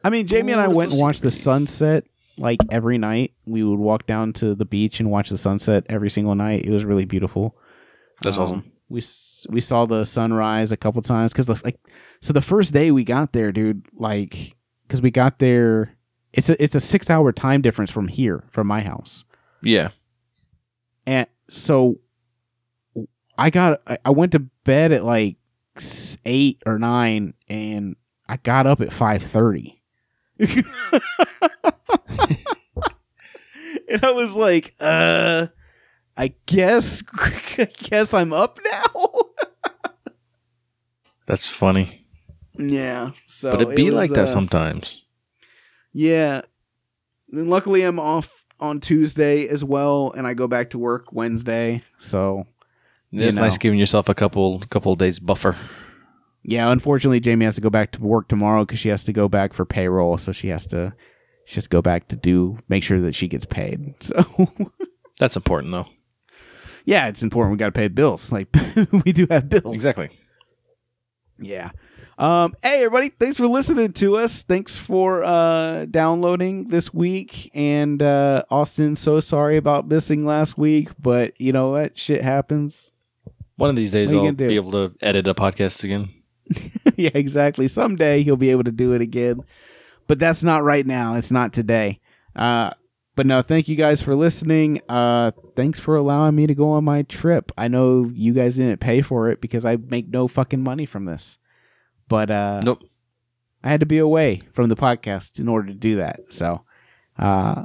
I 0.04 0.10
mean, 0.10 0.26
Jamie 0.26 0.52
and 0.52 0.60
I 0.60 0.68
went 0.68 0.92
and 0.92 0.98
Beautiful 0.98 1.02
watched 1.06 1.22
the 1.22 1.30
sunset 1.32 2.04
like 2.38 2.58
every 2.70 2.98
night. 2.98 3.32
We 3.46 3.62
would 3.64 3.78
walk 3.78 4.06
down 4.06 4.32
to 4.34 4.54
the 4.54 4.64
beach 4.64 5.00
and 5.00 5.10
watch 5.10 5.30
the 5.30 5.38
sunset 5.38 5.84
every 5.88 6.10
single 6.10 6.34
night. 6.34 6.64
It 6.66 6.70
was 6.70 6.84
really 6.84 7.04
beautiful. 7.04 7.56
That's 8.22 8.36
Um, 8.36 8.42
awesome. 8.42 8.72
We 8.88 9.02
we 9.48 9.60
saw 9.60 9.84
the 9.86 10.04
sunrise 10.04 10.72
a 10.72 10.76
couple 10.76 11.02
times 11.02 11.32
because 11.32 11.46
the 11.46 11.60
like 11.64 11.78
so 12.20 12.32
the 12.32 12.40
first 12.42 12.72
day 12.72 12.90
we 12.90 13.04
got 13.04 13.32
there, 13.32 13.52
dude, 13.52 13.84
like 13.94 14.56
because 14.86 15.02
we 15.02 15.10
got 15.10 15.38
there, 15.38 15.96
it's 16.32 16.48
a 16.48 16.62
it's 16.62 16.74
a 16.74 16.80
six 16.80 17.10
hour 17.10 17.32
time 17.32 17.62
difference 17.62 17.90
from 17.90 18.08
here 18.08 18.44
from 18.48 18.66
my 18.68 18.80
house, 18.80 19.24
Yeah. 19.62 19.88
and 21.06 21.26
so 21.48 21.96
I 23.38 23.50
got 23.50 23.82
I- 23.86 23.98
I 24.04 24.10
went 24.10 24.32
to 24.32 24.40
bed 24.64 24.92
at 24.92 25.04
like 25.04 25.36
eight 26.24 26.62
or 26.64 26.78
nine, 26.78 27.34
and 27.48 27.96
I 28.28 28.36
got 28.38 28.66
up 28.66 28.80
at 28.80 28.92
five 28.92 29.22
thirty. 29.22 29.75
and 30.38 30.64
I 34.02 34.10
was 34.10 34.34
like, 34.34 34.74
uh, 34.80 35.46
I 36.16 36.34
guess, 36.46 37.02
I 37.58 37.68
guess 37.78 38.12
I'm 38.12 38.32
up 38.32 38.58
now. 38.64 39.12
That's 41.26 41.48
funny. 41.48 42.06
Yeah. 42.58 43.12
So 43.28 43.50
but 43.50 43.62
it 43.62 43.76
be 43.76 43.84
was, 43.84 43.94
like 43.94 44.10
that 44.10 44.24
uh, 44.24 44.26
sometimes. 44.26 45.04
Yeah. 45.92 46.42
And 47.32 47.48
luckily, 47.48 47.82
I'm 47.82 47.98
off 47.98 48.44
on 48.60 48.80
Tuesday 48.80 49.48
as 49.48 49.64
well, 49.64 50.12
and 50.12 50.26
I 50.26 50.34
go 50.34 50.46
back 50.46 50.70
to 50.70 50.78
work 50.78 51.12
Wednesday. 51.12 51.82
So 51.98 52.46
It's 53.12 53.34
you 53.34 53.40
nice 53.40 53.58
giving 53.58 53.78
yourself 53.78 54.08
a 54.08 54.14
couple 54.14 54.60
couple 54.70 54.92
of 54.92 54.98
days 54.98 55.18
buffer. 55.18 55.56
Yeah, 56.48 56.70
unfortunately, 56.70 57.18
Jamie 57.18 57.44
has 57.44 57.56
to 57.56 57.60
go 57.60 57.70
back 57.70 57.90
to 57.92 58.00
work 58.00 58.28
tomorrow 58.28 58.64
because 58.64 58.78
she 58.78 58.88
has 58.88 59.02
to 59.04 59.12
go 59.12 59.28
back 59.28 59.52
for 59.52 59.64
payroll. 59.64 60.16
So 60.16 60.30
she 60.32 60.48
has 60.48 60.64
to 60.68 60.94
she 61.44 61.56
has 61.56 61.64
to 61.64 61.70
go 61.70 61.82
back 61.82 62.06
to 62.08 62.16
do 62.16 62.58
make 62.68 62.82
sure 62.84 63.00
that 63.00 63.14
she 63.14 63.26
gets 63.28 63.44
paid. 63.44 63.94
So 64.00 64.24
That's 65.18 65.36
important 65.36 65.72
though. 65.72 65.86
yeah, 66.84 67.08
it's 67.08 67.22
important. 67.22 67.52
We 67.52 67.58
got 67.58 67.66
to 67.66 67.72
pay 67.72 67.88
bills. 67.88 68.30
Like 68.30 68.48
we 69.04 69.12
do 69.12 69.26
have 69.30 69.48
bills. 69.48 69.74
Exactly. 69.74 70.10
Yeah. 71.38 71.70
Um, 72.18 72.54
hey 72.62 72.76
everybody, 72.76 73.10
thanks 73.10 73.36
for 73.36 73.46
listening 73.46 73.92
to 73.92 74.16
us. 74.16 74.42
Thanks 74.42 74.76
for 74.78 75.22
uh 75.24 75.84
downloading 75.86 76.68
this 76.68 76.94
week. 76.94 77.50
And 77.54 78.02
uh 78.02 78.44
Austin, 78.50 78.94
so 78.96 79.20
sorry 79.20 79.56
about 79.56 79.88
missing 79.88 80.24
last 80.24 80.56
week, 80.56 80.90
but 80.98 81.38
you 81.40 81.52
know 81.52 81.70
what? 81.72 81.98
Shit 81.98 82.22
happens. 82.22 82.92
One 83.56 83.68
of 83.70 83.76
these 83.76 83.90
days 83.90 84.14
What 84.14 84.20
are 84.20 84.22
you 84.22 84.28
I'll 84.28 84.34
be 84.34 84.54
able 84.54 84.72
to 84.72 84.94
edit 85.02 85.26
a 85.26 85.34
podcast 85.34 85.82
again. 85.84 86.10
yeah, 86.96 87.10
exactly. 87.14 87.68
Someday 87.68 88.22
he'll 88.22 88.36
be 88.36 88.50
able 88.50 88.64
to 88.64 88.72
do 88.72 88.92
it 88.92 89.00
again. 89.00 89.40
But 90.06 90.18
that's 90.18 90.42
not 90.42 90.62
right 90.62 90.86
now. 90.86 91.14
It's 91.16 91.30
not 91.30 91.52
today. 91.52 92.00
Uh 92.34 92.70
but 93.14 93.24
no, 93.26 93.40
thank 93.40 93.66
you 93.66 93.76
guys 93.76 94.02
for 94.02 94.14
listening. 94.14 94.80
Uh 94.88 95.32
thanks 95.56 95.80
for 95.80 95.96
allowing 95.96 96.34
me 96.36 96.46
to 96.46 96.54
go 96.54 96.70
on 96.70 96.84
my 96.84 97.02
trip. 97.02 97.50
I 97.56 97.68
know 97.68 98.10
you 98.12 98.32
guys 98.32 98.56
didn't 98.56 98.80
pay 98.80 99.02
for 99.02 99.30
it 99.30 99.40
because 99.40 99.64
I 99.64 99.76
make 99.76 100.08
no 100.08 100.28
fucking 100.28 100.62
money 100.62 100.86
from 100.86 101.04
this. 101.06 101.38
But 102.08 102.30
uh 102.30 102.60
Nope. 102.64 102.82
I 103.64 103.70
had 103.70 103.80
to 103.80 103.86
be 103.86 103.98
away 103.98 104.42
from 104.52 104.68
the 104.68 104.76
podcast 104.76 105.40
in 105.40 105.48
order 105.48 105.66
to 105.68 105.74
do 105.74 105.96
that. 105.96 106.20
So, 106.32 106.64
uh, 107.18 107.64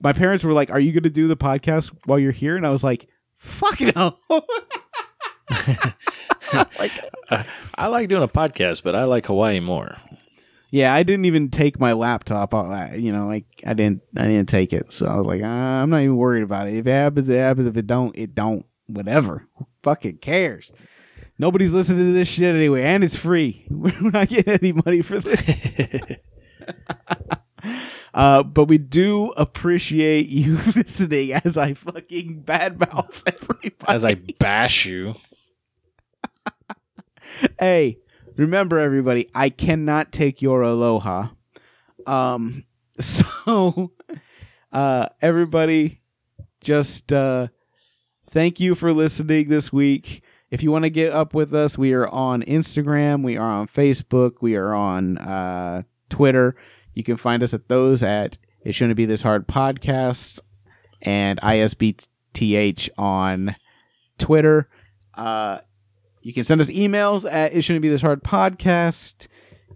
my 0.00 0.12
parents 0.12 0.44
were 0.44 0.52
like, 0.52 0.70
"Are 0.70 0.78
you 0.78 0.92
going 0.92 1.02
to 1.02 1.10
do 1.10 1.26
the 1.26 1.36
podcast 1.36 1.90
while 2.04 2.18
you're 2.18 2.30
here?" 2.30 2.56
And 2.56 2.64
I 2.64 2.70
was 2.70 2.84
like, 2.84 3.08
"Fuck 3.36 3.80
no." 3.80 4.18
like, 6.78 6.92
I 7.74 7.86
like 7.88 8.08
doing 8.08 8.22
a 8.22 8.28
podcast, 8.28 8.82
but 8.82 8.94
I 8.94 9.04
like 9.04 9.26
Hawaii 9.26 9.60
more. 9.60 9.96
yeah, 10.70 10.92
I 10.94 11.02
didn't 11.02 11.24
even 11.26 11.50
take 11.50 11.78
my 11.78 11.92
laptop. 11.92 12.54
I- 12.54 12.94
You 12.94 13.12
know, 13.12 13.26
like 13.26 13.44
I 13.66 13.74
didn't, 13.74 14.02
I 14.16 14.26
didn't 14.26 14.48
take 14.48 14.72
it. 14.72 14.92
So 14.92 15.06
I 15.06 15.16
was 15.16 15.26
like, 15.26 15.42
uh, 15.42 15.46
I'm 15.46 15.90
not 15.90 15.98
even 16.00 16.16
worried 16.16 16.42
about 16.42 16.68
it. 16.68 16.74
If 16.74 16.86
it 16.86 16.90
happens, 16.90 17.28
it 17.28 17.36
happens. 17.38 17.66
If 17.66 17.76
it 17.76 17.86
don't, 17.86 18.16
it 18.16 18.34
don't. 18.34 18.64
Whatever. 18.86 19.46
Who 19.56 19.66
fucking 19.82 20.18
cares? 20.18 20.70
Nobody's 21.38 21.72
listening 21.72 22.04
to 22.06 22.12
this 22.12 22.28
shit 22.28 22.54
anyway, 22.54 22.82
and 22.82 23.02
it's 23.02 23.16
free. 23.16 23.66
We're 23.70 24.10
not 24.10 24.28
getting 24.28 24.52
any 24.54 24.72
money 24.72 25.02
for 25.02 25.18
this. 25.18 25.74
uh, 28.14 28.42
but 28.42 28.66
we 28.66 28.78
do 28.78 29.32
appreciate 29.36 30.28
you 30.28 30.56
listening 30.76 31.32
as 31.32 31.58
I 31.58 31.74
fucking 31.74 32.42
badmouth 32.44 33.22
everybody. 33.26 33.74
As 33.88 34.04
I 34.04 34.14
bash 34.38 34.86
you. 34.86 35.14
Hey, 37.58 37.98
remember 38.36 38.78
everybody, 38.78 39.30
I 39.34 39.48
cannot 39.48 40.12
take 40.12 40.42
your 40.42 40.62
aloha. 40.62 41.28
Um 42.06 42.64
so 43.00 43.92
uh 44.72 45.06
everybody 45.20 46.00
just 46.60 47.12
uh 47.12 47.48
thank 48.26 48.60
you 48.60 48.74
for 48.74 48.92
listening 48.92 49.48
this 49.48 49.72
week. 49.72 50.22
If 50.50 50.62
you 50.62 50.70
want 50.70 50.84
to 50.84 50.90
get 50.90 51.12
up 51.12 51.34
with 51.34 51.54
us, 51.54 51.76
we 51.76 51.92
are 51.94 52.06
on 52.08 52.42
Instagram, 52.42 53.22
we 53.24 53.36
are 53.36 53.50
on 53.50 53.66
Facebook, 53.66 54.34
we 54.40 54.56
are 54.56 54.74
on 54.74 55.18
uh 55.18 55.82
Twitter. 56.08 56.56
You 56.94 57.02
can 57.02 57.16
find 57.16 57.42
us 57.42 57.54
at 57.54 57.68
those 57.68 58.02
at 58.02 58.38
it 58.62 58.74
shouldn't 58.74 58.96
be 58.96 59.06
this 59.06 59.22
hard 59.22 59.46
podcast 59.46 60.40
and 61.02 61.40
ISBTH 61.40 62.88
on 62.96 63.56
Twitter. 64.18 64.68
Uh 65.14 65.58
you 66.24 66.32
can 66.32 66.44
send 66.44 66.60
us 66.60 66.68
emails 66.68 67.30
at 67.30 67.54
it 67.54 67.62
shouldn't 67.62 67.82
be 67.82 67.88
this 67.88 68.02
hard 68.02 68.24
podcast. 68.24 69.28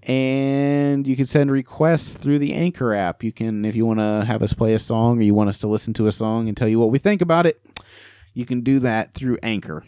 And 0.05 1.07
you 1.07 1.17
can 1.17 1.27
send 1.27 1.51
requests 1.51 2.13
through 2.13 2.39
the 2.39 2.55
anchor 2.55 2.95
app. 2.95 3.23
You 3.23 3.33
can 3.33 3.65
if 3.65 3.77
you 3.77 3.85
want 3.85 4.01
to 4.01 4.25
have 4.25 4.43
us 4.43 4.53
play 4.53 4.73
a 4.73 4.79
song 4.79 5.19
or 5.19 5.23
you 5.23 5.35
want 5.35 5.49
us 5.49 5.59
to 5.59 5.69
listen 5.69 5.93
to 5.95 6.07
a 6.07 6.13
song 6.13 6.49
and 6.49 6.57
tell 6.57 6.69
you 6.69 6.79
what 6.79 6.91
we 6.91 6.99
think 6.99 7.21
about 7.21 7.47
it 7.47 7.61
you 8.39 8.47
can 8.47 8.61
do 8.61 8.79
that 8.79 9.15
through 9.15 9.37
anchor. 9.43 9.83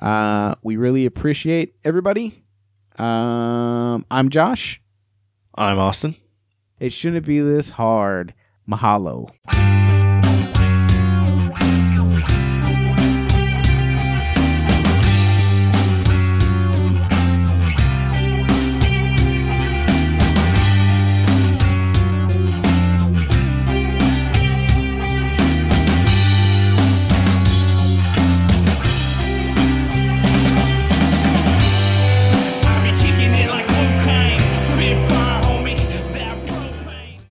Uh, 0.00 0.54
we 0.62 0.76
really 0.76 1.06
appreciate 1.06 1.74
everybody. 1.84 2.44
Um, 2.96 4.06
i'm 4.10 4.28
josh. 4.28 4.80
I'm 5.54 5.78
Austin. 5.78 6.14
it 6.78 6.92
shouldn't 6.92 7.26
be 7.26 7.40
this 7.40 7.70
hard. 7.70 8.34
Mahalo 8.68 9.30